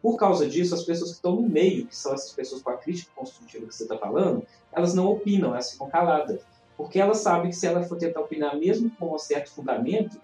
Por 0.00 0.16
causa 0.16 0.48
disso, 0.48 0.74
as 0.74 0.84
pessoas 0.84 1.10
que 1.10 1.16
estão 1.16 1.36
no 1.36 1.48
meio, 1.48 1.86
que 1.86 1.96
são 1.96 2.14
essas 2.14 2.32
pessoas 2.32 2.62
com 2.62 2.70
a 2.70 2.76
crítica 2.76 3.10
construtiva 3.14 3.66
que 3.66 3.74
você 3.74 3.82
está 3.82 3.98
falando, 3.98 4.46
elas 4.72 4.94
não 4.94 5.06
opinam, 5.08 5.50
elas 5.50 5.72
ficam 5.72 5.88
caladas. 5.88 6.40
Porque 6.76 7.00
elas 7.00 7.18
sabem 7.18 7.50
que 7.50 7.56
se 7.56 7.66
ela 7.66 7.82
for 7.82 7.96
tentar 7.96 8.20
opinar, 8.20 8.56
mesmo 8.56 8.90
com 8.98 9.14
um 9.14 9.18
certo 9.18 9.50
fundamento, 9.50 10.20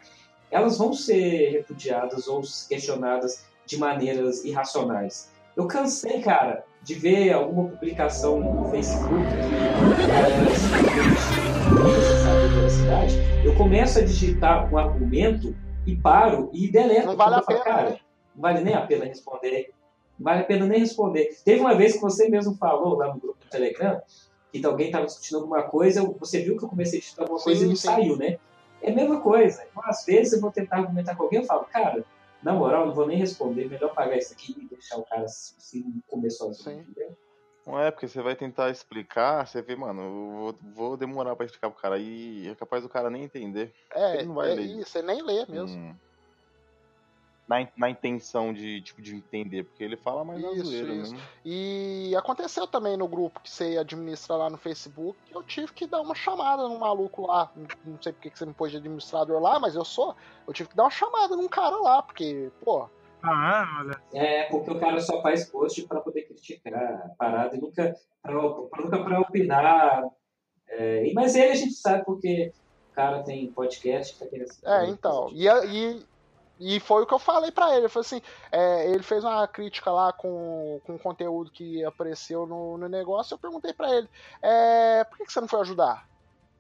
elas 0.53 0.77
vão 0.77 0.93
ser 0.93 1.51
repudiadas 1.51 2.29
ou 2.29 2.43
questionadas 2.69 3.47
de 3.65 3.79
maneiras 3.79 4.45
irracionais. 4.45 5.31
Eu 5.57 5.67
cansei, 5.67 6.21
cara, 6.21 6.65
de 6.83 6.95
ver 6.95 7.33
alguma 7.33 7.71
publicação 7.71 8.39
no 8.39 8.71
Facebook 8.71 9.25
que 13.41 13.49
eu 13.49 13.57
começo 13.57 13.99
a 13.99 14.03
digitar 14.03 14.73
um 14.73 14.77
argumento 14.77 15.57
e 15.87 15.97
paro 15.97 16.51
e 16.53 16.71
deleto. 16.71 17.07
Não 17.07 17.17
vale 17.17 17.37
a 17.37 17.43
pena. 17.43 17.61
Cara, 17.61 17.91
né? 17.91 17.99
não 18.35 18.43
vale 18.43 18.61
nem 18.61 18.75
a 18.75 18.87
pena 18.87 19.07
responder. 19.07 19.71
Não 20.19 20.25
vale 20.25 20.41
a 20.41 20.45
pena 20.45 20.67
nem 20.67 20.81
responder. 20.81 21.31
Teve 21.45 21.61
uma 21.61 21.75
vez 21.75 21.95
que 21.95 22.01
você 22.01 22.29
mesmo 22.29 22.55
falou 22.57 22.99
lá 22.99 23.09
no 23.13 23.19
grupo 23.19 23.39
do 23.41 23.51
Telegram 23.51 24.01
que 24.53 24.67
alguém 24.67 24.87
estava 24.87 25.07
discutindo 25.07 25.39
alguma 25.39 25.63
coisa, 25.63 26.03
você 26.21 26.41
viu 26.43 26.59
que 26.59 26.65
eu 26.65 26.69
comecei 26.69 26.99
a 26.99 27.01
digitar 27.01 27.25
alguma 27.25 27.41
coisa 27.41 27.61
sim, 27.61 27.65
e 27.65 27.69
não 27.71 27.77
sim. 27.77 27.87
saiu, 27.87 28.17
né? 28.19 28.39
É 28.83 28.91
a 28.91 28.95
mesma 28.95 29.21
coisa. 29.21 29.65
Então, 29.71 29.83
às 29.87 30.05
vezes 30.05 30.33
eu 30.33 30.41
vou 30.41 30.51
tentar 30.51 30.79
argumentar 30.79 31.15
com 31.15 31.23
alguém 31.23 31.43
e 31.43 31.47
falo, 31.47 31.65
cara, 31.65 32.05
na 32.43 32.53
moral, 32.53 32.87
não 32.87 32.95
vou 32.95 33.07
nem 33.07 33.17
responder, 33.17 33.69
melhor 33.69 33.95
pagar 33.95 34.19
isso 34.19 34.33
aqui 34.33 34.57
e 34.59 34.67
deixar 34.67 34.97
o 34.97 35.05
cara 35.05 35.25
assim 35.25 36.03
comer 36.09 36.31
sozinho, 36.31 36.81
entendeu? 36.81 37.17
Não 37.65 37.79
é, 37.79 37.93
porque 37.93 38.09
você 38.09 38.21
vai 38.21 38.35
tentar 38.35 38.71
explicar, 38.71 39.47
você 39.47 39.63
vê, 39.63 39.77
mano, 39.77 40.03
eu 40.03 40.11
vou, 40.11 40.59
vou 40.75 40.97
demorar 40.97 41.37
pra 41.37 41.47
explicar 41.47 41.71
pro 41.71 41.81
cara 41.81 41.97
e 41.97 42.49
é 42.49 42.55
capaz 42.57 42.83
do 42.83 42.89
cara 42.89 43.09
nem 43.09 43.23
entender. 43.23 43.73
É, 43.95 44.17
ele 44.17 44.27
não 44.27 44.35
vai 44.35 44.51
é 44.51 44.55
ler. 44.55 44.65
isso, 44.65 44.91
você 44.91 45.03
nem 45.03 45.23
lê 45.23 45.47
mesmo. 45.47 45.81
Hum 45.81 45.95
na, 47.61 47.69
na 47.77 47.91
intenção 47.91 48.53
de, 48.53 48.81
tipo, 48.81 49.03
de 49.03 49.15
entender, 49.15 49.65
porque 49.65 49.85
ele 49.85 49.97
fala 49.97 50.25
mais 50.25 50.43
isso, 50.43 50.65
zoeira 50.65 50.93
isso. 50.95 51.13
Mesmo. 51.13 51.29
E 51.45 52.15
aconteceu 52.17 52.67
também 52.67 52.97
no 52.97 53.07
grupo 53.07 53.41
que 53.41 53.51
você 53.51 53.77
administra 53.77 54.37
lá 54.37 54.49
no 54.49 54.57
Facebook, 54.57 55.19
eu 55.31 55.43
tive 55.43 55.73
que 55.73 55.87
dar 55.87 56.01
uma 56.01 56.15
chamada 56.15 56.67
num 56.69 56.79
maluco 56.79 57.27
lá, 57.27 57.51
não 57.85 58.01
sei 58.01 58.13
porque 58.13 58.31
que 58.31 58.39
você 58.39 58.47
me 58.47 58.55
pôs 58.55 58.71
de 58.71 58.79
administrador 58.79 59.41
lá, 59.41 59.61
mas 59.61 59.75
eu 59.75 59.85
sou, 59.85 60.17
eu 60.47 60.53
tive 60.55 60.71
que 60.71 60.77
dar 60.77 60.85
uma 60.85 60.91
chamada 60.91 61.37
num 61.37 61.49
cara 61.49 61.77
lá, 61.77 62.03
porque, 62.03 62.51
pô, 62.65 62.89
Ah, 63.23 63.79
olha. 63.81 64.01
É, 64.13 64.45
porque 64.45 64.71
o 64.71 64.81
cara 64.81 64.99
só 65.01 65.23
faz 65.23 65.45
post 65.49 65.87
para 65.87 66.01
poder 66.01 66.23
criticar 66.23 66.75
a 66.75 67.09
parada 67.17 67.57
e 67.57 67.61
nunca 67.61 67.95
para 68.23 68.33
nunca 68.35 69.05
pra 69.05 69.21
opinar. 69.21 70.05
É, 70.69 71.07
e- 71.07 71.13
mas 71.15 71.37
ele 71.37 71.53
a 71.53 71.55
gente 71.55 71.75
sabe 71.75 72.05
porque 72.05 72.53
o 72.91 72.95
cara 72.95 73.23
tem 73.23 73.53
podcast 73.53 74.15
que 74.15 74.19
tá 74.19 74.27
querendo. 74.27 74.51
É, 74.65 74.87
então. 74.89 75.29
E, 75.33 75.47
e, 75.47 76.03
e 76.63 76.79
foi 76.79 77.03
o 77.03 77.07
que 77.07 77.13
eu 77.13 77.19
falei 77.19 77.51
pra 77.51 77.77
ele. 77.77 77.89
Foi 77.89 78.01
assim, 78.01 78.23
é, 78.53 78.89
ele 78.89 79.03
fez 79.03 79.25
uma 79.25 79.49
crítica 79.49 79.91
lá 79.91 80.13
com, 80.13 80.81
com 80.87 80.95
o 80.95 80.99
conteúdo 80.99 81.51
que 81.51 81.85
apareceu 81.85 82.47
no, 82.47 82.79
no 82.79 82.89
negócio. 82.89 83.35
Eu 83.35 83.39
perguntei 83.39 83.73
pra 83.73 83.91
ele, 83.93 84.09
é, 84.41 85.03
por 85.03 85.19
que, 85.19 85.25
que 85.25 85.33
você 85.33 85.41
não 85.41 85.49
foi 85.49 85.61
ajudar? 85.61 86.07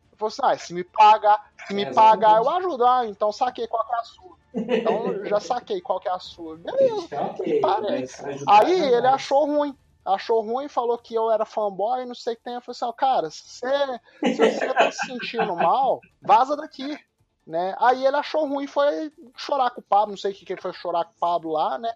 Ele 0.08 0.16
falou 0.16 0.28
assim, 0.28 0.42
ah, 0.42 0.58
se 0.58 0.74
me 0.74 0.82
pagar, 0.82 1.52
se 1.68 1.72
me 1.72 1.84
É, 1.84 1.92
pagar, 1.92 2.38
eu 2.38 2.50
ajudo. 2.50 2.84
Ah, 2.84 3.06
então 3.06 3.30
saquei 3.30 3.68
qual 3.68 3.86
que 3.86 3.94
é 3.94 3.98
a 3.98 4.04
sua. 4.04 4.36
Então 4.54 5.24
já 5.24 5.38
saquei 5.38 5.80
qual 5.80 6.00
que 6.00 6.08
é 6.08 6.12
a 6.12 6.18
sua. 6.18 6.56
Beleza. 6.56 7.08
Ok, 7.22 7.60
Parei. 7.60 8.04
Aí 8.48 8.80
não. 8.80 8.88
ele 8.88 9.06
achou 9.06 9.46
ruim. 9.46 9.76
Achou 10.04 10.40
ruim, 10.42 10.66
falou 10.66 10.98
que 10.98 11.14
eu 11.14 11.30
era 11.30 11.44
fanboy, 11.44 12.04
não 12.04 12.14
sei 12.14 12.34
o 12.34 12.36
que 12.36 12.42
tem. 12.42 12.54
Eu 12.54 12.60
falei 12.60 12.76
assim, 12.80 12.96
cara, 12.96 13.30
se 13.30 13.44
você, 13.46 14.00
se 14.24 14.34
você 14.34 14.74
tá 14.74 14.90
se 14.90 15.06
sentindo 15.06 15.54
mal, 15.54 16.00
vaza 16.20 16.56
daqui. 16.56 16.98
Né? 17.46 17.74
Aí 17.78 18.04
ele 18.04 18.16
achou 18.16 18.46
ruim, 18.46 18.66
foi 18.66 19.12
chorar 19.36 19.70
com 19.70 19.80
o 19.80 19.84
Pablo, 19.84 20.10
não 20.10 20.16
sei 20.16 20.32
o 20.32 20.34
que, 20.34 20.44
que 20.44 20.52
ele 20.52 20.60
foi 20.60 20.72
chorar 20.72 21.04
com 21.04 21.12
o 21.12 21.20
Pablo 21.20 21.52
lá, 21.52 21.78
né? 21.78 21.92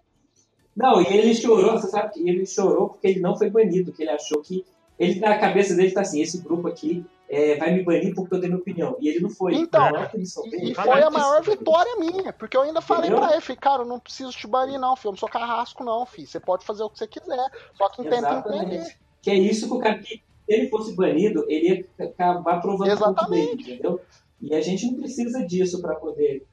Não, 0.75 1.01
e 1.01 1.07
ele 1.07 1.33
chorou, 1.33 1.71
você 1.71 1.87
sabe 1.87 2.13
que 2.13 2.29
ele 2.29 2.45
chorou 2.45 2.89
porque 2.89 3.07
ele 3.07 3.19
não 3.19 3.35
foi 3.35 3.49
banido, 3.49 3.91
que 3.91 4.03
ele 4.03 4.11
achou 4.11 4.41
que. 4.41 4.65
Ele 4.99 5.19
na 5.19 5.37
cabeça 5.37 5.75
dele 5.75 5.91
tá 5.91 6.01
assim, 6.01 6.21
esse 6.21 6.39
grupo 6.39 6.67
aqui 6.67 7.05
é, 7.29 7.55
vai 7.55 7.73
me 7.73 7.83
banir 7.83 8.13
porque 8.15 8.33
eu 8.33 8.39
dei 8.39 8.49
minha 8.49 8.59
opinião. 8.59 8.95
E 8.99 9.09
ele 9.09 9.19
não 9.19 9.29
foi. 9.29 9.55
Então, 9.55 9.89
Não 9.91 9.99
é 9.99 10.11
E, 10.15 10.71
e 10.71 10.75
foi 10.75 11.01
a 11.01 11.09
maior 11.09 11.41
vitória 11.43 11.95
minha, 11.97 12.31
porque 12.33 12.55
eu 12.55 12.61
ainda 12.61 12.81
falei 12.81 13.09
Entendeu? 13.09 13.25
pra 13.25 13.33
ele, 13.33 13.41
falei, 13.41 13.57
cara, 13.57 13.81
eu 13.83 13.87
não 13.87 13.99
preciso 13.99 14.31
te 14.31 14.47
banir 14.47 14.79
não, 14.79 14.95
filho, 14.95 15.09
eu 15.09 15.11
não 15.13 15.17
sou 15.17 15.29
carrasco 15.29 15.83
não, 15.83 16.05
filho, 16.05 16.27
você 16.27 16.39
pode 16.39 16.65
fazer 16.65 16.83
o 16.83 16.89
que 16.89 16.97
você 16.97 17.07
quiser, 17.07 17.49
só 17.75 17.89
que 17.89 18.03
tenta 18.03 18.43
entender. 18.45 18.95
Que 19.21 19.31
é 19.31 19.35
isso 19.35 19.67
que 19.67 19.73
o 19.73 19.79
cara. 19.79 19.99
Que, 19.99 20.15
se 20.15 20.23
ele 20.47 20.69
fosse 20.69 20.95
banido, 20.95 21.45
ele 21.49 21.85
ia 21.99 22.05
acabar 22.07 22.61
provando 22.61 22.89
Exatamente. 22.89 23.57
dele, 23.57 23.73
entendeu? 23.73 24.01
E 24.41 24.53
a 24.53 24.61
gente 24.61 24.85
não 24.85 24.95
precisa 24.95 25.45
disso 25.45 25.81
para 25.81 25.95
poder, 25.95 26.45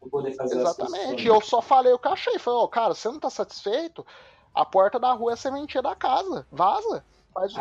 pra 0.00 0.08
poder 0.08 0.32
fazer 0.32 0.58
Exatamente. 0.58 1.26
eu 1.26 1.40
só 1.40 1.60
falei 1.60 1.92
o 1.92 1.98
que 1.98 2.08
achei. 2.08 2.38
Falei, 2.38 2.60
ó, 2.60 2.66
cara, 2.68 2.94
você 2.94 3.08
não 3.08 3.18
tá 3.18 3.30
satisfeito? 3.30 4.06
A 4.54 4.64
porta 4.64 4.98
da 5.00 5.12
rua 5.12 5.32
é 5.32 5.78
a 5.78 5.80
da 5.80 5.94
casa. 5.94 6.46
Vaza. 6.50 7.04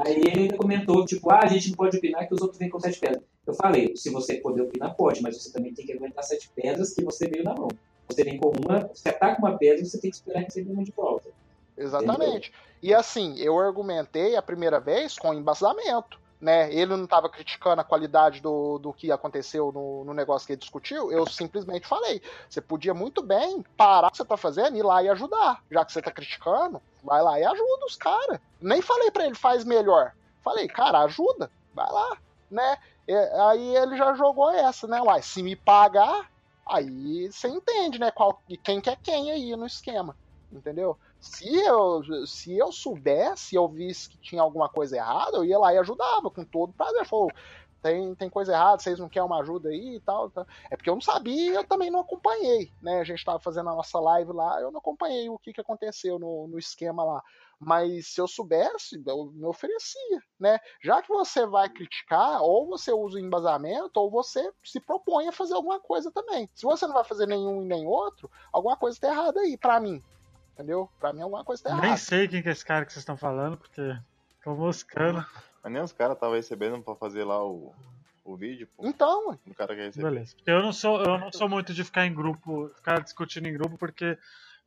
Aí 0.06 0.16
ele 0.16 0.42
ainda 0.42 0.58
comentou, 0.58 1.04
tipo, 1.04 1.32
ah, 1.32 1.40
a 1.44 1.48
gente 1.48 1.70
não 1.70 1.78
pode 1.78 1.98
opinar 1.98 2.28
que 2.28 2.34
os 2.34 2.42
outros 2.42 2.60
vêm 2.60 2.70
com 2.70 2.80
sete 2.80 3.00
pedras. 3.00 3.24
Eu 3.46 3.54
falei, 3.56 3.96
se 3.96 4.10
você 4.12 4.36
poder 4.36 4.62
opinar, 4.62 4.96
pode, 4.96 5.22
mas 5.22 5.42
você 5.42 5.52
também 5.52 5.74
tem 5.74 5.86
que 5.86 5.94
aguentar 5.94 6.24
sete 6.24 6.50
pedras 6.56 6.94
que 6.94 7.04
você 7.04 7.28
veio 7.28 7.44
na 7.44 7.56
mão. 7.56 7.68
Você 8.08 8.24
vem 8.24 8.38
com 8.38 8.50
uma, 8.50 8.88
você 8.94 9.10
ataca 9.10 9.40
uma 9.40 9.58
pedra, 9.58 9.84
você 9.84 10.00
tem 10.00 10.12
que 10.12 10.16
esperar 10.16 10.44
receber 10.44 10.72
uma 10.72 10.84
de 10.84 10.92
volta. 10.92 11.30
Exatamente. 11.76 12.54
E 12.82 12.94
assim, 12.94 13.38
eu 13.40 13.58
argumentei 13.58 14.36
a 14.36 14.42
primeira 14.42 14.80
vez 14.80 15.18
com 15.18 15.34
embasamento. 15.34 16.20
Né? 16.44 16.74
Ele 16.74 16.98
não 16.98 17.06
estava 17.06 17.30
criticando 17.30 17.80
a 17.80 17.86
qualidade 17.86 18.42
do, 18.42 18.78
do 18.78 18.92
que 18.92 19.10
aconteceu 19.10 19.72
no, 19.72 20.04
no 20.04 20.14
negócio 20.14 20.46
que 20.46 20.52
ele 20.52 20.60
discutiu. 20.60 21.10
Eu 21.10 21.26
simplesmente 21.26 21.88
falei: 21.88 22.22
você 22.50 22.60
podia 22.60 22.94
muito 22.94 23.24
bem 23.24 23.64
parar 23.78 24.08
o 24.08 24.12
que 24.12 24.18
você 24.18 24.26
tá 24.26 24.36
fazendo 24.36 24.76
ir 24.76 24.84
lá 24.84 25.02
e 25.02 25.08
ajudar. 25.08 25.64
Já 25.72 25.86
que 25.86 25.94
você 25.94 26.02
tá 26.02 26.12
criticando, 26.12 26.82
vai 27.02 27.22
lá 27.24 27.40
e 27.40 27.46
ajuda 27.46 27.86
os 27.86 27.96
caras. 27.96 28.42
Nem 28.60 28.82
falei 28.82 29.10
para 29.10 29.26
ele, 29.26 29.36
faz 29.36 29.64
melhor. 29.64 30.12
Falei, 30.44 30.68
cara, 30.68 31.04
ajuda, 31.04 31.50
vai 31.74 31.90
lá, 31.90 32.18
né? 32.52 32.78
E- 33.08 33.16
aí 33.16 33.78
ele 33.78 33.96
já 33.96 34.14
jogou 34.14 34.52
essa, 34.52 34.86
né? 34.86 35.02
Uai, 35.02 35.22
se 35.22 35.42
me 35.42 35.56
pagar, 35.56 36.30
aí 36.68 37.32
você 37.32 37.48
entende, 37.48 37.98
né? 38.00 38.12
Qual, 38.12 38.44
quem 38.62 38.82
que 38.82 38.90
é 38.90 38.98
quem 39.02 39.32
aí 39.32 39.56
no 39.56 39.66
esquema, 39.66 40.14
entendeu? 40.52 41.00
Se 41.24 41.48
eu, 41.56 42.04
se 42.28 42.58
eu 42.58 42.70
soubesse, 42.70 43.56
eu 43.56 43.66
visse 43.66 44.10
que 44.10 44.18
tinha 44.18 44.42
alguma 44.42 44.68
coisa 44.68 44.98
errada, 44.98 45.38
eu 45.38 45.46
ia 45.46 45.58
lá 45.58 45.74
e 45.74 45.78
ajudava 45.78 46.30
com 46.30 46.44
todo 46.44 46.74
prazer. 46.74 47.06
Falou, 47.06 47.32
tem, 47.82 48.14
tem 48.16 48.30
coisa 48.30 48.52
errada, 48.52 48.80
vocês 48.80 49.00
não 49.00 49.08
querem 49.08 49.26
uma 49.26 49.40
ajuda 49.40 49.70
aí 49.70 49.96
e 49.96 50.00
tal, 50.02 50.30
tal. 50.30 50.46
É 50.70 50.76
porque 50.76 50.90
eu 50.90 50.96
não 50.96 51.02
sabia 51.02 51.54
eu 51.54 51.64
também 51.64 51.90
não 51.90 52.02
acompanhei, 52.02 52.70
né? 52.82 53.00
A 53.00 53.06
gente 53.06 53.20
estava 53.20 53.40
fazendo 53.40 53.70
a 53.70 53.76
nossa 53.76 54.02
live 54.02 54.34
lá, 54.34 54.60
eu 54.60 54.70
não 54.70 54.80
acompanhei 54.80 55.30
o 55.30 55.40
que, 55.40 55.54
que 55.54 55.62
aconteceu 55.62 56.20
no, 56.20 56.46
no 56.50 56.60
esquema 56.60 57.06
lá. 57.06 57.24
Mas 57.58 58.08
se 58.08 58.20
eu 58.20 58.28
soubesse, 58.28 59.02
eu 59.08 59.26
me 59.28 59.46
oferecia, 59.46 60.22
né? 60.38 60.60
Já 60.84 61.02
que 61.02 61.08
você 61.08 61.46
vai 61.46 61.70
criticar, 61.70 62.42
ou 62.42 62.68
você 62.68 62.92
usa 62.92 63.16
o 63.16 63.22
embasamento, 63.22 63.98
ou 63.98 64.12
você 64.12 64.52
se 64.62 64.82
propõe 64.82 65.30
a 65.30 65.32
fazer 65.32 65.54
alguma 65.54 65.80
coisa 65.80 66.12
também. 66.12 66.50
Se 66.54 66.64
você 66.64 66.86
não 66.86 66.94
vai 66.94 67.06
fazer 67.06 67.28
nenhum 67.28 67.64
e 67.64 67.66
nem 67.66 67.88
outro, 67.88 68.30
alguma 68.52 68.76
coisa 68.76 69.00
tá 69.00 69.08
errada 69.08 69.40
aí, 69.40 69.58
pra 69.58 69.80
mim. 69.80 70.04
Entendeu? 70.54 70.90
Pra 71.00 71.12
mim 71.14 71.22
alguma 71.22 71.44
coisa 71.44 71.64
tá 71.64 71.70
Nem 71.76 71.86
errada. 71.86 71.98
sei 71.98 72.28
quem 72.28 72.42
que 72.42 72.50
é 72.50 72.52
esse 72.52 72.66
cara 72.66 72.86
que 72.86 72.94
vocês 72.94 73.02
estão 73.02 73.18
falando, 73.18 73.58
porque 73.58 73.98
tô 74.44 74.54
moscando. 74.56 75.26
Mas 75.64 75.74
nem 75.74 75.82
os 75.82 75.92
caras 75.92 76.16
estavam 76.16 76.36
recebendo 76.36 76.82
pra 76.82 76.96
fazer 76.96 77.24
lá 77.24 77.44
o, 77.44 77.74
o 78.24 78.36
vídeo, 78.36 78.68
pô. 78.76 78.86
Então, 78.86 79.30
ué. 79.30 79.38
O 79.48 79.54
cara 79.56 79.76
quer 79.76 79.86
receber. 79.86 80.10
Beleza. 80.10 80.36
Porque 80.36 80.52
eu 80.52 80.62
não 80.62 80.74
sou, 80.74 81.02
eu 81.02 81.18
não 81.18 81.32
sou 81.32 81.50
muito 81.50 81.74
de 81.74 81.84
ficar 81.84 82.06
em 82.06 82.14
grupo, 82.14 82.70
ficar 82.76 83.02
discutindo 83.02 83.48
em 83.48 83.54
grupo, 83.54 83.78
porque 83.78 84.18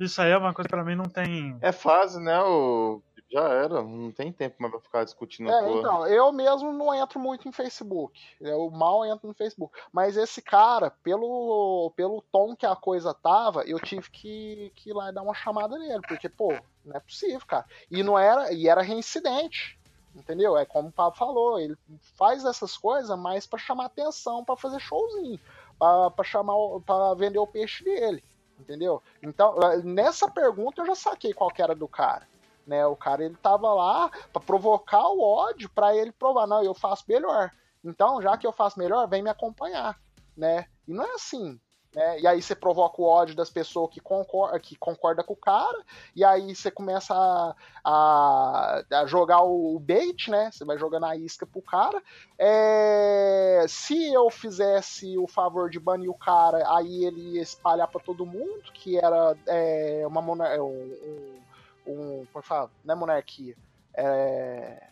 isso 0.01 0.21
aí 0.21 0.31
é 0.31 0.37
uma 0.37 0.53
coisa 0.53 0.69
que 0.69 0.75
pra 0.75 0.85
mim 0.85 0.97
não 0.97 1.05
tem. 1.05 1.57
É 1.61 1.71
fase, 1.73 2.21
né? 2.21 2.39
O... 2.43 3.01
Já 3.31 3.43
era, 3.43 3.83
não 3.83 4.13
tem 4.13 4.31
tempo 4.33 4.57
mais 4.61 4.71
pra 4.71 4.81
ficar 4.81 5.05
discutindo 5.05 5.51
É, 5.51 5.73
então, 5.73 6.07
eu 6.07 6.31
mesmo 6.31 6.73
não 6.73 6.95
entro 6.95 7.19
muito 7.19 7.49
em 7.49 7.53
Facebook. 7.53 8.21
Eu 8.41 8.71
mal 8.71 9.05
entro 9.05 9.27
no 9.27 9.35
Facebook. 9.35 9.77
Mas 9.93 10.17
esse 10.17 10.41
cara, 10.41 10.91
pelo, 11.03 11.93
pelo 11.97 12.23
tom 12.31 12.55
que 12.55 12.65
a 12.65 12.77
coisa 12.77 13.13
tava, 13.13 13.63
eu 13.63 13.81
tive 13.81 14.09
que, 14.11 14.73
que 14.77 14.91
ir 14.91 14.93
lá 14.93 15.11
e 15.11 15.13
dar 15.13 15.23
uma 15.23 15.35
chamada 15.35 15.77
nele. 15.77 16.01
Porque, 16.07 16.29
pô, 16.29 16.55
não 16.85 16.97
é 16.97 17.01
possível, 17.01 17.43
cara. 17.47 17.67
E 17.91 18.03
não 18.03 18.17
era, 18.17 18.53
e 18.53 18.69
era 18.69 18.81
reincidente. 18.81 19.77
Entendeu? 20.15 20.57
É 20.57 20.65
como 20.65 20.89
o 20.89 20.93
Pablo 20.93 21.19
falou, 21.19 21.59
ele 21.59 21.77
faz 22.15 22.45
essas 22.45 22.77
coisas 22.77 23.19
mais 23.19 23.45
pra 23.45 23.59
chamar 23.59 23.87
atenção, 23.87 24.45
pra 24.45 24.57
fazer 24.57 24.81
showzinho, 24.81 25.39
pra 25.79 26.25
chamar, 26.25 26.55
pra 26.87 27.13
vender 27.15 27.39
o 27.39 27.47
peixe 27.47 27.85
dele. 27.85 28.23
Entendeu? 28.59 29.03
Então, 29.23 29.55
nessa 29.85 30.31
pergunta 30.31 30.81
eu 30.81 30.87
já 30.87 30.95
saquei 30.95 31.35
qual 31.35 31.51
que 31.51 31.61
era 31.61 31.75
do 31.75 31.87
cara 31.87 32.27
né? 32.67 32.87
O 32.87 32.97
cara 32.97 33.25
ele 33.25 33.37
tava 33.37 33.73
lá 33.73 34.11
pra 34.33 34.43
provocar 34.43 35.09
o 35.09 35.21
ódio 35.21 35.71
pra 35.71 35.95
ele 35.95 36.13
provar, 36.13 36.47
não, 36.47 36.63
eu 36.63 36.75
faço 36.75 37.05
melhor. 37.09 37.51
Então, 37.85 38.21
já 38.21 38.37
que 38.37 38.47
eu 38.47 38.53
faço 38.53 38.79
melhor, 38.79 39.09
vem 39.09 39.23
me 39.23 39.31
acompanhar, 39.31 39.99
né? 40.37 40.67
E 40.89 40.93
não 40.93 41.05
é 41.05 41.15
assim, 41.15 41.59
né? 41.95 42.21
E 42.21 42.27
aí 42.27 42.43
você 42.43 42.55
provoca 42.55 43.01
o 43.01 43.05
ódio 43.05 43.35
das 43.35 43.49
pessoas 43.49 43.91
que 43.91 44.01
concorda, 44.01 44.61
que 44.61 44.77
concorda 44.77 45.25
com 45.25 45.33
o 45.33 45.37
cara, 45.37 45.83
e 46.15 46.25
aí 46.25 46.55
você 46.55 46.71
começa 46.71 47.15
a, 47.15 47.55
a, 47.83 48.83
a 49.01 49.07
jogar 49.07 49.43
o 49.43 49.79
bait, 49.79 50.29
né? 50.29 50.51
Você 50.53 50.65
vai 50.65 50.77
jogando 50.77 51.07
a 51.07 51.17
isca 51.17 51.47
pro 51.47 51.63
cara. 51.63 52.03
É, 52.39 53.65
se 53.69 54.13
eu 54.13 54.29
fizesse 54.31 55.17
o 55.17 55.27
favor 55.27 55.71
de 55.71 55.81
banir 55.81 56.11
o 56.11 56.19
cara, 56.19 56.63
aí 56.77 57.05
ele 57.05 57.37
ia 57.37 57.43
espalhar 57.43 57.89
pra 57.89 58.01
todo 58.01 58.27
mundo 58.27 58.63
que 58.75 58.99
era 58.99 59.37
é, 59.47 60.05
uma 60.07 60.21
monar- 60.21 60.61
um, 60.61 61.41
um, 61.87 62.21
um, 62.21 62.27
como 62.27 62.39
é 62.39 62.43
que 62.43 62.49
fala? 62.49 62.71
Não 62.85 62.95
é 62.95 62.99
monarquia, 62.99 63.57
é 63.95 64.83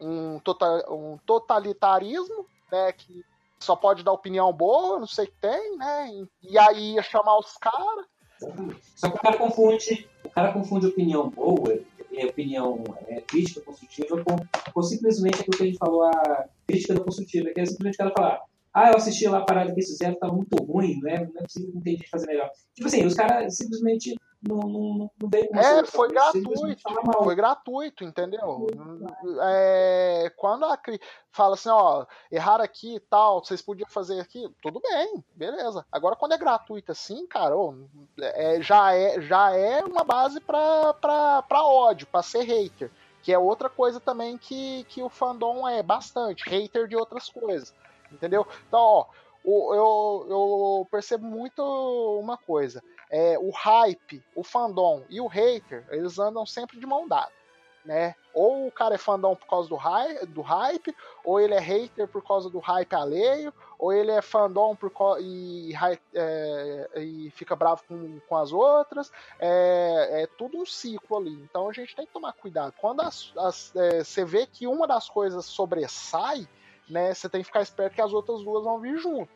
um, 0.00 0.38
tota- 0.40 0.90
um 0.90 1.18
totalitarismo, 1.24 2.46
né, 2.70 2.92
que 2.92 3.24
só 3.58 3.74
pode 3.74 4.02
dar 4.02 4.12
opinião 4.12 4.52
boa, 4.52 4.98
não 4.98 5.06
sei 5.06 5.24
o 5.24 5.28
que 5.28 5.34
tem, 5.40 5.76
né, 5.78 6.26
e 6.42 6.58
aí 6.58 6.94
ia 6.94 7.02
chamar 7.02 7.38
os 7.38 7.56
caras, 7.56 8.06
Só 8.94 9.08
que 9.10 9.16
o 9.16 9.20
cara 9.20 9.38
confunde, 9.38 10.08
o 10.24 10.30
cara 10.30 10.52
confunde 10.52 10.86
opinião 10.86 11.30
boa, 11.30 11.80
opinião 12.24 12.82
é, 13.08 13.20
crítica 13.20 13.60
construtiva 13.60 14.22
com, 14.24 14.36
com 14.72 14.82
simplesmente 14.82 15.40
aquilo 15.40 15.56
que 15.56 15.62
a 15.62 15.66
gente 15.66 15.78
falou, 15.78 16.04
a 16.04 16.48
crítica 16.66 16.94
não 16.94 17.04
construtiva, 17.04 17.50
que 17.50 17.60
é 17.60 17.66
simplesmente 17.66 17.94
o 17.94 17.98
cara 17.98 18.12
falar, 18.16 18.42
ah, 18.72 18.90
eu 18.90 18.96
assisti 18.96 19.26
lá 19.26 19.38
a 19.38 19.44
parada 19.44 19.72
que 19.72 19.80
eles 19.80 19.88
fizeram, 19.88 20.18
tá 20.18 20.28
muito 20.28 20.54
ruim, 20.62 21.00
não 21.00 21.10
é, 21.10 21.26
não 21.26 21.40
é 21.40 21.42
possível 21.42 21.68
que 21.70 21.74
não 21.74 21.82
tem 21.82 21.96
gente 21.96 22.10
fazer 22.10 22.26
melhor. 22.26 22.50
Tipo 22.74 22.88
assim, 22.88 23.06
os 23.06 23.14
caras 23.14 23.56
simplesmente 23.56 24.14
não, 24.48 24.56
não, 24.58 24.94
não 24.98 25.08
com 25.18 25.28
É, 25.58 25.84
foi 25.84 26.08
gratuito. 26.08 26.82
Foi 27.24 27.34
gratuito, 27.34 28.04
entendeu? 28.04 28.66
É, 29.42 30.32
quando 30.36 30.64
a 30.64 30.76
cri- 30.76 31.00
fala 31.30 31.54
assim, 31.54 31.68
ó, 31.68 32.06
erraram 32.30 32.64
aqui 32.64 32.96
e 32.96 33.00
tal, 33.00 33.44
vocês 33.44 33.60
podiam 33.62 33.88
fazer 33.88 34.20
aqui, 34.20 34.48
tudo 34.62 34.80
bem, 34.80 35.24
beleza. 35.34 35.84
Agora 35.90 36.16
quando 36.16 36.32
é 36.32 36.38
gratuito 36.38 36.92
assim, 36.92 37.26
cara, 37.26 37.56
ô, 37.56 37.74
é, 38.20 38.60
já, 38.62 38.94
é, 38.94 39.20
já 39.20 39.50
é 39.56 39.84
uma 39.84 40.04
base 40.04 40.40
pra, 40.40 40.94
pra, 40.94 41.42
pra 41.42 41.64
ódio, 41.64 42.06
pra 42.06 42.22
ser 42.22 42.42
hater. 42.42 42.90
Que 43.22 43.32
é 43.32 43.38
outra 43.38 43.68
coisa 43.68 43.98
também 43.98 44.38
que, 44.38 44.84
que 44.84 45.02
o 45.02 45.08
fandom 45.08 45.66
é 45.68 45.82
bastante, 45.82 46.48
hater 46.48 46.86
de 46.86 46.96
outras 46.96 47.28
coisas. 47.28 47.74
Entendeu? 48.12 48.46
Então, 48.68 48.80
ó, 48.80 49.06
eu, 49.44 50.26
eu 50.28 50.88
percebo 50.90 51.26
muito 51.26 51.60
uma 52.20 52.36
coisa 52.36 52.82
é, 53.10 53.38
o 53.38 53.50
hype, 53.50 54.22
o 54.34 54.42
fandom 54.42 55.02
e 55.08 55.20
o 55.20 55.26
hater, 55.26 55.84
eles 55.90 56.18
andam 56.18 56.44
sempre 56.44 56.78
de 56.78 56.86
mão 56.86 57.06
dada. 57.06 57.32
né? 57.84 58.14
Ou 58.34 58.66
o 58.66 58.72
cara 58.72 58.96
é 58.96 58.98
fandom 58.98 59.34
por 59.36 59.46
causa 59.46 59.68
do 59.68 59.76
hype, 59.76 60.26
do 60.26 60.42
hype, 60.42 60.94
ou 61.24 61.40
ele 61.40 61.54
é 61.54 61.60
hater 61.60 62.08
por 62.08 62.22
causa 62.22 62.50
do 62.50 62.58
hype 62.58 62.94
alheio, 62.94 63.54
ou 63.78 63.92
ele 63.92 64.10
é 64.10 64.20
fandom 64.20 64.74
por 64.74 64.90
e, 65.20 65.72
é, 66.14 66.90
e 66.96 67.30
fica 67.30 67.54
bravo 67.54 67.82
com, 67.86 68.18
com 68.28 68.36
as 68.36 68.52
outras. 68.52 69.10
É, 69.38 70.22
é, 70.22 70.26
tudo 70.36 70.58
um 70.58 70.66
ciclo 70.66 71.16
ali. 71.16 71.32
Então 71.32 71.68
a 71.68 71.72
gente 71.72 71.94
tem 71.94 72.06
que 72.06 72.12
tomar 72.12 72.32
cuidado. 72.32 72.74
Quando 72.80 73.02
é, 73.02 74.04
você 74.04 74.24
vê 74.24 74.46
que 74.46 74.66
uma 74.66 74.86
das 74.86 75.08
coisas 75.08 75.46
sobressai, 75.46 76.46
né? 76.88 77.14
Você 77.14 77.28
tem 77.28 77.40
que 77.40 77.46
ficar 77.46 77.62
esperto 77.62 77.94
que 77.94 78.02
as 78.02 78.12
outras 78.12 78.42
duas 78.42 78.64
vão 78.64 78.80
vir 78.80 78.98
junto, 78.98 79.32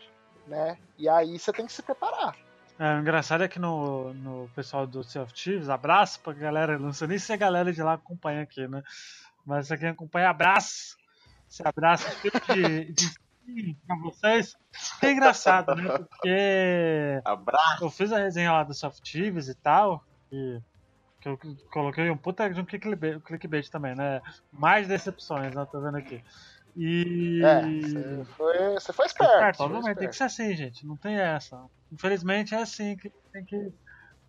né? 0.47 0.79
E 0.99 1.09
aí 1.09 1.39
você 1.39 1.53
tem 1.53 1.67
que 1.67 1.73
se 1.73 1.83
preparar. 1.83 2.37
É, 2.81 2.95
o 2.95 3.01
engraçado 3.01 3.45
é 3.45 3.49
que 3.49 3.59
no, 3.59 4.15
no 4.15 4.49
pessoal 4.55 4.87
do 4.87 5.05
Sea 5.05 5.21
of 5.21 5.35
Thieves, 5.35 5.69
abraço 5.69 6.19
pra 6.21 6.33
galera, 6.33 6.79
não 6.79 6.95
sei 6.95 7.09
nem 7.09 7.19
se 7.19 7.31
a 7.31 7.37
galera 7.37 7.71
de 7.71 7.83
lá 7.83 7.93
acompanha 7.93 8.41
aqui, 8.41 8.67
né? 8.67 8.83
Mas 9.45 9.67
se 9.67 9.77
quem 9.77 9.91
acompanha, 9.91 10.31
abraço. 10.31 10.97
Esse 11.47 11.63
abraço 11.63 12.09
de, 12.23 12.91
de 12.95 13.77
pra 13.87 13.97
vocês. 13.97 14.57
É 15.03 15.13
engraçado, 15.13 15.75
né? 15.75 15.99
Porque 15.99 17.21
abraço. 17.23 17.85
eu 17.85 17.91
fiz 17.91 18.13
a 18.13 18.19
resenha 18.19 18.51
lá 18.51 18.65
do 18.65 18.73
Soft 18.73 19.03
Thieves 19.03 19.49
e 19.49 19.55
tal, 19.57 20.03
e 20.33 20.59
que 21.21 21.29
eu 21.29 21.39
coloquei 21.71 22.11
um 22.11 22.17
puta 22.17 22.49
de 22.49 22.59
um 22.59 22.65
clickbait, 22.65 23.21
clickbait 23.21 23.69
também, 23.69 23.95
né? 23.95 24.23
Mais 24.51 24.89
decepções, 24.89 25.55
né? 25.55 25.67
Tô 25.71 25.83
vendo 25.83 25.99
aqui. 25.99 26.25
E. 26.77 27.43
É, 27.45 27.63
você 27.63 28.25
foi, 28.37 28.59
você 28.75 28.93
foi 28.93 29.07
esperto. 29.07 29.33
esperto 29.33 29.63
obviamente, 29.63 29.99
tem 29.99 30.09
que 30.09 30.17
ser 30.17 30.25
assim, 30.25 30.55
gente. 30.55 30.87
Não 30.87 30.97
tem 30.97 31.17
essa. 31.17 31.63
Infelizmente 31.93 32.55
é 32.55 32.59
assim 32.59 32.97
que 32.97 33.11
tem 33.33 33.45
que, 33.45 33.73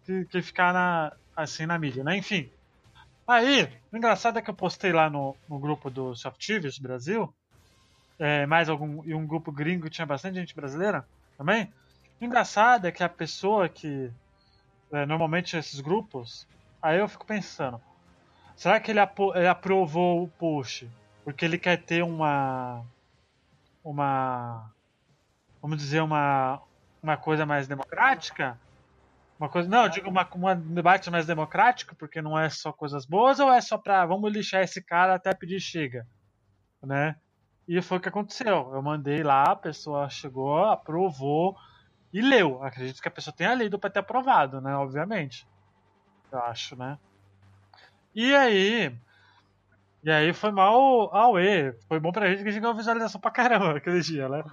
que, 0.05 0.25
que 0.25 0.41
ficar 0.41 0.73
na, 0.73 1.13
assim 1.35 1.65
na 1.65 1.77
mídia, 1.77 2.03
né? 2.03 2.17
Enfim. 2.17 2.49
Aí, 3.27 3.69
o 3.91 3.97
engraçado 3.97 4.39
é 4.39 4.41
que 4.41 4.49
eu 4.49 4.53
postei 4.53 4.91
lá 4.91 5.09
no, 5.09 5.35
no 5.47 5.59
grupo 5.59 5.89
do 5.89 6.15
Softivius 6.15 6.79
Brasil, 6.79 7.33
é, 8.19 8.45
mais 8.45 8.67
algum, 8.67 9.03
e 9.05 9.13
um 9.13 9.25
grupo 9.25 9.51
gringo 9.51 9.89
tinha 9.89 10.05
bastante 10.05 10.35
gente 10.35 10.55
brasileira 10.55 11.05
também. 11.37 11.71
O 12.19 12.25
engraçado 12.25 12.87
é 12.87 12.91
que 12.91 13.03
a 13.03 13.09
pessoa 13.09 13.69
que. 13.69 14.11
É, 14.91 15.05
normalmente 15.05 15.55
esses 15.55 15.79
grupos, 15.79 16.45
aí 16.81 16.99
eu 16.99 17.07
fico 17.07 17.25
pensando, 17.25 17.79
será 18.57 18.77
que 18.77 18.91
ele, 18.91 18.99
ele 19.35 19.47
aprovou 19.47 20.23
o 20.23 20.27
push 20.27 20.85
porque 21.23 21.45
ele 21.45 21.57
quer 21.57 21.77
ter 21.77 22.03
uma. 22.03 22.85
Uma. 23.83 24.71
Vamos 25.61 25.77
dizer, 25.77 26.01
uma. 26.01 26.61
Uma 27.01 27.17
coisa 27.17 27.45
mais 27.45 27.67
democrática? 27.67 28.59
Uma 29.39 29.49
coisa. 29.49 29.67
Não, 29.67 29.83
eu 29.83 29.89
digo 29.89 30.09
uma, 30.09 30.27
uma 30.35 30.55
debate 30.55 31.09
mais 31.09 31.25
democrático, 31.25 31.95
porque 31.95 32.21
não 32.21 32.37
é 32.37 32.49
só 32.49 32.71
coisas 32.71 33.05
boas, 33.05 33.39
ou 33.39 33.51
é 33.51 33.59
só 33.59 33.77
pra. 33.77 34.05
Vamos 34.05 34.31
lixar 34.31 34.61
esse 34.61 34.81
cara 34.83 35.15
até 35.15 35.33
pedir 35.33 35.59
chega? 35.59 36.05
Né? 36.81 37.15
E 37.67 37.81
foi 37.81 37.97
o 37.97 38.01
que 38.01 38.09
aconteceu. 38.09 38.71
Eu 38.73 38.81
mandei 38.81 39.23
lá, 39.23 39.43
a 39.43 39.55
pessoa 39.55 40.09
chegou, 40.09 40.65
aprovou 40.65 41.55
e 42.13 42.21
leu. 42.21 42.63
Acredito 42.63 43.01
que 43.01 43.07
a 43.07 43.11
pessoa 43.11 43.35
tenha 43.35 43.55
lido 43.55 43.79
para 43.79 43.89
ter 43.89 43.99
aprovado, 43.99 44.59
né? 44.59 44.75
Obviamente. 44.75 45.47
Eu 46.31 46.39
acho, 46.39 46.75
né? 46.75 46.97
E 48.13 48.35
aí, 48.35 48.95
e 50.03 50.09
aí 50.11 50.33
foi 50.33 50.51
mal 50.51 51.13
ao 51.15 51.39
E. 51.39 51.73
Foi 51.87 51.99
bom 51.99 52.11
pra 52.11 52.29
gente 52.29 52.43
que 52.43 52.49
a 52.49 52.51
gente 52.51 52.61
ganhou 52.61 52.75
visualização 52.75 53.21
pra 53.21 53.31
caramba 53.31 53.77
aquele 53.77 54.01
dia, 54.01 54.27
né? 54.27 54.43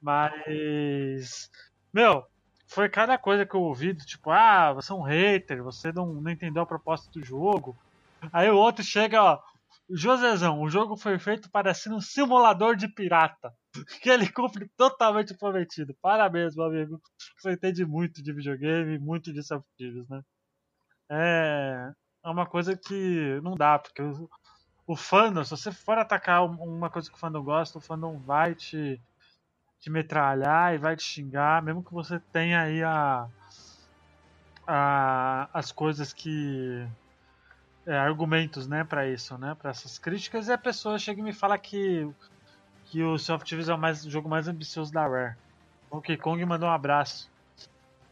Mas. 0.00 1.50
Meu, 1.92 2.24
foi 2.66 2.88
cada 2.88 3.18
coisa 3.18 3.46
que 3.46 3.54
eu 3.54 3.62
ouvi, 3.62 3.94
tipo, 3.94 4.30
ah, 4.30 4.72
você 4.72 4.92
é 4.92 4.94
um 4.94 5.02
hater, 5.02 5.62
você 5.62 5.92
não, 5.92 6.06
não 6.14 6.30
entendeu 6.30 6.62
a 6.62 6.66
proposta 6.66 7.10
do 7.10 7.24
jogo. 7.24 7.76
Aí 8.32 8.50
o 8.50 8.56
outro 8.56 8.84
chega, 8.84 9.22
ó. 9.22 9.40
Josezão, 9.90 10.60
o 10.62 10.70
jogo 10.70 10.96
foi 10.96 11.18
feito 11.18 11.50
ser 11.74 11.90
um 11.92 12.00
simulador 12.00 12.76
de 12.76 12.88
pirata. 12.88 13.52
Que 14.02 14.10
ele 14.10 14.30
cumpre 14.30 14.70
totalmente 14.76 15.34
prometido. 15.36 15.94
Parabéns, 16.00 16.54
meu 16.54 16.66
amigo. 16.66 17.00
Você 17.38 17.52
entende 17.52 17.84
muito 17.84 18.22
de 18.22 18.32
videogame, 18.32 18.98
muito 18.98 19.32
de 19.32 19.42
soft 19.42 19.66
né? 20.08 20.22
É, 21.10 21.92
é 22.24 22.28
uma 22.28 22.46
coisa 22.46 22.76
que 22.76 23.40
não 23.42 23.54
dá, 23.54 23.78
porque 23.78 24.02
o 24.92 24.96
fandom, 24.96 25.42
se 25.42 25.50
você 25.50 25.72
for 25.72 25.96
atacar 25.96 26.44
uma 26.44 26.90
coisa 26.90 27.08
que 27.08 27.16
o 27.16 27.18
fandom 27.18 27.42
gosta, 27.42 27.78
o 27.78 27.80
fandom 27.80 28.18
vai 28.18 28.54
te, 28.54 29.00
te 29.80 29.88
metralhar 29.88 30.74
e 30.74 30.78
vai 30.78 30.94
te 30.94 31.02
xingar, 31.02 31.62
mesmo 31.62 31.82
que 31.82 31.94
você 31.94 32.20
tenha 32.30 32.60
aí 32.60 32.82
a, 32.82 33.26
a 34.66 35.48
as 35.50 35.72
coisas 35.72 36.12
que 36.12 36.86
é, 37.86 37.96
argumentos, 37.96 38.66
né, 38.66 38.84
para 38.84 39.08
isso, 39.08 39.38
né, 39.38 39.54
para 39.54 39.70
essas 39.70 39.98
críticas, 39.98 40.48
e 40.48 40.52
a 40.52 40.58
pessoa 40.58 40.98
chega 40.98 41.20
e 41.20 41.24
me 41.24 41.32
fala 41.32 41.56
que 41.56 42.06
que 42.86 43.02
o 43.02 43.16
Soft 43.16 43.50
é 43.50 43.74
o, 43.74 43.78
mais, 43.78 44.04
o 44.04 44.10
jogo 44.10 44.28
mais 44.28 44.46
ambicioso 44.46 44.92
da 44.92 45.08
Rare. 45.08 45.34
O 45.90 45.94
Donkey 45.94 46.18
Kong 46.18 46.44
mandou 46.44 46.68
um 46.68 46.72
abraço. 46.72 47.30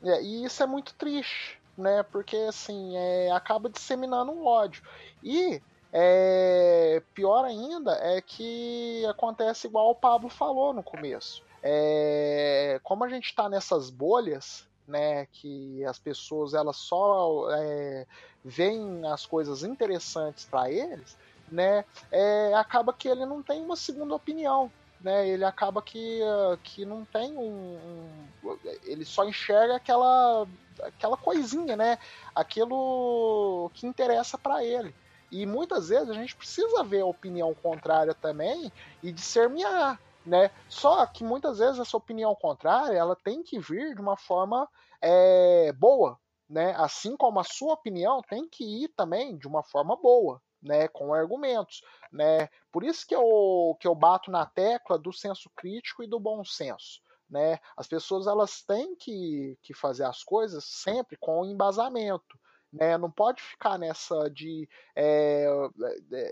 É, 0.03 0.23
e 0.23 0.45
isso 0.47 0.63
é 0.63 0.67
muito 0.67 0.95
triste, 0.95 1.61
né? 1.77 2.03
Porque 2.05 2.35
assim, 2.49 2.97
é, 2.97 3.31
acaba 3.33 3.69
disseminando 3.69 4.33
um 4.33 4.47
ódio. 4.47 4.83
E 5.23 5.61
é, 5.93 7.03
pior 7.15 7.45
ainda 7.45 7.93
é 8.01 8.21
que 8.21 9.05
acontece 9.07 9.67
igual 9.67 9.91
o 9.91 9.95
Pablo 9.95 10.29
falou 10.29 10.73
no 10.73 10.83
começo. 10.83 11.43
É, 11.63 12.81
como 12.83 13.05
a 13.05 13.09
gente 13.09 13.27
está 13.27 13.49
nessas 13.49 13.91
bolhas, 13.91 14.67
né, 14.87 15.27
que 15.33 15.85
as 15.85 15.99
pessoas 15.99 16.55
elas 16.55 16.77
só 16.77 17.49
é, 17.53 18.07
veem 18.45 19.07
as 19.07 19.27
coisas 19.27 19.63
interessantes 19.63 20.45
para 20.45 20.71
eles, 20.71 21.17
né, 21.51 21.85
é, 22.11 22.55
acaba 22.55 22.93
que 22.93 23.09
ele 23.09 23.27
não 23.27 23.43
tem 23.43 23.63
uma 23.63 23.77
segunda 23.77 24.15
opinião, 24.15 24.71
né, 25.01 25.29
ele 25.29 25.45
acaba 25.45 25.83
que, 25.83 26.21
que 26.63 26.85
não 26.85 27.05
tem 27.05 27.37
um, 27.37 27.79
um 28.45 28.59
ele 28.85 29.05
só 29.05 29.25
enxerga 29.25 29.77
aquela 29.77 30.47
aquela 30.83 31.17
coisinha, 31.17 31.77
né, 31.77 31.99
aquilo 32.35 33.71
que 33.75 33.87
interessa 33.87 34.39
para 34.39 34.65
ele. 34.65 34.95
E 35.31 35.47
muitas 35.47 35.89
vezes 35.89 36.11
a 36.11 36.15
gente 36.15 36.35
precisa 36.35 36.83
ver 36.83 37.03
a 37.03 37.07
opinião 37.07 37.55
contrária 37.55 38.15
também 38.15 38.73
e 39.03 39.13
discernir, 39.13 39.67
né? 40.27 40.51
Só 40.69 41.07
que 41.07 41.23
muitas 41.23 41.59
vezes 41.59 41.79
essa 41.79 41.97
opinião 41.97 42.35
contrária 42.35 42.97
ela 42.97 43.17
tem 43.17 43.43
que 43.43 43.59
vir 43.59 43.95
de 43.95 44.01
uma 44.01 44.17
forma 44.17 44.69
é, 45.01 45.73
boa, 45.73 46.19
né? 46.49 46.75
Assim 46.77 47.17
como 47.17 47.39
a 47.39 47.45
sua 47.45 47.75
opinião 47.75 48.21
tem 48.23 48.49
que 48.49 48.85
ir 48.85 48.89
também 48.89 49.37
de 49.37 49.47
uma 49.47 49.63
forma 49.63 49.97
boa, 49.97 50.43
né? 50.61 50.89
Com 50.89 51.15
argumentos, 51.15 51.83
né? 52.13 52.49
Por 52.73 52.83
isso 52.83 53.07
que 53.07 53.15
eu, 53.15 53.77
que 53.81 53.87
eu 53.87 53.95
bato 53.95 54.31
na 54.31 54.45
tecla 54.47 54.99
do 54.99 55.13
senso 55.13 55.49
crítico 55.57 56.03
e 56.03 56.09
do 56.09 56.19
bom 56.19 56.45
senso. 56.45 57.01
Né? 57.31 57.61
As 57.77 57.87
pessoas 57.87 58.27
elas 58.27 58.61
têm 58.63 58.97
que, 58.97 59.57
que 59.63 59.73
fazer 59.73 60.03
as 60.03 60.25
coisas 60.25 60.65
sempre 60.65 61.17
com 61.17 61.47
embasamento. 61.47 62.37
Né? 62.73 62.97
Não 62.97 63.11
pode 63.11 63.43
ficar 63.43 63.79
nessa 63.79 64.31
de 64.31 64.69
é, 64.95 65.47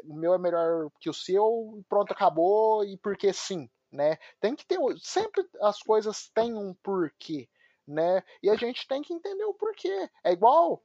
o 0.05 0.15
meu 0.15 0.35
é 0.35 0.39
melhor 0.39 0.91
que 1.01 1.11
o 1.11 1.15
seu, 1.15 1.83
pronto, 1.89 2.13
acabou, 2.13 2.85
e 2.85 2.97
porque 2.97 3.33
sim. 3.33 3.69
Né? 3.91 4.19
Tem 4.41 4.55
que 4.55 4.67
ter. 4.67 4.79
Sempre 5.01 5.47
as 5.63 5.83
coisas 5.83 6.29
têm 6.29 6.55
um 6.55 6.75
porquê. 6.75 7.49
Né? 7.87 8.23
E 8.43 8.51
a 8.51 8.55
gente 8.55 8.87
tem 8.87 9.03
que 9.03 9.15
entender 9.15 9.45
o 9.45 9.55
porquê. 9.55 10.11
É 10.23 10.33
igual 10.33 10.83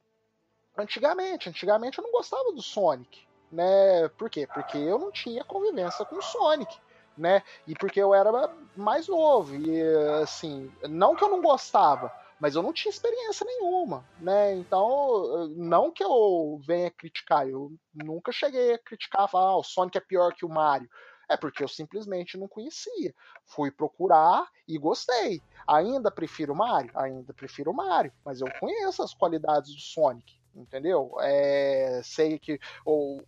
antigamente. 0.76 1.48
Antigamente 1.48 1.98
eu 1.98 2.04
não 2.04 2.12
gostava 2.12 2.52
do 2.52 2.62
Sonic. 2.62 3.26
Né? 3.52 4.08
Por 4.16 4.30
quê? 4.30 4.46
Porque 4.46 4.78
eu 4.78 4.98
não 4.98 5.12
tinha 5.12 5.44
convivência 5.44 6.04
com 6.06 6.16
o 6.16 6.22
Sonic. 6.22 6.76
Né? 7.16 7.42
E 7.66 7.74
porque 7.74 8.00
eu 8.00 8.14
era 8.14 8.50
mais 8.74 9.06
novo. 9.06 9.54
E 9.54 9.82
assim, 10.22 10.72
não 10.88 11.14
que 11.14 11.22
eu 11.22 11.28
não 11.28 11.42
gostava, 11.42 12.10
mas 12.40 12.54
eu 12.54 12.62
não 12.62 12.72
tinha 12.72 12.90
experiência 12.90 13.46
nenhuma, 13.46 14.04
né? 14.20 14.54
Então, 14.54 15.48
não 15.56 15.90
que 15.90 16.02
eu 16.02 16.60
venha 16.66 16.90
criticar, 16.90 17.48
eu 17.48 17.72
nunca 17.94 18.32
cheguei 18.32 18.74
a 18.74 18.78
criticar, 18.78 19.28
falar, 19.28 19.50
ah, 19.50 19.56
o 19.58 19.62
Sonic 19.62 19.98
é 19.98 20.00
pior 20.00 20.34
que 20.34 20.44
o 20.44 20.48
Mario. 20.48 20.88
É 21.28 21.36
porque 21.36 21.64
eu 21.64 21.68
simplesmente 21.68 22.36
não 22.36 22.46
conhecia. 22.46 23.14
Fui 23.46 23.70
procurar 23.70 24.46
e 24.68 24.76
gostei. 24.78 25.40
Ainda 25.66 26.10
prefiro 26.10 26.52
o 26.52 26.56
Mario? 26.56 26.90
Ainda 26.94 27.32
prefiro 27.32 27.70
o 27.70 27.74
Mario, 27.74 28.12
mas 28.24 28.40
eu 28.40 28.48
conheço 28.60 29.02
as 29.02 29.14
qualidades 29.14 29.74
do 29.74 29.80
Sonic, 29.80 30.38
entendeu? 30.54 31.12
É, 31.20 32.02
sei 32.04 32.38
que 32.38 32.60
o, 32.84 33.22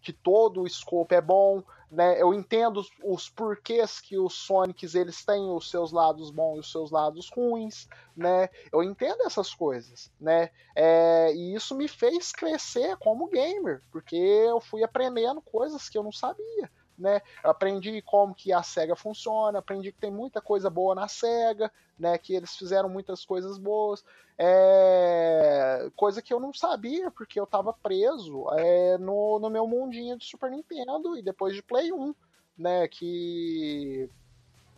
que 0.00 0.12
todo 0.12 0.62
o 0.62 0.68
scope 0.68 1.14
é 1.14 1.20
bom, 1.20 1.62
né? 1.90 2.20
Eu 2.20 2.34
entendo 2.34 2.80
os, 2.80 2.90
os, 3.02 3.30
porquês 3.30 4.00
que 4.00 4.18
os 4.18 4.34
Sonics 4.34 4.94
eles 4.94 5.24
têm 5.24 5.50
os 5.50 5.70
seus 5.70 5.90
lados 5.90 6.30
bons 6.30 6.56
e 6.56 6.60
os 6.60 6.70
seus 6.70 6.90
lados 6.90 7.30
ruins, 7.30 7.88
né? 8.16 8.48
Eu 8.72 8.82
entendo 8.82 9.22
essas 9.22 9.54
coisas, 9.54 10.10
né? 10.20 10.50
É, 10.76 11.32
e 11.34 11.54
isso 11.54 11.74
me 11.74 11.88
fez 11.88 12.32
crescer 12.32 12.96
como 12.98 13.28
gamer, 13.28 13.82
porque 13.90 14.16
eu 14.16 14.60
fui 14.60 14.82
aprendendo 14.84 15.40
coisas 15.40 15.88
que 15.88 15.96
eu 15.96 16.02
não 16.02 16.12
sabia, 16.12 16.70
né? 16.98 17.22
Aprendi 17.42 18.02
como 18.02 18.34
que 18.34 18.52
a 18.52 18.62
SEGA 18.62 18.94
funciona, 18.94 19.58
aprendi 19.58 19.92
que 19.92 20.00
tem 20.00 20.10
muita 20.10 20.42
coisa 20.42 20.68
boa 20.68 20.94
na 20.94 21.08
SEGA, 21.08 21.72
né? 21.98 22.18
Que 22.18 22.34
eles 22.34 22.54
fizeram 22.54 22.88
muitas 22.88 23.24
coisas 23.24 23.56
boas. 23.56 24.04
É... 24.38 25.90
Coisa 25.96 26.22
que 26.22 26.32
eu 26.32 26.38
não 26.38 26.52
sabia, 26.54 27.10
porque 27.10 27.40
eu 27.40 27.44
estava 27.44 27.72
preso 27.72 28.46
é, 28.52 28.96
no, 28.98 29.38
no 29.38 29.50
meu 29.50 29.66
mundinho 29.66 30.16
de 30.16 30.24
Super 30.24 30.50
Nintendo 30.50 31.16
e 31.16 31.22
depois 31.22 31.54
de 31.54 31.62
Play 31.62 31.92
1, 31.92 32.14
né? 32.56 32.86
Que 32.88 34.08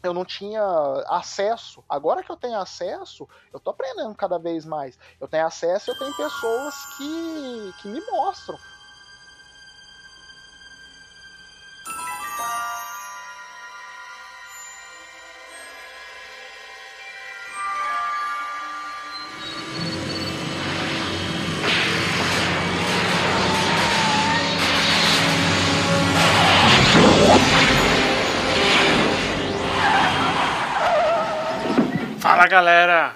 eu 0.03 0.15
não 0.15 0.25
tinha 0.25 0.63
acesso. 1.09 1.85
Agora 1.89 2.23
que 2.23 2.31
eu 2.31 2.37
tenho 2.37 2.59
acesso, 2.59 3.29
eu 3.53 3.61
tô 3.61 3.71
aprendendo 3.71 4.15
cada 4.15 4.39
vez 4.39 4.65
mais. 4.65 4.99
Eu 5.21 5.29
tenho 5.29 5.47
acesso 5.47 5.91
e 5.91 5.93
eu 5.93 5.99
tenho 5.99 6.17
pessoas 6.17 6.75
que, 6.97 7.83
que 7.83 7.89
me 7.89 8.01
mostram 8.11 8.57
galera, 32.51 33.15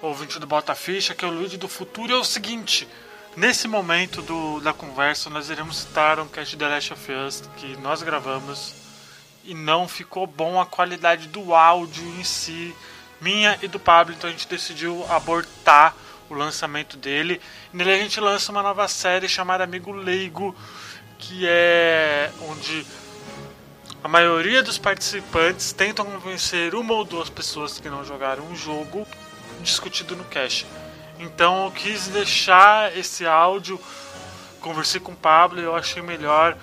ouvinte 0.00 0.38
do 0.38 0.46
Bota 0.46 0.74
Ficha, 0.74 1.14
que 1.14 1.22
é 1.22 1.28
o 1.28 1.30
Luigi 1.30 1.58
do 1.58 1.68
futuro. 1.68 2.14
É 2.14 2.16
o 2.16 2.24
seguinte: 2.24 2.88
nesse 3.36 3.68
momento 3.68 4.22
do, 4.22 4.58
da 4.60 4.72
conversa, 4.72 5.28
nós 5.28 5.50
iremos 5.50 5.80
citar 5.80 6.18
um 6.18 6.26
cast 6.26 6.56
The 6.56 6.66
Last 6.66 6.92
of 6.94 7.12
Us 7.12 7.42
que 7.58 7.76
nós 7.76 8.02
gravamos 8.02 8.74
e 9.44 9.52
não 9.52 9.86
ficou 9.86 10.26
bom 10.26 10.58
a 10.58 10.64
qualidade 10.64 11.28
do 11.28 11.54
áudio 11.54 12.02
em 12.18 12.24
si, 12.24 12.74
minha 13.20 13.58
e 13.60 13.68
do 13.68 13.78
Pablo, 13.78 14.14
então 14.14 14.30
a 14.30 14.32
gente 14.32 14.48
decidiu 14.48 15.04
abortar 15.10 15.94
o 16.30 16.34
lançamento 16.34 16.96
dele. 16.96 17.38
Nele 17.74 17.92
a 17.92 17.98
gente 17.98 18.18
lança 18.18 18.50
uma 18.50 18.62
nova 18.62 18.88
série 18.88 19.28
chamada 19.28 19.62
Amigo 19.62 19.92
Leigo, 19.92 20.56
que 21.18 21.46
é 21.46 22.32
onde 22.48 22.86
a 24.02 24.08
maioria 24.08 24.62
dos 24.62 24.78
participantes 24.78 25.72
tentam 25.72 26.06
convencer 26.06 26.74
uma 26.74 26.94
ou 26.94 27.04
duas 27.04 27.28
pessoas 27.28 27.78
que 27.78 27.88
não 27.88 28.04
jogaram 28.04 28.44
um 28.44 28.56
jogo 28.56 29.06
discutido 29.60 30.16
no 30.16 30.24
cache. 30.24 30.66
Então 31.18 31.66
eu 31.66 31.70
quis 31.70 32.08
deixar 32.08 32.96
esse 32.96 33.26
áudio, 33.26 33.78
conversei 34.60 35.00
com 35.00 35.12
o 35.12 35.16
Pablo 35.16 35.60
e 35.60 35.64
eu 35.64 35.76
achei 35.76 36.00
melhor 36.00 36.56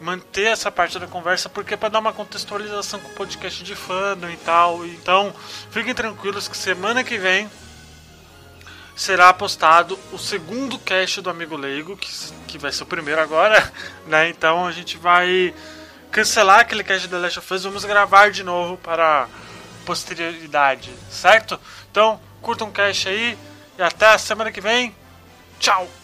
manter 0.00 0.46
essa 0.46 0.72
parte 0.72 0.98
da 0.98 1.06
conversa 1.06 1.48
porque 1.48 1.74
é 1.74 1.76
para 1.76 1.88
dar 1.88 2.00
uma 2.00 2.12
contextualização 2.12 2.98
com 2.98 3.08
o 3.10 3.14
podcast 3.14 3.62
de 3.62 3.76
fandom 3.76 4.28
e 4.28 4.36
tal. 4.38 4.84
Então, 4.84 5.32
fiquem 5.70 5.94
tranquilos 5.94 6.48
que 6.48 6.56
semana 6.56 7.04
que 7.04 7.16
vem 7.16 7.48
será 8.96 9.32
postado 9.32 9.96
o 10.12 10.18
segundo 10.18 10.78
cast 10.80 11.20
do 11.20 11.30
Amigo 11.30 11.56
Leigo, 11.56 11.96
que, 11.96 12.10
que 12.48 12.58
vai 12.58 12.72
ser 12.72 12.82
o 12.82 12.86
primeiro 12.86 13.20
agora, 13.20 13.72
né? 14.06 14.28
Então 14.28 14.66
a 14.66 14.72
gente 14.72 14.98
vai 14.98 15.54
cancelar 16.12 16.60
aquele 16.60 16.84
cast 16.84 17.08
The 17.08 17.16
Last 17.16 17.38
of 17.38 17.54
Us, 17.54 17.64
vamos 17.64 17.84
gravar 17.86 18.30
de 18.30 18.44
novo 18.44 18.76
para 18.76 19.26
posterioridade, 19.86 20.92
certo? 21.10 21.58
Então, 21.90 22.20
curtam 22.42 22.68
um 22.68 22.70
cast 22.70 23.08
aí 23.08 23.36
e 23.78 23.82
até 23.82 24.06
a 24.06 24.18
semana 24.18 24.52
que 24.52 24.60
vem. 24.60 24.94
Tchau! 25.58 26.01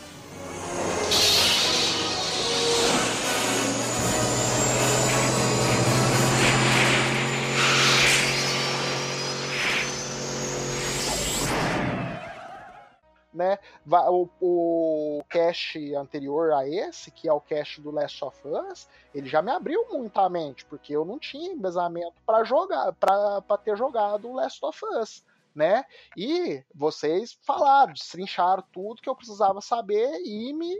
Né? 13.39 13.59
O, 14.11 14.28
o 14.41 15.24
cache 15.28 15.95
anterior 15.95 16.53
a 16.53 16.68
esse, 16.68 17.11
que 17.12 17.28
é 17.28 17.32
o 17.32 17.41
cache 17.41 17.80
do 17.80 17.93
Last 17.93 18.22
of 18.24 18.36
Us, 18.47 18.89
ele 19.14 19.28
já 19.28 19.41
me 19.41 19.53
abriu 19.53 19.89
muito 19.89 20.18
a 20.18 20.28
mente, 20.28 20.64
porque 20.66 20.93
eu 20.95 21.05
não 21.05 21.18
tinha 21.18 21.53
embasamento 21.53 22.20
para 22.26 22.43
jogar, 22.43 22.93
para 22.95 23.59
ter 23.59 23.76
jogado 23.76 24.28
o 24.28 24.34
Last 24.34 24.62
of 24.64 24.84
Us. 25.01 25.24
Né? 25.55 25.84
E 26.16 26.62
vocês 26.74 27.39
falaram, 27.43 27.93
destrincharam 27.93 28.62
tudo 28.72 29.01
que 29.01 29.09
eu 29.09 29.16
precisava 29.16 29.61
saber 29.61 30.20
e 30.24 30.53
me, 30.53 30.76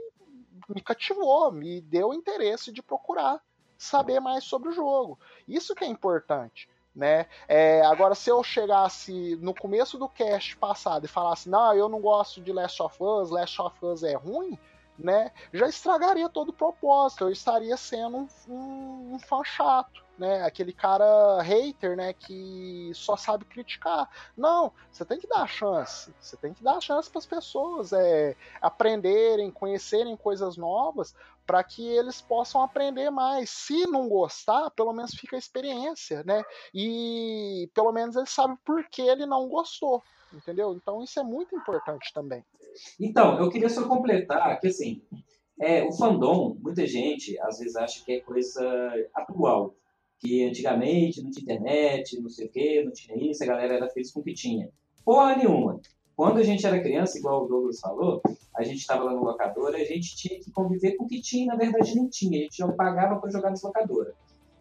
me 0.69 0.81
cativou, 0.81 1.51
me 1.51 1.81
deu 1.81 2.13
interesse 2.13 2.71
de 2.71 2.81
procurar 2.81 3.41
saber 3.77 4.19
mais 4.19 4.43
sobre 4.43 4.69
o 4.69 4.73
jogo. 4.73 5.17
Isso 5.47 5.73
que 5.73 5.83
é 5.83 5.87
importante 5.87 6.69
né? 6.99 7.27
É, 7.47 7.81
agora, 7.85 8.13
se 8.13 8.29
eu 8.29 8.43
chegasse 8.43 9.37
no 9.37 9.53
começo 9.53 9.97
do 9.97 10.09
cast 10.09 10.57
passado 10.57 11.05
e 11.05 11.07
falasse, 11.07 11.49
não, 11.49 11.73
eu 11.73 11.87
não 11.87 12.01
gosto 12.01 12.41
de 12.41 12.51
Last 12.51 12.83
of 12.83 13.01
Us, 13.01 13.29
Last 13.29 13.61
of 13.61 13.85
Us 13.85 14.03
é 14.03 14.15
ruim, 14.15 14.59
né? 14.97 15.31
Já 15.53 15.69
estragaria 15.69 16.27
todo 16.27 16.49
o 16.49 16.53
propósito, 16.53 17.23
eu 17.23 17.31
estaria 17.31 17.77
sendo 17.77 18.17
um, 18.17 18.27
um, 18.49 19.13
um 19.13 19.19
fã 19.19 19.41
chato, 19.45 20.03
né? 20.17 20.43
Aquele 20.43 20.73
cara 20.73 21.41
hater, 21.41 21.95
né? 21.95 22.11
Que 22.11 22.91
só 22.93 23.15
sabe 23.15 23.45
criticar. 23.45 24.09
Não, 24.35 24.73
você 24.91 25.05
tem 25.05 25.17
que 25.17 25.27
dar 25.27 25.47
chance. 25.47 26.13
Você 26.19 26.35
tem 26.35 26.53
que 26.53 26.61
dar 26.61 26.81
chance 26.81 27.09
para 27.09 27.19
as 27.19 27.25
pessoas 27.25 27.93
é, 27.93 28.35
aprenderem, 28.61 29.49
conhecerem 29.49 30.17
coisas 30.17 30.57
novas, 30.57 31.15
para 31.49 31.63
que 31.63 31.83
eles 31.83 32.21
possam 32.21 32.61
aprender 32.61 33.09
mais. 33.09 33.49
Se 33.49 33.87
não 33.87 34.07
gostar, 34.07 34.69
pelo 34.69 34.93
menos 34.93 35.15
fica 35.15 35.35
a 35.35 35.39
experiência, 35.39 36.23
né? 36.23 36.43
E 36.71 37.67
pelo 37.73 37.91
menos 37.91 38.15
ele 38.15 38.27
sabe 38.27 38.55
por 38.63 38.87
que 38.87 39.01
ele 39.01 39.25
não 39.25 39.49
gostou, 39.49 40.03
entendeu? 40.31 40.75
Então 40.75 41.03
isso 41.03 41.19
é 41.19 41.23
muito 41.23 41.55
importante 41.55 42.13
também. 42.13 42.45
Então, 42.99 43.39
eu 43.39 43.49
queria 43.49 43.67
só 43.67 43.87
completar 43.87 44.59
que 44.59 44.67
assim, 44.67 45.01
é, 45.59 45.83
o 45.83 45.91
fandom, 45.91 46.55
muita 46.61 46.85
gente 46.85 47.35
às 47.39 47.57
vezes 47.57 47.75
acha 47.75 48.05
que 48.05 48.11
é 48.11 48.19
coisa 48.19 48.63
atual 49.15 49.73
que 50.19 50.43
antigamente 50.43 51.23
não 51.23 51.31
tinha 51.31 51.41
internet, 51.41 52.21
não 52.21 52.29
sei 52.29 52.45
o 52.45 52.51
que, 52.51 52.83
não 52.83 52.91
tinha 52.91 53.17
isso, 53.17 53.43
a 53.43 53.47
galera 53.47 53.73
era 53.73 53.89
feliz 53.89 54.11
com 54.11 54.19
o 54.19 54.23
que 54.23 54.35
tinha. 54.35 54.69
Porra 55.03 55.35
nenhuma. 55.35 55.81
Quando 56.19 56.39
a 56.39 56.43
gente 56.43 56.67
era 56.67 56.81
criança, 56.81 57.17
igual 57.17 57.45
o 57.45 57.47
Douglas 57.47 57.79
falou, 57.79 58.21
a 58.53 58.61
gente 58.61 58.79
estava 58.79 59.05
lá 59.05 59.13
no 59.13 59.23
locador, 59.23 59.73
a 59.73 59.85
gente 59.85 60.17
tinha 60.17 60.37
que 60.37 60.51
conviver 60.51 60.97
com 60.97 61.05
o 61.05 61.07
que 61.07 61.21
tinha, 61.21 61.45
na 61.45 61.55
verdade 61.55 61.95
não 61.95 62.09
tinha, 62.09 62.39
a 62.39 62.43
gente 62.43 62.57
já 62.57 62.67
pagava 62.67 63.21
para 63.21 63.31
jogar 63.31 63.51
nas 63.51 63.63
locadoras. 63.63 64.13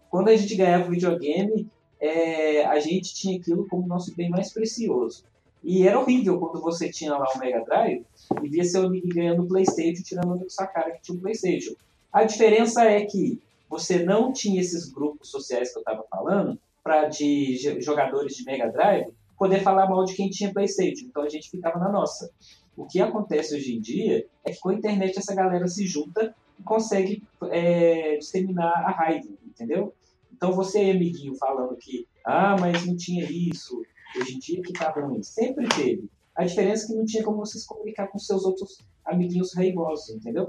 Quando 0.08 0.28
a 0.28 0.36
gente 0.36 0.54
ganhava 0.54 0.86
o 0.86 0.92
videogame, 0.92 1.68
é, 1.98 2.64
a 2.64 2.78
gente 2.78 3.12
tinha 3.12 3.40
aquilo 3.40 3.66
como 3.66 3.88
nosso 3.88 4.14
bem 4.14 4.30
mais 4.30 4.52
precioso. 4.52 5.24
E 5.64 5.84
era 5.84 5.98
horrível 5.98 6.38
quando 6.38 6.62
você 6.62 6.92
tinha 6.92 7.10
lá 7.10 7.26
o 7.34 7.38
Mega 7.40 7.64
Drive 7.64 8.06
e 8.40 8.48
via 8.48 8.62
seu 8.62 8.86
amigo 8.86 9.08
ganhando 9.08 9.42
o 9.42 9.48
PlayStation, 9.48 10.04
tirando 10.04 10.38
da 10.38 10.48
sua 10.48 10.68
cara 10.68 10.92
que 10.92 11.02
tinha 11.02 11.18
um 11.18 11.20
PlayStation. 11.20 11.74
A 12.12 12.22
diferença 12.22 12.84
é 12.84 13.04
que 13.04 13.42
você 13.68 14.04
não 14.04 14.32
tinha 14.32 14.60
esses 14.60 14.88
grupos 14.88 15.28
sociais 15.28 15.72
que 15.72 15.78
eu 15.78 15.80
estava 15.80 16.04
falando, 16.08 16.56
para 16.84 17.08
de 17.08 17.56
jogadores 17.80 18.36
de 18.36 18.44
Mega 18.44 18.70
Drive, 18.70 19.08
poder 19.38 19.62
falar 19.62 19.88
mal 19.88 20.04
de 20.04 20.14
quem 20.14 20.28
tinha 20.28 20.52
PlayStation. 20.52 21.06
Então 21.06 21.22
a 21.22 21.28
gente 21.28 21.50
ficava 21.50 21.78
na 21.78 21.90
nossa. 21.90 22.30
O 22.76 22.86
que 22.86 23.00
acontece 23.00 23.54
hoje 23.54 23.76
em 23.76 23.80
dia 23.80 24.26
é 24.44 24.52
que 24.52 24.60
com 24.60 24.70
a 24.70 24.74
internet 24.74 25.18
essa 25.18 25.34
galera 25.34 25.66
se 25.66 25.86
junta 25.86 26.34
e 26.58 26.62
consegue 26.62 27.22
é, 27.50 28.16
disseminar 28.16 28.84
a 28.84 28.90
raiva, 28.90 29.28
entendeu? 29.46 29.94
Então 30.32 30.52
você, 30.52 30.90
amiguinho, 30.90 31.34
falando 31.36 31.76
que, 31.76 32.06
ah, 32.24 32.56
mas 32.58 32.84
não 32.86 32.96
tinha 32.96 33.24
isso, 33.24 33.82
hoje 34.16 34.34
em 34.34 34.38
dia 34.38 34.62
que 34.62 34.72
tá 34.72 34.90
ruim. 34.90 35.22
Sempre 35.22 35.68
teve. 35.68 36.08
A 36.34 36.44
diferença 36.44 36.84
é 36.84 36.86
que 36.88 36.94
não 36.94 37.04
tinha 37.04 37.24
como 37.24 37.38
você 37.38 37.58
se 37.58 37.66
comunicar 37.66 38.06
com 38.08 38.18
seus 38.18 38.44
outros 38.44 38.78
amiguinhos 39.04 39.54
raivosos, 39.54 40.10
entendeu? 40.10 40.46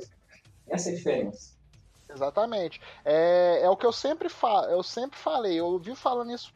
Essa 0.68 0.90
é 0.90 0.94
a 0.94 0.96
diferença. 0.96 1.59
Exatamente. 2.10 2.82
É, 3.06 3.62
é 3.62 3.70
o 3.70 3.78
que 3.78 3.86
eu 3.86 3.94
sempre, 3.94 4.30
fa 4.30 4.68
eu 4.70 4.82
sempre 4.82 5.18
falei, 5.18 5.60
eu 5.60 5.68
ouvi 5.68 5.96
falando 5.96 6.32
isso 6.32 6.52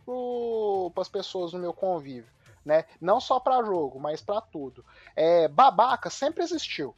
para 0.94 1.02
as 1.02 1.10
pessoas 1.10 1.54
no 1.54 1.60
meu 1.60 1.74
convívio. 1.74 2.32
Né? 2.66 2.86
Não 3.00 3.20
só 3.20 3.40
para 3.40 3.64
jogo, 3.64 4.00
mas 4.00 4.22
para 4.22 4.42
tudo. 4.42 4.84
É, 5.16 5.48
babaca 5.48 6.10
sempre 6.10 6.44
existiu. 6.44 6.96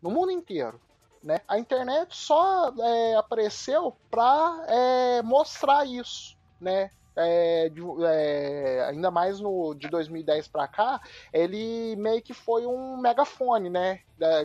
No 0.00 0.10
mundo 0.10 0.30
inteiro. 0.30 0.80
Né? 1.22 1.40
A 1.48 1.58
internet 1.58 2.14
só 2.14 2.72
é, 2.78 3.16
apareceu 3.16 3.96
para 4.10 4.64
é, 4.68 5.22
mostrar 5.22 5.84
isso. 5.84 6.36
Né? 6.60 6.90
É, 7.18 7.68
de, 7.68 7.82
é, 8.04 8.86
ainda 8.88 9.10
mais 9.10 9.40
no 9.40 9.74
de 9.74 9.88
2010 9.88 10.48
para 10.48 10.68
cá, 10.68 11.00
ele 11.32 11.96
meio 11.96 12.22
que 12.22 12.32
foi 12.32 12.64
um 12.66 12.96
megafone, 12.96 13.68
né? 13.68 14.00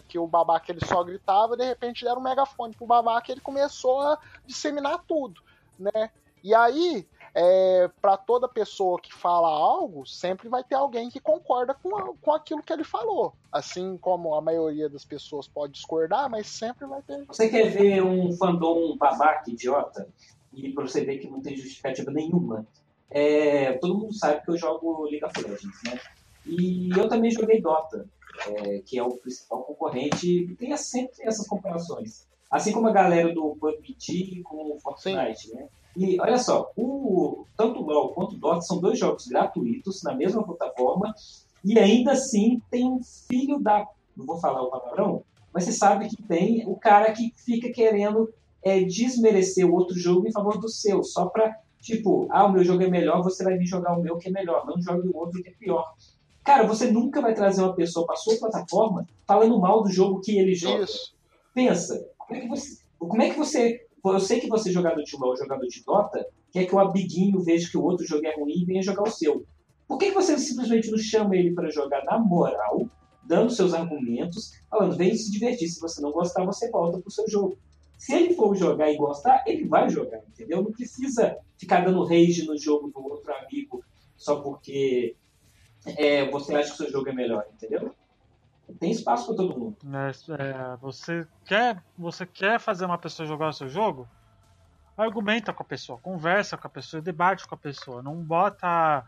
que 0.07 0.19
o 0.19 0.27
babaca 0.27 0.71
ele 0.71 0.85
só 0.85 1.03
gritava, 1.03 1.57
de 1.57 1.65
repente 1.65 2.03
deram 2.03 2.19
um 2.19 2.23
megafone 2.23 2.75
pro 2.75 2.85
babaca 2.85 3.31
e 3.31 3.33
ele 3.33 3.41
começou 3.41 4.01
a 4.01 4.19
disseminar 4.45 5.03
tudo, 5.07 5.41
né? 5.79 6.11
E 6.43 6.53
aí, 6.53 7.07
é, 7.33 7.89
para 8.01 8.17
toda 8.17 8.47
pessoa 8.47 8.99
que 8.99 9.11
fala 9.13 9.47
algo, 9.47 10.05
sempre 10.05 10.49
vai 10.49 10.63
ter 10.63 10.75
alguém 10.75 11.09
que 11.09 11.19
concorda 11.19 11.73
com, 11.73 11.97
a, 11.97 12.13
com 12.21 12.31
aquilo 12.33 12.61
que 12.61 12.71
ele 12.71 12.83
falou. 12.83 13.33
Assim 13.51 13.97
como 13.97 14.35
a 14.35 14.41
maioria 14.41 14.89
das 14.89 15.05
pessoas 15.05 15.47
pode 15.47 15.73
discordar, 15.73 16.29
mas 16.29 16.47
sempre 16.47 16.85
vai 16.85 17.01
ter. 17.01 17.25
Você 17.25 17.49
quer 17.49 17.69
ver 17.69 18.03
um 18.03 18.31
fandom 18.33 18.95
babaca 18.97 19.49
idiota? 19.49 20.07
E 20.53 20.71
para 20.71 20.87
você 20.87 21.03
ver 21.03 21.17
que 21.17 21.29
não 21.29 21.41
tem 21.41 21.55
justificativa 21.55 22.11
nenhuma. 22.11 22.67
É, 23.09 23.73
todo 23.73 23.97
mundo 23.97 24.13
sabe 24.13 24.43
que 24.43 24.51
eu 24.51 24.57
jogo 24.57 25.03
League 25.03 25.23
of 25.23 25.41
Legends, 25.41 25.83
né? 25.85 25.99
E 26.45 26.89
eu 26.97 27.07
também 27.07 27.31
joguei 27.31 27.61
Dota, 27.61 28.09
é, 28.47 28.79
que 28.79 28.97
é 28.97 29.03
o 29.03 29.17
principal 29.17 29.63
concorrente, 29.63 30.55
tem 30.57 30.75
sempre 30.77 31.13
essas 31.21 31.47
comparações. 31.47 32.27
Assim 32.49 32.71
como 32.71 32.87
a 32.87 32.91
galera 32.91 33.33
do 33.33 33.55
PUBG 33.55 34.41
com 34.43 34.75
o 34.75 34.79
Fortnite, 34.79 35.47
Sim. 35.47 35.55
né? 35.55 35.67
E 35.95 36.19
olha 36.19 36.37
só, 36.37 36.71
o, 36.75 37.45
tanto 37.55 37.79
o 37.79 37.83
LoL 37.83 38.13
quanto 38.13 38.35
o 38.35 38.39
Dota 38.39 38.61
são 38.61 38.79
dois 38.79 38.97
jogos 38.97 39.27
gratuitos 39.27 40.01
na 40.01 40.15
mesma 40.15 40.43
plataforma 40.43 41.13
e 41.63 41.77
ainda 41.77 42.13
assim 42.13 42.61
tem 42.69 42.89
um 42.89 42.99
filho 43.27 43.59
da. 43.59 43.87
Não 44.17 44.25
vou 44.25 44.39
falar 44.39 44.61
o 44.61 44.69
palavrão, 44.69 45.23
mas 45.53 45.63
você 45.63 45.71
sabe 45.71 46.07
que 46.09 46.21
tem 46.21 46.67
o 46.67 46.75
cara 46.75 47.11
que 47.11 47.33
fica 47.37 47.71
querendo 47.71 48.31
é, 48.63 48.81
desmerecer 48.83 49.65
o 49.65 49.73
outro 49.73 49.97
jogo 49.97 50.27
em 50.27 50.31
favor 50.31 50.57
do 50.59 50.69
seu, 50.69 51.03
só 51.03 51.27
pra, 51.27 51.53
tipo, 51.81 52.27
ah, 52.31 52.45
o 52.45 52.51
meu 52.51 52.63
jogo 52.63 52.83
é 52.83 52.89
melhor, 52.89 53.21
você 53.21 53.43
vai 53.43 53.57
vir 53.57 53.65
jogar 53.65 53.97
o 53.97 54.01
meu 54.01 54.17
que 54.17 54.29
é 54.29 54.31
melhor, 54.31 54.65
não 54.65 54.81
jogue 54.81 55.07
o 55.07 55.17
outro 55.17 55.41
que 55.41 55.49
é 55.49 55.53
pior. 55.53 55.93
Cara, 56.43 56.67
você 56.67 56.91
nunca 56.91 57.21
vai 57.21 57.33
trazer 57.33 57.61
uma 57.61 57.75
pessoa 57.75 58.05
para 58.05 58.15
sua 58.15 58.37
plataforma 58.37 59.07
falando 59.25 59.59
mal 59.59 59.81
do 59.81 59.89
jogo 59.89 60.19
que 60.19 60.37
ele 60.37 60.53
joga. 60.53 60.83
Isso. 60.83 61.15
Pensa, 61.53 62.05
como 62.17 62.35
é 62.35 62.41
que 62.41 62.47
você. 62.47 62.83
Como 62.99 63.21
é 63.21 63.29
que 63.29 63.37
você 63.37 63.83
eu 64.11 64.19
sei 64.19 64.39
que 64.41 64.49
você, 64.49 64.71
jogador 64.71 65.01
de 65.01 65.15
LoL, 65.15 65.37
jogador 65.37 65.65
de 65.65 65.81
Dota, 65.83 66.27
quer 66.51 66.65
que 66.65 66.75
o 66.75 66.79
amiguinho 66.79 67.39
veja 67.39 67.69
que 67.69 67.77
o 67.77 67.83
outro 67.83 68.05
jogo 68.05 68.25
é 68.25 68.35
ruim 68.35 68.61
e 68.61 68.65
venha 68.65 68.83
jogar 68.83 69.03
o 69.03 69.11
seu. 69.11 69.45
Por 69.87 69.97
que 69.97 70.11
você 70.11 70.37
simplesmente 70.37 70.91
não 70.91 70.97
chama 70.97 71.37
ele 71.37 71.53
para 71.53 71.69
jogar 71.69 72.03
na 72.03 72.19
moral, 72.19 72.85
dando 73.23 73.49
seus 73.49 73.73
argumentos, 73.73 74.51
falando, 74.69 74.97
vem 74.97 75.15
se 75.15 75.31
divertir, 75.31 75.69
se 75.69 75.79
você 75.79 76.01
não 76.01 76.11
gostar, 76.11 76.45
você 76.45 76.69
volta 76.69 76.99
pro 76.99 77.11
seu 77.11 77.27
jogo. 77.29 77.57
Se 78.03 78.13
ele 78.13 78.33
for 78.33 78.53
jogar 78.53 78.91
e 78.91 78.97
gostar, 78.97 79.45
ele 79.47 79.65
vai 79.65 79.89
jogar, 79.89 80.17
entendeu? 80.27 80.61
Não 80.61 80.73
precisa 80.73 81.37
ficar 81.57 81.85
dando 81.85 82.03
rage 82.03 82.45
no 82.45 82.57
jogo 82.57 82.91
do 82.91 83.01
outro 83.01 83.33
amigo 83.33 83.81
só 84.17 84.41
porque 84.41 85.15
é, 85.85 86.29
você 86.29 86.53
acha 86.53 86.67
que 86.67 86.73
o 86.73 86.77
seu 86.79 86.91
jogo 86.91 87.07
é 87.07 87.13
melhor, 87.13 87.45
entendeu? 87.53 87.95
Tem 88.77 88.91
espaço 88.91 89.27
para 89.27 89.37
todo 89.37 89.57
mundo. 89.57 89.77
É, 89.85 90.43
é, 90.43 90.75
você, 90.81 91.25
quer, 91.45 91.81
você 91.97 92.25
quer 92.25 92.59
fazer 92.59 92.83
uma 92.83 92.97
pessoa 92.97 93.25
jogar 93.25 93.47
o 93.47 93.53
seu 93.53 93.69
jogo? 93.69 94.05
Argumenta 94.97 95.53
com 95.53 95.63
a 95.63 95.65
pessoa, 95.65 95.97
conversa 95.97 96.57
com 96.57 96.67
a 96.67 96.69
pessoa, 96.69 97.01
debate 97.01 97.47
com 97.47 97.55
a 97.55 97.57
pessoa. 97.57 98.03
Não 98.03 98.17
bota. 98.17 99.05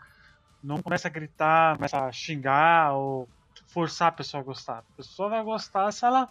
Não 0.64 0.82
começa 0.82 1.10
a 1.10 1.12
gritar, 1.12 1.76
começa 1.76 2.00
a 2.00 2.12
xingar 2.14 2.94
ou 2.94 3.28
forçar 3.68 4.08
a 4.08 4.14
pessoa 4.14 4.40
a 4.40 4.46
gostar. 4.46 4.78
A 4.78 4.96
pessoa 4.96 5.28
vai 5.28 5.44
gostar 5.44 5.92
se 5.92 6.06
ela 6.06 6.30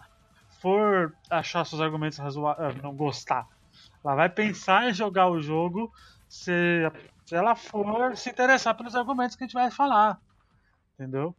for 0.65 1.13
achar 1.29 1.63
seus 1.63 1.79
argumentos 1.79 2.17
razoáveis, 2.17 2.81
não 2.81 2.95
gostar. 2.95 3.47
Ela 4.03 4.15
vai 4.15 4.29
pensar 4.29 4.89
em 4.89 4.93
jogar 4.95 5.29
o 5.29 5.39
jogo 5.39 5.93
se, 6.27 6.51
se 7.23 7.35
ela 7.35 7.53
for 7.53 8.17
se 8.17 8.31
interessar 8.31 8.73
pelos 8.73 8.95
argumentos 8.95 9.35
que 9.35 9.43
a 9.43 9.47
gente 9.47 9.53
vai 9.53 9.69
falar. 9.69 10.19
Entendeu? 10.95 11.35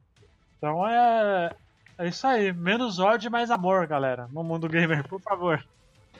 Então 0.56 0.86
é, 0.86 1.52
é 1.98 2.06
isso 2.06 2.24
aí. 2.24 2.52
Menos 2.52 3.00
ódio 3.00 3.26
e 3.26 3.30
mais 3.30 3.50
amor, 3.50 3.84
galera. 3.88 4.28
No 4.30 4.44
mundo 4.44 4.68
gamer, 4.68 5.02
por 5.08 5.20
favor. 5.20 5.66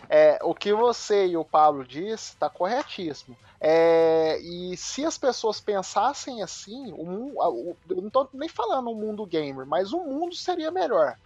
É, 0.09 0.41
o 0.43 0.53
que 0.53 0.73
você 0.73 1.29
e 1.29 1.37
o 1.37 1.45
Pablo 1.45 1.85
disse 1.85 2.33
está 2.33 2.51
corretíssimo. 2.51 3.37
É, 3.61 4.37
e 4.41 4.77
se 4.77 5.05
as 5.05 5.17
pessoas 5.17 5.61
pensassem 5.61 6.43
assim, 6.43 6.93
o, 6.93 7.39
o, 7.39 7.77
eu 7.89 7.97
não 7.99 8.09
estou 8.09 8.29
nem 8.35 8.49
falando 8.49 8.91
o 8.91 8.97
mundo 8.97 9.25
gamer, 9.25 9.65
mas 9.65 9.93
o 9.93 10.01
mundo 10.01 10.35
seria 10.35 10.73
melhor. 10.73 11.17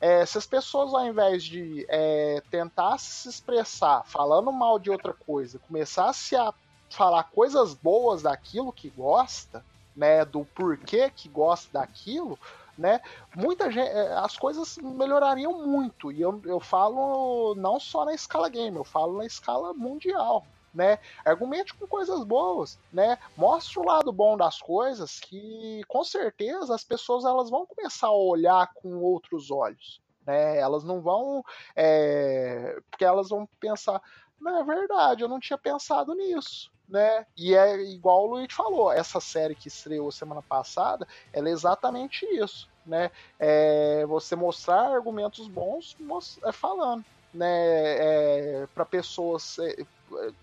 É, 0.00 0.24
se 0.24 0.38
as 0.38 0.46
pessoas, 0.46 0.94
ao 0.94 1.06
invés 1.06 1.44
de 1.44 1.84
é, 1.88 2.42
tentar 2.50 2.96
se 2.98 3.28
expressar 3.28 4.02
falando 4.06 4.50
mal 4.50 4.78
de 4.78 4.90
outra 4.90 5.12
coisa, 5.12 5.58
começasse 5.58 6.34
a 6.34 6.54
falar 6.88 7.24
coisas 7.24 7.74
boas 7.74 8.22
daquilo 8.22 8.72
que 8.72 8.88
gosta, 8.88 9.64
né, 9.94 10.24
do 10.24 10.44
porquê 10.44 11.10
que 11.10 11.28
gosta 11.28 11.68
daquilo, 11.78 12.38
né? 12.78 13.00
Muita 13.36 13.70
gente, 13.70 13.88
é, 13.90 14.14
as 14.14 14.36
coisas 14.38 14.78
melhorariam 14.78 15.66
muito. 15.66 16.10
E 16.10 16.20
eu, 16.22 16.40
eu 16.46 16.58
falo 16.58 17.54
não 17.56 17.78
só 17.78 18.06
na 18.06 18.14
escala 18.14 18.48
game, 18.48 18.76
eu 18.76 18.84
falo 18.84 19.18
na 19.18 19.26
escala 19.26 19.74
mundial. 19.74 20.46
Né? 20.72 21.00
Argumente 21.24 21.74
com 21.74 21.84
coisas 21.86 22.22
boas, 22.22 22.78
né? 22.92 23.18
Mostre 23.36 23.80
o 23.80 23.84
lado 23.84 24.12
bom 24.12 24.36
das 24.36 24.62
coisas 24.62 25.18
que 25.18 25.82
com 25.88 26.04
certeza 26.04 26.72
as 26.72 26.84
pessoas 26.84 27.24
elas 27.24 27.50
vão 27.50 27.66
começar 27.66 28.06
a 28.06 28.12
olhar 28.12 28.72
com 28.74 28.98
outros 28.98 29.50
olhos, 29.50 30.00
né? 30.24 30.58
Elas 30.58 30.84
não 30.84 31.00
vão, 31.00 31.44
é... 31.74 32.80
porque 32.88 33.04
elas 33.04 33.30
vão 33.30 33.48
pensar, 33.58 34.00
não 34.40 34.60
é 34.60 34.64
verdade, 34.64 35.22
eu 35.22 35.28
não 35.28 35.40
tinha 35.40 35.58
pensado 35.58 36.14
nisso, 36.14 36.70
né? 36.88 37.26
E 37.36 37.52
é 37.52 37.82
igual 37.90 38.28
o 38.28 38.30
Luiz 38.36 38.52
falou, 38.54 38.92
essa 38.92 39.18
série 39.18 39.56
que 39.56 39.66
estreou 39.66 40.12
semana 40.12 40.40
passada, 40.40 41.04
ela 41.32 41.48
é 41.48 41.52
exatamente 41.52 42.24
isso 42.26 42.70
né? 42.90 43.10
É, 43.38 44.04
você 44.06 44.34
mostrar 44.34 44.92
argumentos 44.92 45.46
bons 45.48 45.96
é, 46.44 46.52
falando, 46.52 47.04
né? 47.32 47.46
É, 47.46 48.68
para 48.74 48.84
pessoas 48.84 49.58
é, 49.58 49.84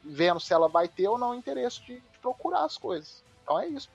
vendo 0.03 0.39
se 0.39 0.53
ela 0.53 0.67
vai 0.67 0.87
ter 0.87 1.07
ou 1.07 1.17
não 1.17 1.35
interesse 1.35 1.81
de, 1.81 1.95
de 1.95 2.19
procurar 2.21 2.65
as 2.65 2.77
coisas. 2.77 3.23
Então 3.43 3.59
é 3.59 3.67
isso. 3.67 3.89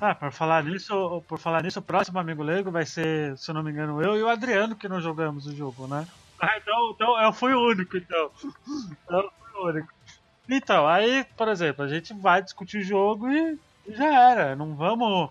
Ah, 0.00 0.14
por 0.14 0.30
falar 0.30 0.62
nisso, 0.62 1.22
por 1.26 1.38
falar 1.38 1.62
nisso, 1.62 1.80
o 1.80 1.82
próximo 1.82 2.18
amigo 2.18 2.42
Lego 2.42 2.70
vai 2.70 2.86
ser, 2.86 3.36
se 3.36 3.52
não 3.52 3.62
me 3.62 3.70
engano, 3.70 4.00
eu 4.00 4.16
e 4.16 4.22
o 4.22 4.28
Adriano 4.28 4.76
que 4.76 4.88
não 4.88 5.00
jogamos 5.00 5.46
o 5.46 5.54
jogo, 5.54 5.86
né? 5.86 6.06
Ah, 6.40 6.56
então, 6.56 6.90
então 6.94 7.20
eu 7.20 7.32
fui 7.32 7.52
o 7.52 7.60
único, 7.60 7.96
então. 7.96 8.30
Eu 9.10 9.32
fui 9.50 9.60
o 9.60 9.66
único. 9.66 9.88
Então, 10.48 10.86
aí, 10.86 11.24
por 11.36 11.48
exemplo, 11.48 11.84
a 11.84 11.88
gente 11.88 12.14
vai 12.14 12.40
discutir 12.40 12.78
o 12.78 12.84
jogo 12.84 13.28
e 13.28 13.58
já 13.88 14.30
era. 14.30 14.56
Não 14.56 14.74
vamos. 14.76 15.30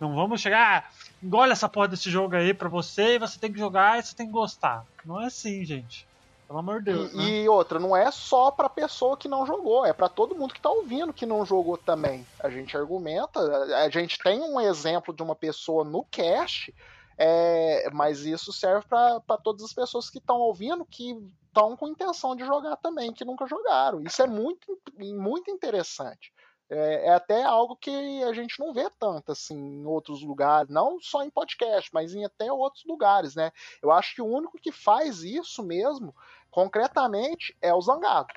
Não 0.00 0.14
vamos 0.14 0.40
chegar 0.40 0.92
engole 1.22 1.52
essa 1.52 1.68
porra 1.68 1.88
desse 1.88 2.10
jogo 2.10 2.36
aí 2.36 2.54
pra 2.54 2.68
você 2.68 3.14
e 3.14 3.18
você 3.18 3.38
tem 3.38 3.52
que 3.52 3.58
jogar 3.58 3.98
e 3.98 4.02
você 4.02 4.14
tem 4.14 4.26
que 4.26 4.32
gostar. 4.32 4.84
Não 5.04 5.20
é 5.20 5.26
assim, 5.26 5.64
gente. 5.64 6.06
Pelo 6.48 6.60
amor 6.60 6.82
de 6.82 6.86
Deus. 6.92 7.12
E, 7.12 7.16
né? 7.16 7.24
e 7.42 7.48
outra, 7.48 7.78
não 7.78 7.94
é 7.94 8.10
só 8.10 8.50
pra 8.50 8.70
pessoa 8.70 9.18
que 9.18 9.28
não 9.28 9.44
jogou, 9.44 9.84
é 9.84 9.92
para 9.92 10.08
todo 10.08 10.34
mundo 10.34 10.54
que 10.54 10.60
tá 10.60 10.70
ouvindo 10.70 11.12
que 11.12 11.26
não 11.26 11.44
jogou 11.44 11.76
também. 11.76 12.26
A 12.40 12.48
gente 12.48 12.74
argumenta, 12.74 13.38
a 13.76 13.90
gente 13.90 14.18
tem 14.18 14.40
um 14.40 14.58
exemplo 14.58 15.12
de 15.14 15.22
uma 15.22 15.36
pessoa 15.36 15.84
no 15.84 16.02
cast, 16.04 16.74
é, 17.18 17.90
mas 17.92 18.20
isso 18.20 18.50
serve 18.50 18.86
para 18.88 19.36
todas 19.44 19.62
as 19.62 19.74
pessoas 19.74 20.08
que 20.08 20.16
estão 20.16 20.38
ouvindo 20.38 20.86
que 20.86 21.14
estão 21.48 21.76
com 21.76 21.86
intenção 21.86 22.34
de 22.34 22.46
jogar 22.46 22.76
também, 22.76 23.12
que 23.12 23.26
nunca 23.26 23.46
jogaram. 23.46 24.00
Isso 24.00 24.22
é 24.22 24.26
muito, 24.26 24.78
muito 24.96 25.50
interessante. 25.50 26.32
É, 26.70 27.06
é, 27.06 27.14
até 27.14 27.42
algo 27.44 27.74
que 27.76 28.22
a 28.24 28.32
gente 28.34 28.60
não 28.60 28.74
vê 28.74 28.90
tanto 28.98 29.32
assim 29.32 29.56
em 29.56 29.86
outros 29.86 30.22
lugares, 30.22 30.70
não 30.70 31.00
só 31.00 31.24
em 31.24 31.30
podcast, 31.30 31.88
mas 31.94 32.14
em 32.14 32.26
até 32.26 32.52
outros 32.52 32.84
lugares, 32.84 33.34
né? 33.34 33.50
Eu 33.82 33.90
acho 33.90 34.14
que 34.14 34.20
o 34.20 34.26
único 34.26 34.58
que 34.58 34.70
faz 34.70 35.22
isso 35.22 35.62
mesmo, 35.62 36.14
concretamente, 36.50 37.56
é 37.60 37.72
o 37.72 37.80
Zangado, 37.80 38.32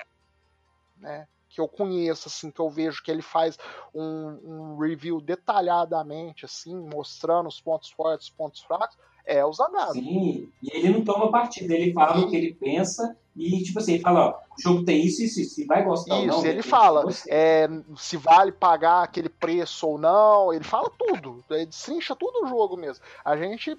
né? 0.98 1.26
Que 1.48 1.60
eu 1.60 1.68
conheço, 1.68 2.28
assim, 2.28 2.50
que 2.50 2.60
eu 2.60 2.70
vejo 2.70 3.02
que 3.02 3.10
ele 3.10 3.22
faz 3.22 3.58
um, 3.94 4.38
um 4.42 4.78
review 4.78 5.20
detalhadamente, 5.20 6.46
assim, 6.46 6.74
mostrando 6.74 7.48
os 7.48 7.60
pontos 7.60 7.90
fortes, 7.90 8.28
os 8.28 8.32
pontos 8.32 8.62
fracos 8.62 8.96
é 9.24 9.44
o 9.44 9.52
Zangado. 9.52 9.92
Sim, 9.92 10.50
e 10.62 10.76
ele 10.76 10.90
não 10.90 11.04
toma 11.04 11.30
partido, 11.30 11.70
ele 11.72 11.92
fala 11.92 12.20
e... 12.20 12.24
o 12.24 12.30
que 12.30 12.36
ele 12.36 12.54
pensa 12.54 13.16
e, 13.36 13.62
tipo 13.62 13.78
assim, 13.78 13.94
ele 13.94 14.02
fala, 14.02 14.26
ó, 14.26 14.30
o 14.58 14.60
jogo 14.60 14.84
tem 14.84 15.04
isso, 15.04 15.22
isso, 15.22 15.40
isso, 15.40 15.54
se 15.54 15.64
vai 15.64 15.82
gostar 15.82 16.18
isso, 16.20 16.36
ou 16.36 16.42
não. 16.42 16.50
ele 16.50 16.62
fala, 16.62 17.04
é, 17.28 17.66
se 17.96 18.16
vale 18.16 18.52
pagar 18.52 19.02
aquele 19.02 19.30
preço 19.30 19.88
ou 19.88 19.98
não, 19.98 20.52
ele 20.52 20.64
fala 20.64 20.90
tudo, 20.98 21.42
ele 21.50 21.66
destrincha 21.66 22.14
tudo 22.14 22.44
o 22.44 22.48
jogo 22.48 22.76
mesmo. 22.76 23.02
A 23.24 23.36
gente 23.36 23.76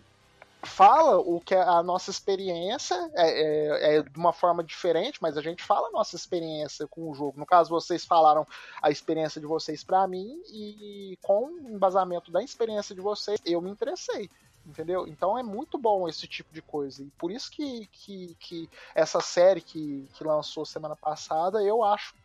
fala 0.66 1.18
o 1.18 1.40
que 1.42 1.54
é 1.54 1.62
a 1.62 1.84
nossa 1.84 2.10
experiência 2.10 2.96
é, 3.16 3.28
é, 3.28 3.98
é, 3.98 4.02
de 4.02 4.18
uma 4.18 4.34
forma 4.34 4.64
diferente, 4.64 5.20
mas 5.22 5.38
a 5.38 5.42
gente 5.42 5.64
fala 5.64 5.88
a 5.88 5.92
nossa 5.92 6.16
experiência 6.16 6.88
com 6.88 7.10
o 7.10 7.14
jogo. 7.14 7.40
No 7.40 7.46
caso, 7.46 7.70
vocês 7.70 8.06
falaram 8.06 8.48
a 8.82 8.90
experiência 8.90 9.40
de 9.42 9.48
vocês 9.48 9.84
para 9.84 10.08
mim 10.08 10.42
e 10.48 11.18
com 11.22 11.46
o 11.46 11.70
embasamento 11.70 12.32
da 12.32 12.42
experiência 12.42 12.96
de 12.96 13.02
vocês, 13.02 13.40
eu 13.46 13.62
me 13.62 13.70
interessei 13.70 14.30
entendeu? 14.66 15.06
Então 15.08 15.38
é 15.38 15.44
muito 15.44 15.78
bom 15.78 16.08
esse 16.08 16.28
tipo 16.28 16.54
de 16.54 16.62
coisa. 16.62 17.04
E 17.04 17.10
por 17.18 17.32
isso 17.32 17.52
que, 17.52 17.86
que, 17.88 18.36
que 18.40 18.70
essa 18.96 19.20
série 19.20 19.62
que, 19.62 20.08
que 20.14 20.24
lançou 20.24 20.66
semana 20.66 20.96
passada 20.96 21.62
eu 21.62 21.84
acho 21.84 22.16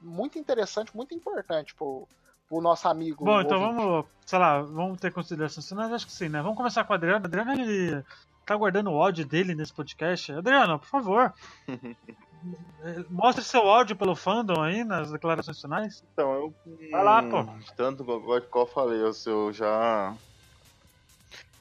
muito 0.00 0.38
interessante, 0.38 0.96
muito 0.96 1.14
importante 1.14 1.74
pro, 1.74 2.08
pro 2.48 2.60
nosso 2.60 2.88
amigo. 2.88 3.24
Bom, 3.24 3.40
então 3.40 3.60
ouvinte. 3.60 3.76
vamos, 3.76 4.06
sei 4.26 4.38
lá, 4.38 4.62
vamos 4.62 4.98
ter 4.98 5.12
considerações 5.12 5.68
finais? 5.68 5.92
Acho 5.92 6.06
que 6.06 6.12
sim, 6.12 6.28
né? 6.28 6.42
Vamos 6.42 6.56
começar 6.56 6.84
com 6.84 6.92
o 6.92 6.96
Adriano. 6.96 7.24
Adriano, 7.24 7.52
ele 7.52 8.04
tá 8.44 8.56
guardando 8.56 8.90
o 8.90 9.02
áudio 9.02 9.26
dele 9.26 9.54
nesse 9.54 9.72
podcast. 9.72 10.32
Adriano, 10.32 10.78
por 10.78 10.88
favor. 10.88 11.32
Mostre 13.08 13.42
seu 13.42 13.62
áudio 13.62 13.96
pelo 13.96 14.14
fandom 14.14 14.60
aí 14.60 14.84
nas 14.84 15.10
declarações 15.10 15.60
finais. 15.60 16.04
Então, 16.12 16.32
eu. 16.34 16.54
Vai 16.90 17.02
lá, 17.02 17.22
pô. 17.22 17.46
Tanto 17.74 18.02
igual 18.02 18.46
eu 18.54 18.66
falei, 18.66 19.00
eu, 19.00 19.12
eu 19.26 19.52
já 19.52 20.14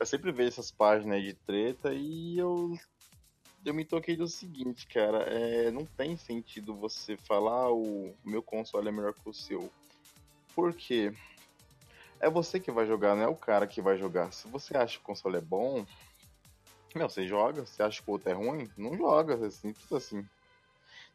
eu 0.03 0.05
sempre 0.05 0.33
vejo 0.33 0.49
essas 0.49 0.69
páginas 0.69 1.23
de 1.23 1.33
treta 1.33 1.93
e 1.93 2.37
eu 2.37 2.77
eu 3.65 3.73
me 3.73 3.85
toquei 3.85 4.17
do 4.17 4.27
seguinte, 4.27 4.85
cara. 4.87 5.19
É, 5.19 5.71
não 5.71 5.85
tem 5.85 6.17
sentido 6.17 6.75
você 6.75 7.15
falar 7.15 7.71
o 7.71 8.13
meu 8.25 8.43
console 8.43 8.89
é 8.89 8.91
melhor 8.91 9.13
que 9.13 9.29
o 9.29 9.33
seu. 9.33 9.71
Por 10.55 10.73
quê? 10.73 11.13
É 12.19 12.29
você 12.29 12.59
que 12.59 12.71
vai 12.71 12.85
jogar, 12.85 13.15
não 13.15 13.23
é 13.23 13.27
o 13.27 13.35
cara 13.35 13.67
que 13.67 13.81
vai 13.81 13.97
jogar. 13.97 14.31
Se 14.31 14.47
você 14.47 14.77
acha 14.77 14.97
que 14.97 15.03
o 15.03 15.07
console 15.07 15.37
é 15.37 15.41
bom, 15.41 15.85
meu, 16.95 17.09
você 17.09 17.27
joga. 17.27 17.65
Se 17.65 17.81
acha 17.81 18.01
que 18.01 18.09
o 18.09 18.13
outro 18.13 18.29
é 18.29 18.33
ruim, 18.33 18.69
não 18.77 18.95
joga. 18.95 19.45
É 19.45 19.49
simples 19.49 19.91
assim. 19.91 20.25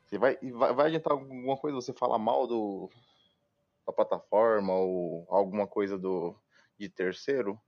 Você 0.04 0.18
vai, 0.18 0.36
vai, 0.36 0.72
vai 0.72 0.86
adiantar 0.86 1.12
alguma 1.12 1.56
coisa 1.56 1.76
você 1.76 1.92
falar 1.92 2.18
mal 2.18 2.46
do, 2.46 2.90
da 3.86 3.92
plataforma 3.92 4.72
ou 4.72 5.26
alguma 5.28 5.66
coisa 5.66 5.98
do 5.98 6.34
de 6.78 6.88
terceiro? 6.88 7.60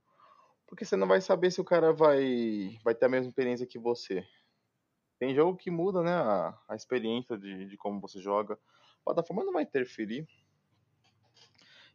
Porque 0.67 0.85
você 0.85 0.95
não 0.95 1.07
vai 1.07 1.21
saber 1.21 1.51
se 1.51 1.59
o 1.59 1.65
cara 1.65 1.91
vai, 1.91 2.79
vai 2.83 2.95
ter 2.95 3.05
a 3.05 3.09
mesma 3.09 3.29
experiência 3.29 3.67
que 3.67 3.77
você. 3.77 4.25
Tem 5.19 5.35
jogo 5.35 5.57
que 5.57 5.69
muda, 5.69 6.01
né? 6.01 6.13
A, 6.13 6.57
a 6.69 6.75
experiência 6.75 7.37
de, 7.37 7.65
de 7.67 7.77
como 7.77 7.99
você 7.99 8.19
joga. 8.19 8.53
A 8.53 9.03
plataforma 9.05 9.43
não 9.43 9.53
vai 9.53 9.63
interferir. 9.63 10.27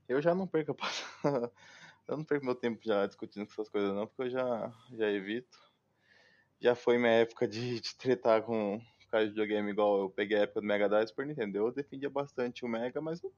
Eu 0.08 0.22
já 0.22 0.34
não 0.34 0.46
perco 0.46 0.76
eu 2.08 2.16
não 2.16 2.24
perco 2.24 2.44
meu 2.44 2.54
tempo 2.54 2.80
já 2.84 3.06
discutindo 3.06 3.46
com 3.46 3.52
essas 3.52 3.68
coisas 3.68 3.94
não, 3.94 4.06
porque 4.06 4.22
eu 4.22 4.30
já, 4.30 4.72
já 4.92 5.10
evito. 5.10 5.58
Já 6.60 6.74
foi 6.74 6.98
minha 6.98 7.12
época 7.12 7.46
de, 7.46 7.80
de 7.80 7.94
tretar 7.96 8.42
com 8.42 8.80
cara 9.10 9.24
de 9.24 9.30
videogame 9.30 9.70
igual 9.70 10.00
eu 10.00 10.10
peguei 10.10 10.36
a 10.36 10.42
época 10.42 10.60
do 10.60 10.66
Mega 10.66 10.88
Drive 10.88 11.08
Super 11.08 11.26
Nintendo. 11.26 11.58
Eu 11.58 11.72
defendia 11.72 12.10
bastante 12.10 12.64
o 12.64 12.68
Mega, 12.68 13.00
mas 13.00 13.22
eu, 13.22 13.32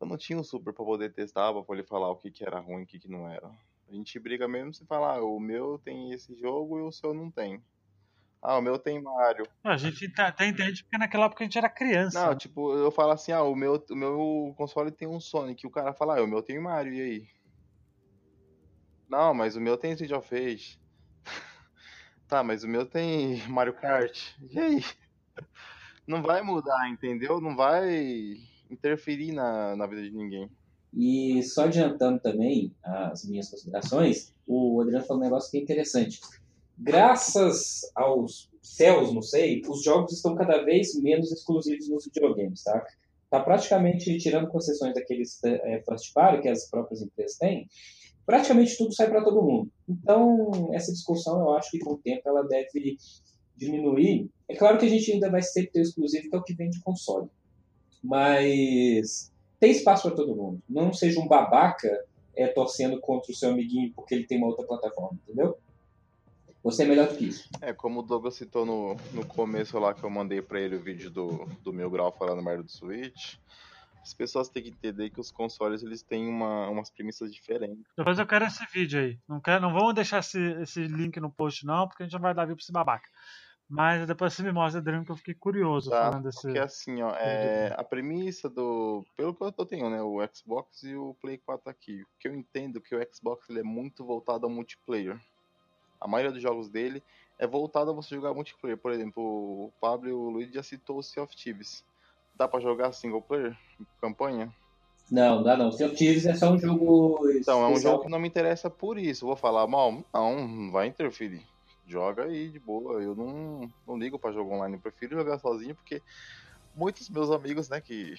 não 0.00 0.16
tinha 0.16 0.38
um 0.38 0.44
Super 0.44 0.72
pra 0.72 0.84
poder 0.84 1.12
testar, 1.12 1.52
pra 1.52 1.62
poder 1.62 1.84
falar 1.84 2.10
o 2.10 2.16
que, 2.16 2.30
que 2.30 2.44
era 2.44 2.58
ruim 2.58 2.80
e 2.80 2.84
o 2.84 2.86
que, 2.86 2.98
que 2.98 3.08
não 3.08 3.28
era. 3.28 3.48
A 3.88 3.92
gente 3.92 4.18
briga 4.18 4.48
mesmo 4.48 4.74
se 4.74 4.84
falar, 4.86 5.18
ah, 5.18 5.24
o 5.24 5.38
meu 5.38 5.78
tem 5.78 6.12
esse 6.12 6.34
jogo 6.34 6.78
e 6.78 6.82
o 6.82 6.90
seu 6.90 7.14
não 7.14 7.30
tem. 7.30 7.62
Ah, 8.42 8.58
o 8.58 8.60
meu 8.60 8.76
tem 8.76 9.00
Mario. 9.00 9.46
A 9.62 9.76
gente 9.76 10.08
tá, 10.12 10.26
até 10.26 10.48
entende 10.48 10.82
porque 10.82 10.98
naquela 10.98 11.26
época 11.26 11.44
a 11.44 11.46
gente 11.46 11.56
era 11.56 11.68
criança. 11.68 12.26
Não, 12.26 12.36
tipo, 12.36 12.74
eu 12.74 12.90
falo 12.90 13.12
assim, 13.12 13.30
ah, 13.30 13.44
o 13.44 13.54
meu, 13.54 13.80
o 13.88 13.94
meu 13.94 14.52
console 14.56 14.90
tem 14.90 15.06
um 15.06 15.20
Sonic. 15.20 15.64
O 15.64 15.70
cara 15.70 15.94
fala, 15.94 16.18
ah, 16.18 16.24
o 16.24 16.26
meu 16.26 16.42
tem 16.42 16.58
Mario, 16.58 16.92
e 16.92 17.00
aí? 17.00 17.28
Não, 19.08 19.32
mas 19.32 19.54
o 19.54 19.60
meu 19.60 19.76
tem 19.76 19.92
Street 19.92 20.10
of 20.10 20.28
Rage. 20.34 20.80
tá, 22.26 22.42
mas 22.42 22.64
o 22.64 22.68
meu 22.68 22.84
tem 22.84 23.36
Mario 23.46 23.74
Kart. 23.74 24.18
E 24.50 24.58
aí? 24.58 24.84
Não 26.04 26.20
vai 26.20 26.42
mudar, 26.42 26.88
entendeu? 26.90 27.40
Não 27.40 27.54
vai 27.54 28.38
interferir 28.68 29.30
na, 29.30 29.76
na 29.76 29.86
vida 29.86 30.02
de 30.02 30.10
ninguém. 30.10 30.50
E 30.92 31.40
só 31.44 31.66
adiantando 31.66 32.18
também 32.18 32.74
as 32.82 33.24
minhas 33.24 33.48
considerações, 33.48 34.34
o 34.44 34.80
Adriano 34.80 35.06
falou 35.06 35.22
um 35.22 35.24
negócio 35.24 35.48
que 35.48 35.58
é 35.58 35.60
interessante 35.60 36.20
graças 36.78 37.80
aos 37.94 38.50
céus, 38.62 39.12
não 39.12 39.22
sei, 39.22 39.62
os 39.68 39.82
jogos 39.82 40.12
estão 40.12 40.34
cada 40.34 40.62
vez 40.62 40.94
menos 41.00 41.30
exclusivos 41.32 41.88
nos 41.88 42.04
videogames, 42.06 42.62
tá? 42.62 42.84
Tá 43.30 43.40
praticamente 43.40 44.16
tirando 44.18 44.48
concessões 44.48 44.94
daqueles 44.94 45.42
é, 45.44 45.82
first 45.88 46.12
party 46.12 46.42
que 46.42 46.48
as 46.48 46.68
próprias 46.68 47.02
empresas 47.02 47.38
têm, 47.38 47.68
praticamente 48.24 48.76
tudo 48.76 48.94
sai 48.94 49.08
para 49.08 49.24
todo 49.24 49.42
mundo. 49.42 49.70
Então, 49.88 50.70
essa 50.72 50.92
discussão, 50.92 51.40
eu 51.40 51.54
acho 51.54 51.70
que 51.70 51.78
com 51.78 51.94
o 51.94 51.98
tempo 51.98 52.22
ela 52.28 52.46
deve 52.46 52.96
diminuir. 53.56 54.30
É 54.48 54.54
claro 54.54 54.78
que 54.78 54.86
a 54.86 54.88
gente 54.88 55.12
ainda 55.12 55.30
vai 55.30 55.42
sempre 55.42 55.72
ter 55.72 55.80
exclusivo, 55.80 56.28
que 56.28 56.36
é 56.36 56.38
o 56.38 56.42
que 56.42 56.54
vem 56.54 56.70
de 56.70 56.80
console. 56.80 57.28
Mas 58.02 59.32
tem 59.58 59.70
espaço 59.70 60.02
para 60.08 60.16
todo 60.16 60.36
mundo. 60.36 60.60
Não 60.68 60.92
seja 60.92 61.20
um 61.20 61.28
babaca 61.28 62.04
é, 62.34 62.48
torcendo 62.48 63.00
contra 63.00 63.30
o 63.30 63.34
seu 63.34 63.50
amiguinho 63.50 63.92
porque 63.94 64.14
ele 64.14 64.26
tem 64.26 64.38
uma 64.38 64.48
outra 64.48 64.66
plataforma, 64.66 65.18
entendeu? 65.24 65.56
Você 66.62 66.84
é 66.84 66.86
melhor 66.86 67.08
do 67.08 67.16
que 67.16 67.26
isso. 67.26 67.48
É, 67.60 67.72
como 67.72 68.00
o 68.00 68.02
Douglas 68.02 68.36
citou 68.36 68.64
no, 68.64 68.94
no 69.12 69.26
começo 69.26 69.78
lá 69.78 69.92
que 69.92 70.04
eu 70.04 70.10
mandei 70.10 70.40
para 70.40 70.60
ele 70.60 70.76
o 70.76 70.80
vídeo 70.80 71.10
do, 71.10 71.44
do 71.60 71.72
meu 71.72 71.90
grau 71.90 72.12
falando 72.12 72.42
merda 72.42 72.62
do 72.62 72.70
Switch, 72.70 73.34
as 74.00 74.14
pessoas 74.14 74.48
têm 74.48 74.62
que 74.62 74.68
entender 74.68 75.10
que 75.10 75.20
os 75.20 75.32
consoles 75.32 75.82
eles 75.82 76.02
têm 76.02 76.28
uma, 76.28 76.68
umas 76.68 76.88
premissas 76.88 77.32
diferentes. 77.32 77.84
Depois 77.96 78.18
eu 78.18 78.26
quero 78.26 78.44
esse 78.44 78.64
vídeo 78.72 79.00
aí. 79.00 79.18
Não, 79.28 79.40
quero, 79.40 79.60
não 79.60 79.72
vamos 79.72 79.94
deixar 79.94 80.20
esse, 80.20 80.38
esse 80.60 80.86
link 80.86 81.18
no 81.18 81.32
post, 81.32 81.66
não, 81.66 81.88
porque 81.88 82.04
a 82.04 82.06
gente 82.06 82.14
não 82.14 82.20
vai 82.20 82.34
dar 82.34 82.44
view 82.44 82.54
pra 82.54 82.62
esse 82.62 82.72
babaca. 82.72 83.08
Mas 83.68 84.06
depois 84.06 84.34
você 84.34 84.42
me 84.42 84.52
mostra, 84.52 84.80
Adriano, 84.80 85.04
que 85.04 85.10
eu 85.10 85.16
fiquei 85.16 85.34
curioso 85.34 85.88
tá, 85.90 86.10
falando 86.10 86.24
desse. 86.24 86.42
Porque 86.42 86.58
assim, 86.58 87.00
ó, 87.00 87.14
é, 87.16 87.74
a 87.76 87.82
premissa 87.82 88.48
do. 88.48 89.04
Pelo 89.16 89.34
que 89.34 89.42
eu 89.42 89.66
tenho, 89.66 89.88
né? 89.88 90.02
O 90.02 90.18
Xbox 90.32 90.82
e 90.82 90.94
o 90.94 91.14
Play 91.14 91.38
4 91.38 91.70
aqui. 91.70 92.02
O 92.02 92.06
que 92.20 92.28
eu 92.28 92.34
entendo 92.34 92.82
que 92.82 92.94
o 92.94 93.00
Xbox 93.12 93.48
ele 93.48 93.60
é 93.60 93.64
muito 93.64 94.04
voltado 94.04 94.44
ao 94.44 94.52
multiplayer 94.52 95.18
a 96.02 96.08
maioria 96.08 96.32
dos 96.32 96.42
jogos 96.42 96.68
dele 96.68 97.02
é 97.38 97.46
voltada 97.46 97.90
a 97.90 97.94
você 97.94 98.14
jogar 98.14 98.34
multiplayer. 98.34 98.76
Por 98.76 98.92
exemplo, 98.92 99.22
o 99.22 99.72
Pablo 99.80 100.08
e 100.08 100.12
o 100.12 100.30
Luiz 100.30 100.52
já 100.52 100.62
citou 100.62 100.98
o 100.98 101.02
Sea 101.02 101.22
of 101.22 101.34
Thieves. 101.36 101.84
Dá 102.34 102.48
para 102.48 102.60
jogar 102.60 102.92
single 102.92 103.22
player? 103.22 103.56
Campanha? 104.00 104.52
Não, 105.10 105.42
dá 105.42 105.56
não. 105.56 105.70
Sea 105.70 105.86
of 105.86 105.96
Thieves 105.96 106.26
é 106.26 106.34
só 106.34 106.50
um 106.50 106.58
jogo. 106.58 107.30
Então, 107.30 107.64
é 107.64 107.68
um 107.68 107.78
jogo 107.78 108.04
que 108.04 108.10
não 108.10 108.18
me 108.18 108.26
interessa 108.26 108.68
por 108.68 108.98
isso. 108.98 109.26
Vou 109.26 109.36
falar 109.36 109.66
mal? 109.66 110.04
Não, 110.12 110.46
não 110.46 110.72
vai 110.72 110.88
interferir. 110.88 111.46
Joga 111.86 112.24
aí 112.24 112.48
de 112.48 112.58
boa. 112.58 113.00
Eu 113.00 113.14
não, 113.14 113.70
não 113.86 113.96
ligo 113.96 114.18
para 114.18 114.32
jogo 114.32 114.54
online. 114.54 114.74
Eu 114.74 114.80
prefiro 114.80 115.16
jogar 115.16 115.38
sozinho 115.38 115.74
porque 115.76 116.02
muitos 116.74 117.08
meus 117.08 117.30
amigos, 117.30 117.68
né, 117.68 117.80
que, 117.80 118.14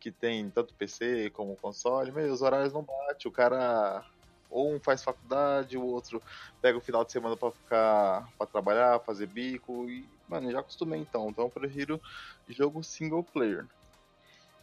que 0.00 0.10
tem 0.10 0.50
tanto 0.50 0.74
PC 0.74 1.30
como 1.30 1.56
console, 1.56 2.10
meus 2.10 2.42
horários 2.42 2.72
não 2.72 2.82
batem. 2.82 3.28
O 3.28 3.32
cara 3.32 4.04
ou 4.54 4.72
um 4.72 4.78
faz 4.78 5.02
faculdade, 5.02 5.76
o 5.76 5.84
outro 5.84 6.22
pega 6.62 6.78
o 6.78 6.80
final 6.80 7.04
de 7.04 7.10
semana 7.10 7.36
para 7.36 7.50
ficar 7.50 8.28
para 8.38 8.46
trabalhar, 8.46 9.00
fazer 9.00 9.26
bico 9.26 9.90
e, 9.90 10.08
mano, 10.28 10.50
já 10.50 10.60
acostumei 10.60 11.00
então. 11.00 11.28
Então 11.28 11.44
eu 11.44 11.50
prefiro 11.50 12.00
jogo 12.48 12.82
single 12.84 13.24
player. 13.24 13.66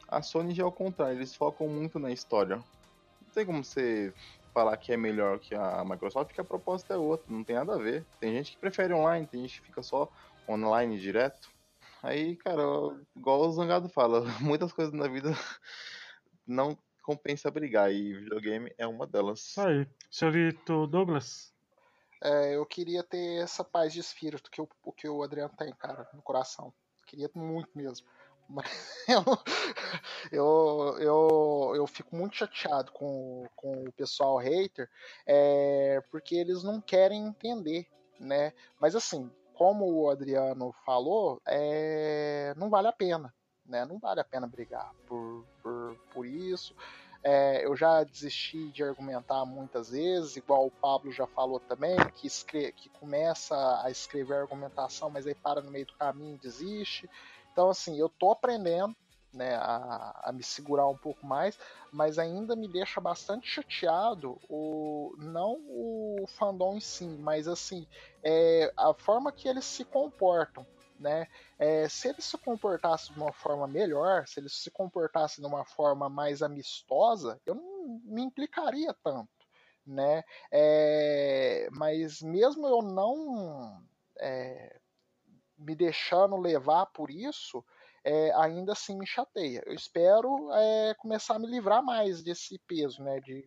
A 0.07 0.21
Sony 0.21 0.53
já 0.53 0.63
é 0.63 0.65
o 0.65 0.71
contrário, 0.71 1.17
eles 1.17 1.35
focam 1.35 1.67
muito 1.67 1.99
na 1.99 2.09
história. 2.09 2.55
Não 2.55 3.33
tem 3.33 3.45
como 3.45 3.63
você 3.63 4.13
falar 4.53 4.75
que 4.77 4.93
é 4.93 4.97
melhor 4.97 5.39
que 5.39 5.53
a 5.53 5.83
Microsoft, 5.83 6.27
porque 6.27 6.41
a 6.41 6.45
proposta 6.45 6.93
é 6.93 6.97
outra, 6.97 7.25
não 7.29 7.43
tem 7.43 7.55
nada 7.57 7.75
a 7.75 7.77
ver. 7.77 8.05
Tem 8.19 8.33
gente 8.33 8.51
que 8.51 8.59
prefere 8.59 8.93
online, 8.93 9.27
tem 9.27 9.41
gente 9.41 9.59
que 9.59 9.67
fica 9.67 9.83
só 9.83 10.09
online 10.47 10.99
direto. 10.99 11.49
Aí, 12.01 12.35
cara, 12.37 12.63
igual 13.15 13.41
o 13.41 13.51
Zangado 13.51 13.89
fala, 13.89 14.23
muitas 14.39 14.71
coisas 14.71 14.93
na 14.93 15.07
vida 15.07 15.31
não 16.47 16.77
compensa 17.01 17.51
brigar 17.51 17.91
e 17.91 18.13
videogame 18.13 18.73
é 18.77 18.87
uma 18.87 19.07
delas. 19.07 19.57
Aí. 19.57 19.87
Senhorito 20.09 20.87
Douglas? 20.87 21.53
É, 22.23 22.55
eu 22.55 22.65
queria 22.65 23.03
ter 23.03 23.41
essa 23.41 23.63
paz 23.63 23.91
de 23.91 23.99
espírito 23.99 24.51
que 24.51 24.61
o, 24.61 24.67
que 24.95 25.07
o 25.07 25.23
Adriano 25.23 25.53
tem, 25.57 25.73
cara, 25.73 26.07
no 26.13 26.21
coração. 26.21 26.71
Queria 27.07 27.29
muito 27.33 27.69
mesmo. 27.75 28.07
Mas 28.47 28.67
eu, 29.07 29.23
eu, 30.31 30.97
eu, 30.99 31.73
eu 31.75 31.87
fico 31.87 32.15
muito 32.15 32.35
chateado 32.35 32.91
com, 32.91 33.47
com 33.55 33.83
o 33.85 33.91
pessoal 33.93 34.37
hater, 34.37 34.89
é, 35.25 36.01
porque 36.11 36.35
eles 36.35 36.61
não 36.61 36.81
querem 36.81 37.25
entender, 37.25 37.87
né? 38.19 38.51
Mas 38.79 38.93
assim, 38.93 39.31
como 39.53 39.85
o 39.85 40.09
Adriano 40.09 40.73
falou, 40.85 41.41
é, 41.47 42.53
não 42.57 42.69
vale 42.69 42.87
a 42.87 42.93
pena. 42.93 43.33
Né? 43.71 43.85
Não 43.85 43.97
vale 43.97 44.19
a 44.19 44.23
pena 44.23 44.45
brigar 44.45 44.91
por, 45.07 45.45
por, 45.63 45.97
por 46.13 46.25
isso. 46.25 46.75
É, 47.23 47.65
eu 47.65 47.75
já 47.75 48.03
desisti 48.03 48.69
de 48.71 48.83
argumentar 48.83 49.45
muitas 49.45 49.91
vezes, 49.91 50.35
igual 50.35 50.65
o 50.65 50.71
Pablo 50.71 51.11
já 51.11 51.27
falou 51.27 51.59
também, 51.59 51.95
que, 52.15 52.25
escreve, 52.27 52.71
que 52.73 52.89
começa 52.89 53.55
a 53.83 53.91
escrever 53.91 54.33
argumentação, 54.35 55.09
mas 55.09 55.25
aí 55.25 55.35
para 55.35 55.61
no 55.61 55.71
meio 55.71 55.85
do 55.85 55.93
caminho 55.93 56.35
e 56.35 56.39
desiste. 56.39 57.09
Então, 57.51 57.69
assim, 57.69 57.97
eu 57.97 58.09
tô 58.09 58.31
aprendendo 58.31 58.95
né, 59.33 59.55
a, 59.55 60.19
a, 60.25 60.31
me 60.31 60.43
segurar 60.43 60.87
um 60.87 60.97
pouco 60.97 61.25
mais, 61.25 61.57
mas 61.91 62.19
ainda 62.19 62.55
me 62.55 62.67
deixa 62.67 62.99
bastante 62.99 63.47
chateado 63.47 64.39
o 64.49 65.15
não 65.17 65.53
o 65.69 66.25
fandom 66.27 66.75
em 66.75 66.81
si, 66.81 67.05
mas 67.05 67.47
assim 67.47 67.87
é, 68.23 68.73
a 68.75 68.93
forma 68.93 69.31
que 69.31 69.47
eles 69.47 69.63
se 69.63 69.85
comportam 69.85 70.65
né? 71.01 71.27
É, 71.57 71.89
se 71.89 72.07
ele 72.07 72.21
se 72.21 72.37
comportasse 72.37 73.11
de 73.11 73.19
uma 73.19 73.33
forma 73.33 73.67
melhor, 73.67 74.27
se 74.27 74.39
ele 74.39 74.49
se 74.49 74.69
comportasse 74.69 75.41
de 75.41 75.47
uma 75.47 75.65
forma 75.65 76.07
mais 76.07 76.41
amistosa, 76.41 77.41
eu 77.45 77.55
não 77.55 78.01
me 78.05 78.21
implicaria 78.21 78.95
tanto, 79.03 79.29
né? 79.85 80.23
É, 80.51 81.67
mas 81.71 82.21
mesmo 82.21 82.67
eu 82.67 82.81
não 82.81 83.81
é, 84.19 84.79
me 85.57 85.75
deixando 85.75 86.37
levar 86.37 86.85
por 86.87 87.09
isso, 87.09 87.63
é, 88.03 88.31
ainda 88.33 88.71
assim 88.71 88.97
me 88.97 89.05
chateia. 89.05 89.61
Eu 89.65 89.73
espero 89.73 90.51
é, 90.53 90.93
começar 90.95 91.35
a 91.35 91.39
me 91.39 91.47
livrar 91.47 91.83
mais 91.83 92.21
desse 92.23 92.57
peso, 92.59 93.03
né, 93.03 93.19
de 93.19 93.45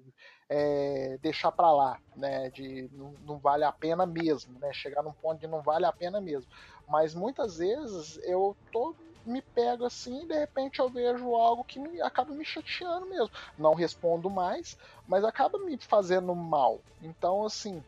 é, 0.48 1.18
deixar 1.20 1.50
para 1.50 1.72
lá, 1.72 2.00
né, 2.16 2.50
de 2.50 2.88
não, 2.92 3.12
não, 3.24 3.38
vale 3.38 3.64
a 3.64 3.72
pena 3.72 4.06
mesmo, 4.06 4.58
né, 4.58 4.72
chegar 4.72 5.02
num 5.02 5.12
ponto 5.12 5.40
de 5.40 5.46
não 5.46 5.62
vale 5.62 5.86
a 5.86 5.92
pena 5.92 6.20
mesmo. 6.20 6.50
Mas 6.88 7.14
muitas 7.14 7.58
vezes 7.58 8.18
eu 8.24 8.56
tô 8.72 8.94
me 9.24 9.40
pego 9.40 9.84
assim 9.84 10.22
e 10.22 10.26
de 10.26 10.38
repente 10.38 10.80
eu 10.80 10.88
vejo 10.88 11.34
algo 11.34 11.64
que 11.64 11.78
me, 11.78 12.00
acaba 12.00 12.34
me 12.34 12.44
chateando 12.44 13.06
mesmo. 13.06 13.30
Não 13.56 13.74
respondo 13.74 14.28
mais, 14.28 14.76
mas 15.06 15.24
acaba 15.24 15.58
me 15.58 15.78
fazendo 15.78 16.34
mal. 16.34 16.80
Então, 17.02 17.44
assim, 17.44 17.82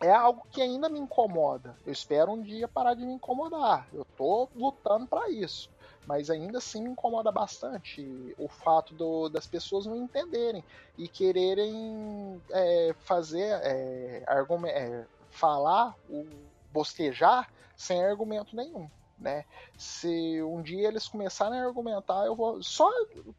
é 0.00 0.12
algo 0.12 0.46
que 0.50 0.62
ainda 0.62 0.88
me 0.88 0.98
incomoda. 0.98 1.74
Eu 1.86 1.92
espero 1.92 2.32
um 2.32 2.42
dia 2.42 2.68
parar 2.68 2.94
de 2.94 3.04
me 3.04 3.14
incomodar. 3.14 3.88
Eu 3.92 4.04
tô 4.16 4.48
lutando 4.54 5.06
para 5.06 5.28
isso. 5.30 5.70
Mas 6.06 6.30
ainda 6.30 6.58
assim 6.58 6.82
me 6.82 6.90
incomoda 6.90 7.30
bastante 7.30 8.34
o 8.38 8.48
fato 8.48 8.94
do, 8.94 9.28
das 9.28 9.46
pessoas 9.46 9.84
não 9.84 9.96
entenderem 9.96 10.64
e 10.96 11.06
quererem 11.06 12.40
é, 12.50 12.94
fazer, 13.00 13.42
é, 13.62 14.24
é, 14.26 15.04
falar, 15.30 15.94
o, 16.08 16.26
bostejar 16.72 17.50
sem 17.78 18.04
argumento 18.04 18.56
nenhum. 18.56 18.90
Né? 19.18 19.44
Se 19.76 20.42
um 20.42 20.60
dia 20.60 20.88
eles 20.88 21.08
começarem 21.08 21.58
a 21.58 21.64
argumentar, 21.64 22.26
eu 22.26 22.36
vou 22.36 22.62
só 22.62 22.88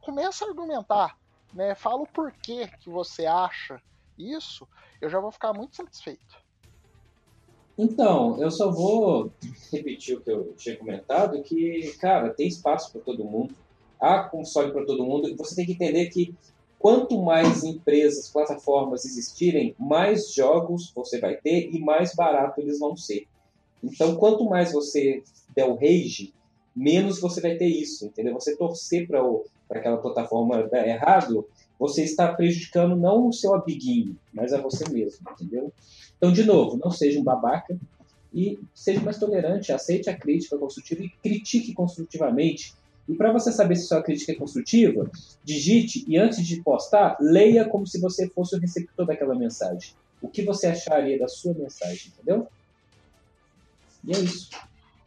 começa 0.01 0.43
a 0.43 0.47
argumentar, 0.49 1.17
né? 1.53 1.73
Fala 1.73 2.01
o 2.01 2.07
porquê 2.07 2.67
que 2.81 2.89
você 2.89 3.25
acha 3.25 3.81
isso, 4.17 4.67
eu 4.99 5.09
já 5.09 5.19
vou 5.19 5.31
ficar 5.31 5.53
muito 5.53 5.77
satisfeito. 5.77 6.37
Então, 7.77 8.37
eu 8.41 8.51
só 8.51 8.69
vou 8.69 9.31
repetir 9.71 10.17
o 10.17 10.21
que 10.21 10.29
eu 10.29 10.53
tinha 10.57 10.75
comentado, 10.75 11.41
que, 11.41 11.95
cara, 11.97 12.33
tem 12.33 12.45
espaço 12.45 12.91
para 12.91 12.99
todo 12.99 13.23
mundo, 13.23 13.55
há 13.97 14.23
console 14.23 14.73
para 14.73 14.85
todo 14.85 15.05
mundo, 15.05 15.29
e 15.29 15.35
você 15.35 15.55
tem 15.55 15.65
que 15.65 15.71
entender 15.71 16.09
que 16.09 16.35
quanto 16.77 17.21
mais 17.21 17.63
empresas, 17.63 18.29
plataformas 18.29 19.05
existirem, 19.05 19.73
mais 19.79 20.33
jogos 20.33 20.91
você 20.93 21.21
vai 21.21 21.37
ter 21.37 21.73
e 21.73 21.79
mais 21.79 22.13
barato 22.13 22.59
eles 22.59 22.79
vão 22.79 22.97
ser. 22.97 23.25
Então, 23.83 24.15
quanto 24.15 24.45
mais 24.45 24.71
você 24.71 25.23
der 25.55 25.65
o 25.65 25.75
rage, 25.75 26.33
menos 26.75 27.19
você 27.19 27.41
vai 27.41 27.55
ter 27.55 27.67
isso, 27.67 28.05
entendeu? 28.05 28.33
Você 28.33 28.55
torcer 28.55 29.07
para 29.07 29.21
aquela 29.69 29.97
plataforma 29.97 30.67
dar 30.67 30.87
errado, 30.87 31.47
você 31.77 32.03
está 32.03 32.33
prejudicando 32.33 32.95
não 32.95 33.27
o 33.27 33.33
seu 33.33 33.53
amiguinho, 33.53 34.17
mas 34.33 34.53
a 34.53 34.61
você 34.61 34.89
mesmo, 34.89 35.25
entendeu? 35.31 35.71
Então, 36.17 36.31
de 36.31 36.43
novo, 36.43 36.77
não 36.77 36.91
seja 36.91 37.19
um 37.19 37.23
babaca 37.23 37.77
e 38.33 38.59
seja 38.73 39.01
mais 39.01 39.17
tolerante, 39.17 39.71
aceite 39.71 40.09
a 40.09 40.17
crítica 40.17 40.57
construtiva 40.57 41.03
e 41.03 41.09
critique 41.09 41.73
construtivamente. 41.73 42.73
E 43.07 43.15
para 43.15 43.31
você 43.31 43.51
saber 43.51 43.75
se 43.75 43.87
sua 43.87 44.03
crítica 44.03 44.33
é 44.33 44.35
construtiva, 44.35 45.09
digite 45.43 46.05
e 46.07 46.17
antes 46.17 46.45
de 46.45 46.61
postar, 46.61 47.17
leia 47.19 47.67
como 47.67 47.87
se 47.87 47.99
você 47.99 48.29
fosse 48.29 48.55
o 48.55 48.59
receptor 48.59 49.05
daquela 49.05 49.33
mensagem. 49.33 49.93
O 50.21 50.27
que 50.27 50.43
você 50.43 50.67
acharia 50.67 51.17
da 51.17 51.27
sua 51.27 51.53
mensagem, 51.53 52.11
entendeu? 52.13 52.47
E 54.09 54.11
é 54.11 54.19
isso. 54.21 54.49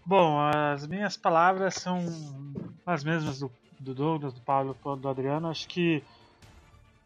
Bom, 0.07 0.39
as 0.39 0.87
minhas 0.87 1.17
palavras 1.17 1.75
são 1.75 1.97
as 2.87 3.03
mesmas 3.03 3.41
do, 3.41 3.51
do 3.81 3.93
Douglas, 3.93 4.33
do 4.33 4.41
Paulo, 4.43 4.79
do 4.97 5.09
Adriano. 5.09 5.49
Acho 5.49 5.67
que 5.67 6.05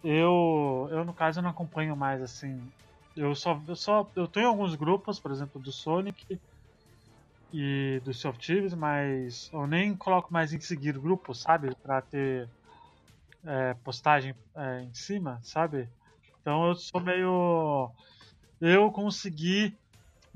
eu, 0.05 0.89
eu 0.91 1.07
no 1.07 1.15
caso, 1.15 1.41
não 1.41 1.49
acompanho 1.49 1.97
mais 1.97 2.21
assim. 2.21 2.71
Eu 3.17 3.35
só, 3.35 3.59
eu 3.67 3.75
só, 3.75 4.13
eu 4.15 4.29
tenho 4.29 4.49
alguns 4.49 4.75
grupos, 4.75 5.19
por 5.19 5.31
exemplo, 5.31 5.59
do 5.59 5.73
Sonic 5.73 6.39
e 7.51 7.99
do 8.05 8.13
Sea 8.13 8.31
mas 8.77 9.49
eu 9.55 9.67
nem 9.67 9.97
coloco 9.97 10.31
mais 10.31 10.53
em 10.53 10.61
seguir 10.61 10.99
grupos, 10.99 11.41
sabe, 11.41 11.75
para 11.77 12.03
ter 12.03 12.47
é, 13.47 13.73
postagem 13.73 14.35
é, 14.55 14.83
em 14.83 14.93
cima, 14.93 15.41
sabe? 15.43 15.89
Então 16.43 16.69
eu 16.69 16.75
sou 16.75 17.01
meio, 17.01 17.91
eu 18.61 18.93
consegui 18.93 19.79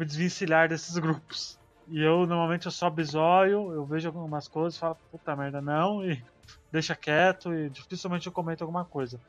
me 0.00 0.06
desvencilhar 0.06 0.66
desses 0.66 0.96
grupos. 0.96 1.58
E 1.86 2.00
eu 2.02 2.26
normalmente 2.26 2.64
eu 2.64 2.72
só 2.72 2.88
bisóio, 2.88 3.70
eu 3.72 3.84
vejo 3.84 4.08
algumas 4.08 4.48
coisas 4.48 4.78
falo, 4.78 4.96
puta 5.10 5.36
merda, 5.36 5.60
não, 5.60 6.02
e 6.02 6.22
deixa 6.72 6.96
quieto, 6.96 7.52
e 7.52 7.68
dificilmente 7.68 8.26
eu 8.26 8.32
comento 8.32 8.64
alguma 8.64 8.84
coisa. 8.84 9.20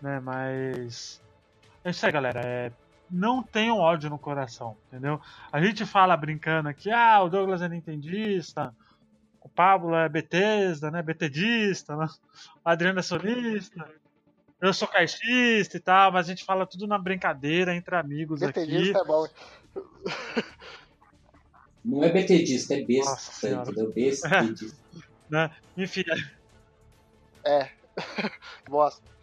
Né, 0.00 0.20
mas. 0.20 1.20
É 1.82 1.90
isso 1.90 2.06
aí, 2.06 2.12
galera. 2.12 2.40
É... 2.44 2.70
Não 3.10 3.42
tenham 3.42 3.78
ódio 3.78 4.10
no 4.10 4.18
coração, 4.18 4.76
entendeu? 4.88 5.20
A 5.50 5.60
gente 5.60 5.86
fala 5.86 6.16
brincando 6.16 6.68
aqui, 6.68 6.90
ah, 6.90 7.22
o 7.22 7.28
Douglas 7.28 7.62
é 7.62 7.68
nintendista, 7.68 8.74
o 9.40 9.48
Pablo 9.48 9.94
é 9.94 10.08
Bethesda, 10.08 10.90
né? 10.90 11.02
Betedista, 11.02 11.96
né? 11.96 12.06
o 12.64 12.68
Adriano 12.68 12.98
é 12.98 13.02
solista, 13.02 13.88
eu 14.60 14.72
sou 14.72 14.88
caixista 14.88 15.76
e 15.76 15.80
tal, 15.80 16.10
mas 16.12 16.26
a 16.26 16.30
gente 16.30 16.44
fala 16.44 16.66
tudo 16.66 16.86
na 16.86 16.98
brincadeira, 16.98 17.74
entre 17.74 17.94
amigos 17.94 18.40
Betedista 18.40 18.98
aqui. 18.98 19.04
é 19.04 19.04
bom. 19.04 19.26
Não 21.84 22.02
é 22.02 22.10
BTdista, 22.10 22.74
é 22.74 22.82
besta, 22.82 23.10
Nossa, 23.10 23.48
entendeu? 23.48 23.92
Bestedista. 23.92 24.76
né? 25.30 25.54
Enfim. 25.76 26.02
É. 27.44 27.70
Bosta. 28.68 29.16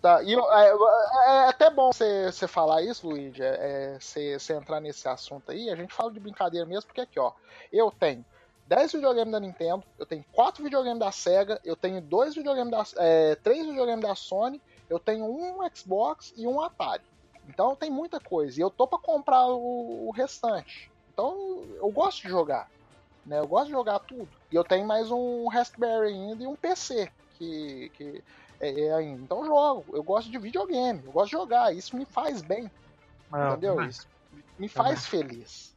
Tá, 0.00 0.22
e 0.22 0.34
é, 0.34 0.38
é, 0.38 1.48
até 1.48 1.70
bom 1.70 1.90
você 1.90 2.46
falar 2.46 2.82
isso, 2.82 3.08
Luigi, 3.08 3.42
é, 3.42 3.96
você 3.98 4.36
é, 4.50 4.52
entrar 4.52 4.78
nesse 4.78 5.08
assunto 5.08 5.50
aí. 5.50 5.70
A 5.70 5.76
gente 5.76 5.94
fala 5.94 6.12
de 6.12 6.20
brincadeira 6.20 6.66
mesmo, 6.66 6.88
porque 6.88 7.00
aqui, 7.00 7.18
ó, 7.18 7.32
eu 7.72 7.90
tenho 7.90 8.22
10 8.66 8.92
videogames 8.92 9.32
da 9.32 9.40
Nintendo, 9.40 9.82
eu 9.98 10.04
tenho 10.04 10.22
4 10.30 10.62
videogames 10.62 10.98
da 11.00 11.10
Sega, 11.10 11.58
eu 11.64 11.74
tenho 11.74 12.02
2 12.02 12.34
videogames 12.34 12.70
da. 12.70 13.02
É, 13.02 13.34
3 13.36 13.66
videogames 13.66 14.04
da 14.04 14.14
Sony, 14.14 14.60
eu 14.90 14.98
tenho 14.98 15.24
um 15.24 15.66
Xbox 15.74 16.34
e 16.36 16.46
um 16.46 16.60
Atari. 16.60 17.02
Então 17.48 17.76
tem 17.76 17.90
muita 17.90 18.18
coisa. 18.20 18.58
E 18.58 18.62
eu 18.62 18.70
tô 18.70 18.86
pra 18.86 18.98
comprar 18.98 19.46
o, 19.46 20.08
o 20.08 20.10
restante. 20.10 20.90
Então 21.12 21.64
eu 21.76 21.90
gosto 21.90 22.22
de 22.22 22.28
jogar. 22.28 22.68
Né? 23.24 23.38
Eu 23.38 23.46
gosto 23.46 23.66
de 23.66 23.72
jogar 23.72 23.98
tudo. 24.00 24.28
E 24.50 24.54
eu 24.54 24.64
tenho 24.64 24.86
mais 24.86 25.10
um 25.10 25.48
Raspberry 25.48 26.08
ainda 26.08 26.42
e 26.42 26.46
um 26.46 26.56
PC. 26.56 27.10
Que, 27.38 27.90
que 27.94 28.22
é, 28.60 28.80
é 28.86 28.94
ainda. 28.94 29.22
Então 29.22 29.38
eu 29.38 29.46
jogo. 29.46 29.84
Eu 29.92 30.02
gosto 30.02 30.30
de 30.30 30.38
videogame. 30.38 31.02
Eu 31.04 31.12
gosto 31.12 31.30
de 31.30 31.32
jogar. 31.32 31.74
Isso 31.74 31.96
me 31.96 32.04
faz 32.04 32.42
bem. 32.42 32.70
É, 33.32 33.48
entendeu? 33.48 33.82
Isso 33.82 34.06
me 34.58 34.68
faz 34.68 35.06
feliz. 35.06 35.74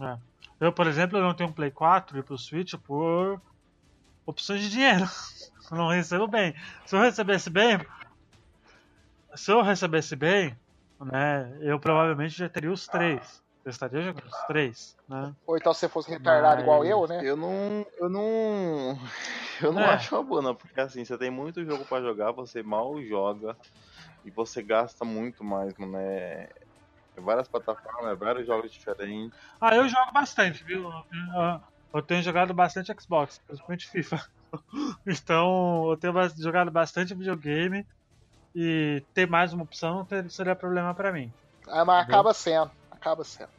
É. 0.00 0.18
Eu, 0.60 0.72
por 0.72 0.86
exemplo, 0.86 1.18
eu 1.18 1.22
não 1.22 1.34
tenho 1.34 1.50
um 1.50 1.52
Play 1.52 1.70
4 1.70 2.18
e 2.18 2.22
pro 2.22 2.38
Switch 2.38 2.74
por 2.74 3.40
opções 4.26 4.60
de 4.62 4.70
dinheiro. 4.70 5.04
Eu 5.70 5.78
não 5.78 5.88
recebo 5.88 6.28
bem. 6.28 6.54
Se 6.84 6.94
eu 6.94 7.00
recebesse 7.00 7.48
bem, 7.48 7.80
se 9.34 9.50
eu 9.50 9.62
recebesse 9.62 10.16
bem, 10.16 10.56
né, 11.00 11.56
eu 11.60 11.78
provavelmente 11.78 12.36
já 12.36 12.48
teria 12.48 12.72
os 12.72 12.86
três. 12.86 13.42
Eu 13.64 13.70
estaria 13.70 14.02
jogando 14.02 14.26
os 14.26 14.46
três, 14.46 14.96
né? 15.08 15.34
Ou 15.46 15.56
então 15.56 15.72
se 15.72 15.80
você 15.80 15.88
fosse 15.88 16.10
retardado 16.10 16.56
Mas... 16.56 16.62
igual 16.64 16.84
eu, 16.84 17.06
né? 17.06 17.20
Eu 17.24 17.34
não. 17.34 17.86
Eu 17.98 18.10
não. 18.10 18.98
Eu 19.62 19.72
não 19.72 19.80
é. 19.80 19.94
acho 19.94 20.14
uma 20.14 20.22
boa, 20.22 20.42
não, 20.42 20.54
porque 20.54 20.78
assim, 20.78 21.02
você 21.02 21.16
tem 21.16 21.30
muito 21.30 21.64
jogo 21.64 21.84
para 21.86 22.02
jogar, 22.02 22.32
você 22.32 22.62
mal 22.62 23.00
joga 23.02 23.56
e 24.22 24.30
você 24.30 24.62
gasta 24.62 25.04
muito 25.04 25.42
mais, 25.42 25.72
mano. 25.78 25.96
É, 25.96 26.50
é 27.16 27.20
várias 27.20 27.48
plataformas, 27.48 28.12
é 28.12 28.14
vários 28.14 28.46
jogos 28.46 28.70
diferentes. 28.70 29.38
Ah, 29.58 29.74
eu 29.74 29.88
jogo 29.88 30.12
bastante, 30.12 30.62
viu? 30.62 30.90
Eu 31.92 32.02
tenho 32.02 32.22
jogado 32.22 32.52
bastante 32.52 32.94
Xbox, 33.00 33.40
principalmente 33.46 33.88
FIFA. 33.88 34.24
Então, 35.04 35.90
eu 35.90 35.96
tenho 35.96 36.14
jogado 36.38 36.70
bastante 36.70 37.12
videogame 37.12 37.84
e 38.54 39.02
ter 39.12 39.28
mais 39.28 39.52
uma 39.52 39.64
opção 39.64 40.06
não 40.10 40.30
seria 40.30 40.54
problema 40.54 40.94
para 40.94 41.12
mim. 41.12 41.32
Ah, 41.66 41.84
mas 41.84 42.06
acaba 42.06 42.32
sendo, 42.32 42.70
acaba 42.90 43.24
sendo. 43.24 43.50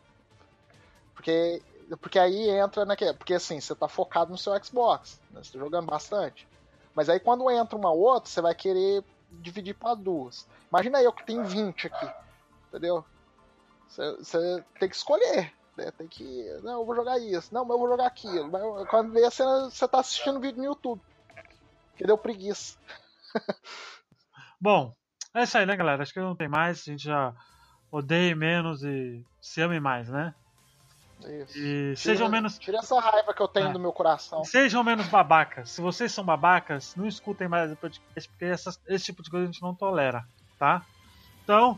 Porque, 1.14 1.62
porque 2.02 2.20
aí 2.20 2.50
entra 2.50 2.86
naquele. 2.86 3.14
Porque 3.14 3.34
assim, 3.34 3.60
você 3.60 3.76
tá 3.76 3.88
focado 3.88 4.32
no 4.32 4.38
seu 4.38 4.54
Xbox, 4.64 5.20
né? 5.32 5.44
você 5.44 5.54
tá 5.54 5.60
jogando 5.60 5.88
bastante. 5.88 6.48
Mas 6.94 7.10
aí 7.10 7.20
quando 7.20 7.50
entra 7.50 7.78
uma 7.78 7.92
outra, 7.92 8.30
você 8.30 8.42
vai 8.42 8.56
querer 8.56 9.04
dividir 9.32 9.74
para 9.74 9.96
duas. 9.96 10.48
Imagina 10.70 11.02
eu 11.02 11.12
que 11.12 11.26
tenho 11.26 11.44
20 11.44 11.88
aqui, 11.88 12.10
entendeu? 12.70 13.04
Você, 13.88 14.16
você 14.18 14.64
tem 14.80 14.90
que 14.90 14.96
escolher. 14.96 15.54
Né? 15.76 15.92
Tem 15.92 16.08
que. 16.08 16.24
Não, 16.64 16.80
eu 16.80 16.86
vou 16.86 16.96
jogar 16.96 17.20
isso. 17.20 17.54
Não, 17.54 17.66
mas 17.66 17.72
eu 17.72 17.80
vou 17.80 17.90
jogar 17.90 18.08
aquilo. 18.08 18.50
Mas 18.50 18.88
quando 18.88 19.12
vê, 19.12 19.22
você, 19.30 19.44
você 19.44 19.88
tá 19.88 20.00
assistindo 20.00 20.40
vídeo 20.40 20.60
no 20.60 20.66
YouTube. 20.66 21.02
Que 21.98 22.06
deu 22.06 22.18
preguiça. 22.18 22.78
Bom, 24.66 24.96
é 25.32 25.44
isso 25.44 25.56
aí, 25.60 25.66
né, 25.68 25.76
galera? 25.76 26.02
Acho 26.02 26.12
que 26.12 26.20
não 26.20 26.36
tem 26.36 26.48
mais. 26.48 26.80
A 26.80 26.92
gente 26.92 27.04
já 27.04 27.32
odeie 27.92 28.34
menos 28.34 28.84
e 28.84 29.24
se 29.40 29.62
ame 29.62 29.80
mais, 29.80 30.10
né? 30.10 30.34
Isso. 31.20 31.60
E 31.60 31.62
tira, 31.62 31.96
sejam 31.96 32.28
menos. 32.30 32.58
Tira 32.58 32.80
essa 32.80 33.00
raiva 33.00 33.32
que 33.32 33.44
eu 33.44 33.48
tenho 33.48 33.68
é. 33.68 33.72
do 33.72 33.80
meu 33.80 33.94
coração. 33.94 34.44
Sejam 34.44 34.84
menos 34.84 35.08
babacas. 35.08 35.70
Se 35.70 35.82
vocês 35.82 36.12
são 36.12 36.26
babacas, 36.26 36.96
não 36.96 37.06
escutem 37.06 37.48
mais 37.48 37.72
o 37.72 37.76
podcast, 37.76 38.28
porque 38.28 38.46
essas, 38.46 38.82
esse 38.88 39.06
tipo 39.06 39.22
de 39.22 39.30
coisa 39.30 39.44
a 39.44 39.52
gente 39.52 39.62
não 39.62 39.76
tolera, 39.76 40.26
tá? 40.58 40.84
Então, 41.44 41.78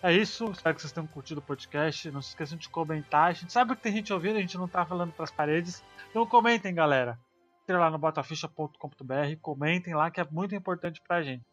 é 0.00 0.12
isso. 0.12 0.48
Espero 0.52 0.76
que 0.76 0.80
vocês 0.80 0.92
tenham 0.92 1.08
curtido 1.08 1.40
o 1.40 1.42
podcast. 1.42 2.08
Não 2.12 2.22
se 2.22 2.28
esqueçam 2.28 2.56
de 2.56 2.68
comentar. 2.68 3.30
A 3.30 3.32
gente 3.32 3.52
sabe 3.52 3.74
que 3.74 3.82
tem 3.82 3.94
gente 3.94 4.12
ouvindo, 4.12 4.36
a 4.36 4.40
gente 4.40 4.56
não 4.56 4.68
tá 4.68 4.86
falando 4.86 5.12
pras 5.12 5.32
paredes. 5.32 5.82
Então 6.08 6.24
comentem, 6.24 6.72
galera. 6.72 7.18
Entre 7.64 7.76
lá 7.76 7.90
no 7.90 7.98
botaficha.com.br, 7.98 9.36
comentem 9.42 9.92
lá 9.92 10.08
que 10.08 10.20
é 10.20 10.24
muito 10.30 10.54
importante 10.54 11.02
pra 11.04 11.20
gente. 11.20 11.44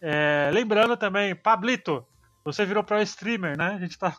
É, 0.00 0.50
lembrando 0.52 0.96
também, 0.96 1.34
Pablito, 1.34 2.06
você 2.44 2.64
virou 2.64 2.82
pro 2.82 3.00
streamer, 3.02 3.58
né? 3.58 3.74
A 3.74 3.78
gente 3.78 3.98
tá, 3.98 4.16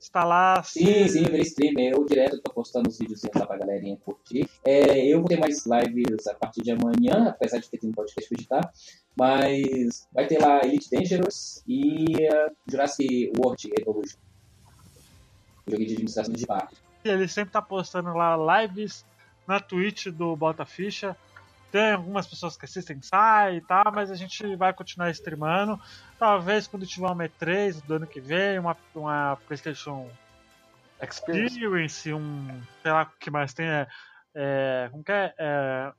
está 0.00 0.24
lá. 0.24 0.62
Sim, 0.62 1.06
sim, 1.06 1.22
virei 1.22 1.42
streamer. 1.42 1.92
Eu 1.92 2.04
direto 2.04 2.40
tô 2.40 2.52
postando 2.52 2.88
os 2.88 2.98
vídeos 2.98 3.22
lá 3.34 3.46
pra 3.46 3.58
galerinha 3.58 3.96
curtir. 3.98 4.48
É, 4.64 5.06
eu 5.06 5.20
vou 5.20 5.28
ter 5.28 5.38
mais 5.38 5.64
lives 5.64 6.26
a 6.26 6.34
partir 6.34 6.62
de 6.62 6.72
amanhã, 6.72 7.28
apesar 7.28 7.58
de 7.58 7.70
ter 7.70 7.78
um 7.86 7.92
podcast 7.92 8.28
pra 8.28 8.36
editar. 8.36 8.72
Mas 9.16 10.08
vai 10.12 10.26
ter 10.26 10.40
lá 10.40 10.60
Elite 10.64 10.90
Dangerous 10.90 11.62
e 11.66 12.04
uh, 12.26 12.56
Jurassic 12.68 13.32
World 13.38 13.70
Evolution. 13.78 14.18
Joguei 15.68 15.86
de 15.86 15.92
administração 15.92 16.34
de 16.34 16.46
parque. 16.46 16.76
Ele 17.04 17.28
sempre 17.28 17.52
tá 17.52 17.62
postando 17.62 18.12
lá 18.12 18.60
lives 18.60 19.04
na 19.46 19.60
Twitch 19.60 20.08
do 20.08 20.34
Bota 20.34 20.64
Ficha. 20.64 21.16
Tem 21.70 21.92
algumas 21.92 22.26
pessoas 22.26 22.56
que 22.56 22.64
assistem, 22.64 23.00
sai 23.02 23.56
e 23.56 23.60
tal, 23.60 23.92
mas 23.94 24.10
a 24.10 24.14
gente 24.14 24.56
vai 24.56 24.72
continuar 24.72 25.10
streamando. 25.10 25.78
Talvez 26.18 26.66
quando 26.66 26.86
tiver 26.86 27.08
uma 27.08 27.24
E3 27.28 27.82
do 27.84 27.94
ano 27.94 28.06
que 28.06 28.20
vem, 28.20 28.58
uma, 28.58 28.76
uma 28.94 29.36
PlayStation 29.46 30.10
Experience, 31.00 32.12
um. 32.12 32.62
sei 32.82 32.90
lá 32.90 33.02
o 33.02 33.18
que 33.18 33.30
mais 33.30 33.52
tem. 33.54 33.66
É, 33.66 33.86
é, 34.34 34.88
como 34.90 35.04
que 35.04 35.12
é? 35.12 35.34
é, 35.38 35.92